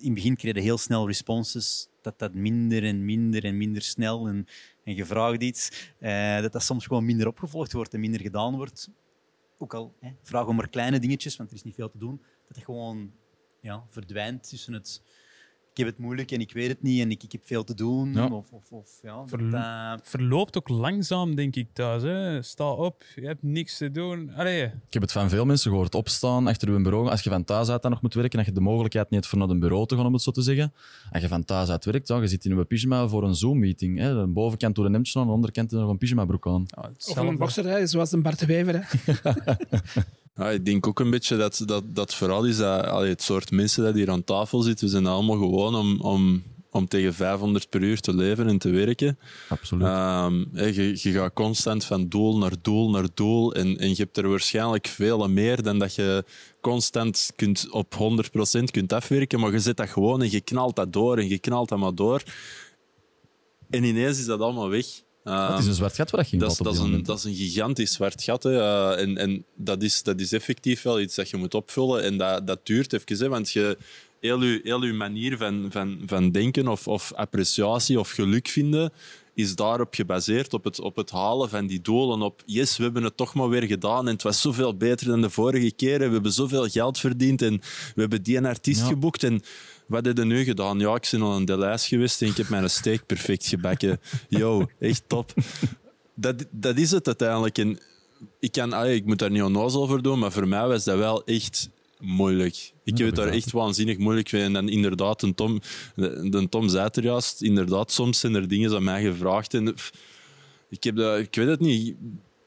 in 0.03 0.09
het 0.09 0.15
begin 0.15 0.35
kregen 0.35 0.61
heel 0.61 0.77
snel 0.77 1.07
responses, 1.07 1.87
dat 2.01 2.19
dat 2.19 2.33
minder 2.33 2.83
en 2.83 3.05
minder 3.05 3.43
en 3.43 3.57
minder 3.57 3.81
snel 3.81 4.27
en, 4.27 4.47
en 4.83 4.95
gevraagd 4.95 5.41
iets, 5.41 5.91
eh, 5.99 6.41
dat 6.41 6.51
dat 6.51 6.63
soms 6.63 6.85
gewoon 6.85 7.05
minder 7.05 7.27
opgevolgd 7.27 7.71
wordt 7.71 7.93
en 7.93 7.99
minder 7.99 8.21
gedaan 8.21 8.55
wordt. 8.55 8.89
Ook 9.57 9.73
al 9.73 9.93
vragen 10.21 10.47
om 10.47 10.55
maar 10.55 10.69
kleine 10.69 10.99
dingetjes, 10.99 11.35
want 11.35 11.49
er 11.49 11.55
is 11.55 11.63
niet 11.63 11.75
veel 11.75 11.89
te 11.89 11.97
doen, 11.97 12.17
dat 12.47 12.55
het 12.55 12.65
gewoon 12.65 13.13
ja, 13.61 13.85
verdwijnt 13.89 14.49
tussen 14.49 14.73
het 14.73 15.01
ik 15.73 15.79
heb 15.79 15.87
het 15.87 15.97
moeilijk 15.97 16.31
en 16.31 16.39
ik 16.39 16.53
weet 16.53 16.67
het 16.67 16.81
niet 16.81 17.01
en 17.01 17.11
ik, 17.11 17.23
ik 17.23 17.31
heb 17.31 17.41
veel 17.45 17.63
te 17.63 17.73
doen. 17.75 18.13
Ja. 18.13 18.25
Of, 18.27 18.51
of, 18.51 18.71
of, 18.71 18.89
ja, 19.03 19.15
dat, 19.15 19.29
Verlo- 19.29 19.57
eh, 19.57 19.93
Verloopt 20.03 20.57
ook 20.57 20.69
langzaam, 20.69 21.35
denk 21.35 21.55
ik 21.55 21.67
thuis. 21.73 22.03
Hè. 22.03 22.41
Sta 22.41 22.69
op, 22.71 23.03
je 23.15 23.21
hebt 23.25 23.43
niks 23.43 23.77
te 23.77 23.91
doen. 23.91 24.31
Allee, 24.35 24.63
Ik 24.63 24.71
heb 24.93 25.01
het 25.01 25.11
van 25.11 25.29
veel 25.29 25.45
mensen 25.45 25.71
gehoord. 25.71 25.95
Opstaan 25.95 26.47
achter 26.47 26.67
uw 26.69 26.81
bureau. 26.81 27.09
Als 27.09 27.21
je 27.21 27.29
van 27.29 27.43
thuis 27.43 27.69
uit 27.69 27.81
dan 27.81 27.91
nog 27.91 28.01
moet 28.01 28.13
werken, 28.13 28.37
dat 28.37 28.45
je 28.47 28.51
de 28.53 28.59
mogelijkheid 28.61 29.09
niet 29.09 29.19
hebt 29.19 29.31
voor 29.31 29.39
naar 29.39 29.49
een 29.49 29.59
bureau 29.59 29.85
te 29.87 29.95
gaan, 29.95 30.05
om 30.05 30.13
het 30.13 30.21
zo 30.21 30.31
te 30.31 30.41
zeggen. 30.41 30.73
Als 31.11 31.21
je 31.21 31.27
van 31.27 31.45
thuis 31.45 31.69
uit 31.69 31.85
werkt, 31.85 32.07
ja, 32.07 32.19
je 32.21 32.27
zit 32.27 32.45
in 32.45 32.51
een 32.57 32.67
pyjama 32.67 33.07
voor 33.07 33.23
een 33.23 33.35
Zoom-meeting. 33.35 33.99
hè. 33.99 34.13
De 34.21 34.27
bovenkant 34.27 34.75
door 34.75 34.85
een 34.85 34.93
hemdje 34.93 35.19
aan, 35.19 35.27
de 35.27 35.33
onderkant 35.33 35.71
nog 35.71 35.89
een 35.89 35.97
pyjamabroek 35.97 36.47
aan. 36.47 36.65
ja, 36.67 36.89
Of 37.09 37.15
een 37.15 37.37
bokser, 37.37 37.65
hè, 37.67 37.87
zoals 37.87 38.11
een 38.11 38.21
Bart 38.21 38.39
de 38.39 38.45
Wever. 38.45 38.87
Hè. 38.87 39.21
Ja, 40.35 40.49
ik 40.49 40.65
denk 40.65 40.87
ook 40.87 40.99
een 40.99 41.09
beetje 41.09 41.37
dat 41.37 41.63
dat, 41.65 41.83
dat 41.95 42.15
vooral 42.15 42.45
is 42.45 42.57
dat 42.57 42.85
allee, 42.85 43.09
het 43.09 43.21
soort 43.21 43.51
mensen 43.51 43.83
dat 43.83 43.93
hier 43.93 44.11
aan 44.11 44.23
tafel 44.23 44.61
zitten, 44.61 44.85
we 44.85 44.91
zijn 44.91 45.05
allemaal 45.05 45.37
gewoon 45.37 45.75
om, 45.75 46.01
om, 46.01 46.43
om 46.69 46.87
tegen 46.87 47.13
500 47.13 47.69
per 47.69 47.81
uur 47.81 47.99
te 47.99 48.15
leven 48.15 48.47
en 48.47 48.57
te 48.57 48.69
werken. 48.69 49.19
Absoluut. 49.49 49.83
Ehm, 49.83 50.43
je, 50.53 50.99
je 51.01 51.11
gaat 51.11 51.33
constant 51.33 51.85
van 51.85 52.07
doel 52.07 52.37
naar 52.37 52.53
doel 52.61 52.89
naar 52.89 53.07
doel 53.13 53.53
en, 53.53 53.77
en 53.77 53.89
je 53.89 53.95
hebt 53.95 54.17
er 54.17 54.29
waarschijnlijk 54.29 54.87
veel 54.87 55.29
meer 55.29 55.63
dan 55.63 55.79
dat 55.79 55.95
je 55.95 56.25
constant 56.61 57.31
kunt 57.35 57.67
op 57.71 57.93
100% 58.59 58.63
kunt 58.71 58.93
afwerken, 58.93 59.39
maar 59.39 59.51
je 59.51 59.59
zet 59.59 59.77
dat 59.77 59.89
gewoon 59.89 60.21
en 60.21 60.31
je 60.31 60.41
knalt 60.41 60.75
dat 60.75 60.93
door 60.93 61.17
en 61.17 61.27
je 61.29 61.39
knalt 61.39 61.69
dat 61.69 61.79
maar 61.79 61.95
door. 61.95 62.23
En 63.69 63.83
ineens 63.83 64.19
is 64.19 64.25
dat 64.25 64.39
allemaal 64.39 64.69
weg. 64.69 64.85
Ehm, 65.23 65.51
het 65.51 65.59
is 65.59 65.67
een 65.67 65.73
zwart 65.73 65.95
gat 65.95 66.11
waar 66.11 66.27
je 66.29 66.37
dat 66.37 66.57
dat, 66.57 66.73
is 66.73 66.79
een, 66.79 67.03
dat 67.03 67.17
is 67.17 67.23
een 67.23 67.35
gigantisch 67.35 67.93
zwart 67.93 68.23
gat. 68.23 68.43
Hè. 68.43 68.59
Eh, 68.59 69.01
en 69.01 69.17
en 69.17 69.45
dat, 69.55 69.83
is, 69.83 70.03
dat 70.03 70.19
is 70.19 70.31
effectief 70.31 70.81
wel 70.81 70.99
iets 70.99 71.15
dat 71.15 71.29
je 71.29 71.37
moet 71.37 71.53
opvullen. 71.53 72.03
En 72.03 72.17
dat, 72.17 72.47
dat 72.47 72.59
duurt 72.63 72.93
even. 72.93 73.17
Hè, 73.17 73.29
want 73.29 73.51
je, 73.51 73.77
heel, 74.19 74.43
je, 74.43 74.59
heel 74.63 74.83
je 74.83 74.93
manier 74.93 75.37
van, 75.37 75.67
van, 75.69 76.01
van 76.05 76.31
denken 76.31 76.67
of, 76.67 76.87
of 76.87 77.13
appreciatie 77.13 77.99
of 77.99 78.11
geluk 78.11 78.47
vinden 78.47 78.91
is 79.35 79.55
daarop 79.55 79.93
gebaseerd, 79.93 80.53
op 80.53 80.63
het, 80.63 80.79
op 80.79 80.95
het 80.95 81.11
halen 81.11 81.49
van 81.49 81.67
die 81.67 81.81
doelen. 81.81 82.21
Op 82.21 82.41
yes, 82.45 82.77
we 82.77 82.83
hebben 82.83 83.03
het 83.03 83.17
toch 83.17 83.33
maar 83.33 83.49
weer 83.49 83.63
gedaan 83.63 84.07
en 84.07 84.13
het 84.13 84.23
was 84.23 84.41
zoveel 84.41 84.77
beter 84.77 85.07
dan 85.07 85.21
de 85.21 85.29
vorige 85.29 85.71
keer. 85.71 86.01
En 86.01 86.07
we 86.07 86.13
hebben 86.13 86.31
zoveel 86.31 86.67
geld 86.67 86.99
verdiend 86.99 87.41
en 87.41 87.61
we 87.95 88.01
hebben 88.01 88.23
die 88.23 88.37
een 88.37 88.45
artiest 88.45 88.81
Ja. 88.81 88.87
geboekt. 88.87 89.23
En 89.23 89.41
wat 89.93 90.05
heb 90.05 90.17
je 90.17 90.25
nu 90.25 90.43
gedaan? 90.43 90.79
Ja, 90.79 90.95
ik 90.95 91.07
ben 91.11 91.21
al 91.21 91.35
een 91.35 91.45
Delijs 91.45 91.87
geweest 91.87 92.21
en 92.21 92.27
ik 92.27 92.37
heb 92.37 92.49
mijn 92.49 92.69
steak 92.69 93.05
perfect 93.05 93.47
gebakken. 93.47 93.99
Yo, 94.29 94.65
echt 94.79 95.03
top. 95.07 95.33
Dat, 96.15 96.45
dat 96.51 96.77
is 96.77 96.91
het 96.91 97.07
uiteindelijk. 97.07 97.57
En 97.57 97.79
ik, 98.39 98.51
kan, 98.51 98.73
allee, 98.73 98.95
ik 98.95 99.05
moet 99.05 99.19
daar 99.19 99.31
niet 99.31 99.41
onnozel 99.41 99.81
over 99.81 100.01
doen, 100.01 100.19
maar 100.19 100.31
voor 100.31 100.47
mij 100.47 100.67
was 100.67 100.83
dat 100.83 100.97
wel 100.97 101.23
echt 101.23 101.69
moeilijk. 101.99 102.73
Ik 102.83 102.97
heb 102.97 103.07
het 103.07 103.15
daar 103.15 103.27
echt 103.27 103.51
waanzinnig 103.51 103.97
moeilijk 103.97 104.31
mee. 104.31 104.43
En 104.43 104.53
dan 104.53 104.69
inderdaad, 104.69 105.21
een 105.21 105.35
Tom, 105.35 105.59
de, 105.95 106.29
de 106.29 106.49
Tom 106.49 106.69
zei 106.69 106.83
het 106.83 106.97
er 106.97 107.03
juist, 107.03 107.41
inderdaad, 107.41 107.91
soms 107.91 108.19
zijn 108.19 108.35
er 108.35 108.47
dingen 108.47 108.75
aan 108.75 108.83
mij 108.83 109.01
gevraagd. 109.03 109.53
En, 109.53 109.73
pff, 109.73 109.91
ik, 110.69 110.83
heb 110.83 110.95
dat, 110.95 111.19
ik 111.19 111.35
weet 111.35 111.47
het 111.47 111.59
niet. 111.59 111.95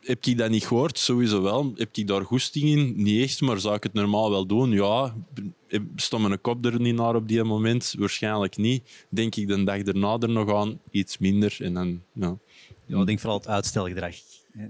Heb 0.07 0.25
ik 0.25 0.39
dat 0.39 0.51
niet 0.51 0.67
gehoord? 0.67 0.99
Sowieso 0.99 1.43
wel. 1.43 1.73
Heb 1.75 1.97
ik 1.97 2.07
daar 2.07 2.25
goesting 2.25 2.65
in? 2.65 3.03
Niet 3.03 3.23
echt, 3.23 3.41
maar 3.41 3.61
zou 3.61 3.75
ik 3.75 3.83
het 3.83 3.93
normaal 3.93 4.31
wel 4.31 4.47
doen? 4.47 4.71
Ja. 4.71 5.15
Stond 5.97 6.29
mijn 6.29 6.41
kop 6.41 6.65
er 6.65 6.81
niet 6.81 6.95
naar 6.95 7.15
op 7.15 7.29
die 7.29 7.45
moment? 7.45 7.95
Waarschijnlijk 7.99 8.57
niet. 8.57 9.07
Denk 9.09 9.37
ik 9.37 9.49
de 9.49 9.65
dag 9.65 9.79
erna 9.79 10.19
er 10.19 10.29
nog 10.29 10.55
aan? 10.55 10.81
Iets 10.91 11.19
minder. 11.19 11.57
En 11.61 11.75
dan, 11.75 12.03
ja. 12.13 12.39
Ja, 12.87 13.01
ik 13.01 13.07
denk 13.07 13.21
vooral 13.21 13.39
het 13.39 13.49
uitstelgedrag. 13.49 14.15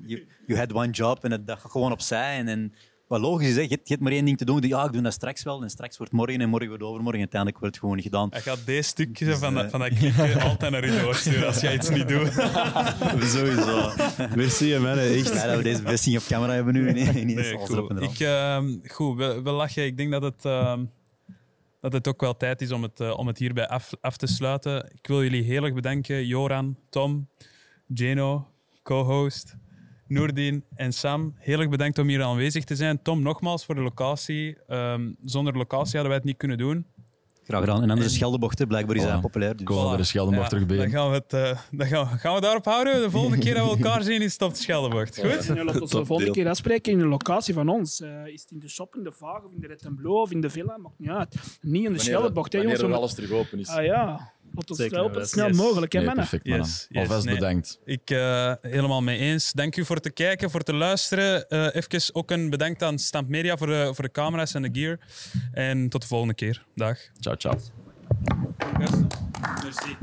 You, 0.06 0.26
you 0.46 0.58
had 0.58 0.72
one 0.72 0.90
job 0.90 1.24
en 1.24 1.42
dat 1.44 1.58
gewoon 1.58 1.92
opzij. 1.92 2.38
En, 2.38 2.48
en 2.48 2.72
wat 3.06 3.20
logisch 3.20 3.48
is, 3.48 3.54
hè, 3.54 3.60
je, 3.60 3.68
hebt, 3.68 3.88
je 3.88 3.92
hebt 3.92 4.02
maar 4.02 4.12
één 4.12 4.24
ding 4.24 4.38
te 4.38 4.44
doen. 4.44 4.62
Ja, 4.62 4.84
ik 4.84 4.92
doe 4.92 5.02
dat 5.02 5.12
straks 5.12 5.42
wel. 5.42 5.62
En 5.62 5.70
straks 5.70 5.96
wordt 5.96 6.12
morgen 6.12 6.40
en 6.40 6.48
morgen 6.48 6.68
wordt 6.68 6.82
overmorgen. 6.82 7.20
Uiteindelijk 7.20 7.60
wordt 7.60 7.74
het 7.74 7.84
gewoon 7.84 7.96
niet 7.96 8.06
gedaan. 8.06 8.28
Hij 8.30 8.40
gaat 8.40 8.66
deze 8.66 8.88
stukjes 8.88 9.28
Dus, 9.28 9.38
van, 9.38 9.54
dat, 9.54 9.64
eh, 9.64 9.70
van 9.70 9.80
dat 9.80 9.88
clipje 9.88 10.40
altijd 10.50 10.72
naar 10.72 10.84
u 10.84 11.00
doorsturen 11.00 11.46
als 11.46 11.60
jij 11.60 11.74
iets 11.74 11.88
niet 11.88 12.08
doet. 12.08 12.32
Sowieso. 13.34 13.90
Merci, 14.34 14.78
man. 14.78 14.98
Echt. 14.98 15.30
Blij 15.30 15.46
dat 15.46 15.56
we 15.56 15.62
deze 15.62 15.82
bevestiging 15.82 16.22
op 16.22 16.28
camera 16.28 16.52
hebben 16.52 16.74
nu. 16.74 16.92
Nee, 16.92 17.24
niet 17.24 17.36
Nee, 17.36 17.56
goed. 17.56 18.02
Ik, 18.02 18.18
ehm, 18.20 18.76
goed, 18.86 19.16
we, 19.16 19.42
we 19.42 19.50
lachen. 19.50 19.84
Ik 19.84 19.96
denk 19.96 20.10
dat 20.10 20.22
het, 20.22 20.44
ehm, 20.44 20.84
dat 21.80 21.92
het 21.92 22.08
ook 22.08 22.20
wel 22.20 22.36
tijd 22.36 22.60
is 22.60 22.70
om 22.72 22.82
het, 22.82 23.00
eh, 23.00 23.18
om 23.18 23.26
het 23.26 23.38
hierbij 23.38 23.68
af, 23.68 23.92
af 24.00 24.16
te 24.16 24.26
sluiten. 24.26 24.90
Ik 24.94 25.06
wil 25.06 25.22
jullie 25.22 25.42
heel 25.42 25.64
erg 25.64 25.74
bedanken. 25.74 26.26
Joran, 26.26 26.76
Tom, 26.88 27.28
Jeno, 27.86 28.48
co-host, 28.82 29.56
Noordin 30.08 30.64
en 30.74 30.92
Sam. 30.92 31.34
Heel 31.38 31.60
erg 31.60 31.68
bedankt 31.68 31.98
om 31.98 32.08
hier 32.08 32.22
aanwezig 32.22 32.64
te 32.64 32.76
zijn. 32.76 33.02
Tom, 33.02 33.22
nogmaals 33.22 33.64
voor 33.64 33.74
de 33.74 33.80
locatie. 33.80 34.56
Ehm, 34.66 35.12
zonder 35.24 35.56
locatie 35.56 35.92
hadden 35.92 36.08
wij 36.08 36.16
het 36.16 36.24
niet 36.24 36.36
kunnen 36.36 36.58
doen. 36.58 36.86
Graag 37.46 37.60
gedaan. 37.60 37.82
En 37.82 37.90
anders 37.90 38.08
de 38.08 38.14
Scheldebocht, 38.14 38.58
hè. 38.58 38.66
blijkbaar 38.66 38.96
is 38.96 39.02
hij 39.02 39.18
Voilà. 39.18 39.20
populair. 39.20 39.56
Dus. 39.56 39.66
Dat 39.66 39.98
er 39.98 40.06
Scheldenbocht 40.06 40.42
Ja, 40.44 40.48
terug 40.50 40.66
bij. 40.66 40.76
Dan 40.76 40.90
gaan 40.90 41.08
we, 41.10 41.14
het, 41.14 41.32
eh, 41.32 41.58
dan 41.70 41.86
gaan, 41.86 42.08
we, 42.10 42.18
gaan 42.18 42.34
we 42.34 42.40
daarop 42.40 42.64
houden. 42.64 43.02
De 43.02 43.10
volgende 43.10 43.38
keer 43.38 43.54
dat 43.54 43.64
we 43.64 43.70
elkaar 43.70 44.02
zien 44.02 44.22
is 44.22 44.32
het 44.32 44.42
op 44.42 44.50
de 44.50 44.58
Scheldenbocht. 44.58 45.18
Goed? 45.20 45.44
Ja, 45.46 45.64
laten 45.64 45.80
we 45.82 45.88
de 45.88 46.04
volgende 46.06 46.32
keer 46.32 46.48
afspreken 46.48 46.92
in 46.92 46.98
de 46.98 47.06
locatie 47.06 47.54
van 47.54 47.68
ons. 47.68 48.00
Eh, 48.00 48.26
is 48.26 48.40
het 48.40 48.50
in 48.50 48.58
de 48.58 48.68
shop, 48.68 48.96
in 48.96 49.02
de 49.02 49.12
Vaag, 49.12 49.44
of 49.44 49.52
in 49.52 49.60
de 49.60 49.66
Red 49.66 50.04
of 50.04 50.30
in 50.30 50.40
de 50.40 50.50
Villa? 50.50 50.76
Maakt 50.78 50.98
niet 50.98 51.08
uit. 51.08 51.34
Niet 51.60 51.84
in 51.84 51.92
de 51.92 51.98
Scheldenbocht, 51.98 52.52
hè, 52.52 52.58
jongens. 52.58 52.80
Wanneer 52.80 52.96
er 52.96 53.02
alles 53.02 53.14
terug 53.14 53.30
open 53.30 53.58
is. 53.58 53.68
Ah 53.68 53.84
ja, 53.84 54.32
Zeker, 54.64 54.96
helpen. 54.96 55.20
ja, 55.20 55.26
snel 55.26 55.46
yes. 55.46 55.56
mogelijk, 55.56 55.92
hè, 55.92 55.98
Nee, 55.98 56.06
mannen. 56.06 56.28
perfect, 56.28 56.48
mannen. 56.48 56.66
Yes, 56.66 56.86
yes, 56.88 57.02
Alvast 57.02 57.24
nee. 57.26 57.34
bedankt. 57.34 57.78
Ik 57.84 58.10
uh, 58.10 58.52
helemaal 58.60 59.02
mee 59.02 59.18
eens. 59.18 59.52
Dank 59.52 59.76
u 59.76 59.84
voor 59.84 60.00
te 60.00 60.10
kijken, 60.10 60.50
voor 60.50 60.62
te 60.62 60.74
luisteren. 60.74 61.46
Uh, 61.48 61.74
even 61.74 62.14
ook 62.14 62.30
een 62.30 62.50
bedankt 62.50 62.82
aan 62.82 62.98
Stamp 62.98 63.28
Media 63.28 63.56
voor 63.56 63.66
de, 63.66 63.90
voor 63.94 64.04
de 64.04 64.10
camera's 64.10 64.54
en 64.54 64.62
de 64.62 64.68
gear. 64.72 64.98
En 65.52 65.88
tot 65.88 66.00
de 66.00 66.06
volgende 66.06 66.34
keer. 66.34 66.64
Dag. 66.74 66.98
Ciao, 67.20 67.36
ciao. 67.36 67.58
Merci. 68.78 69.96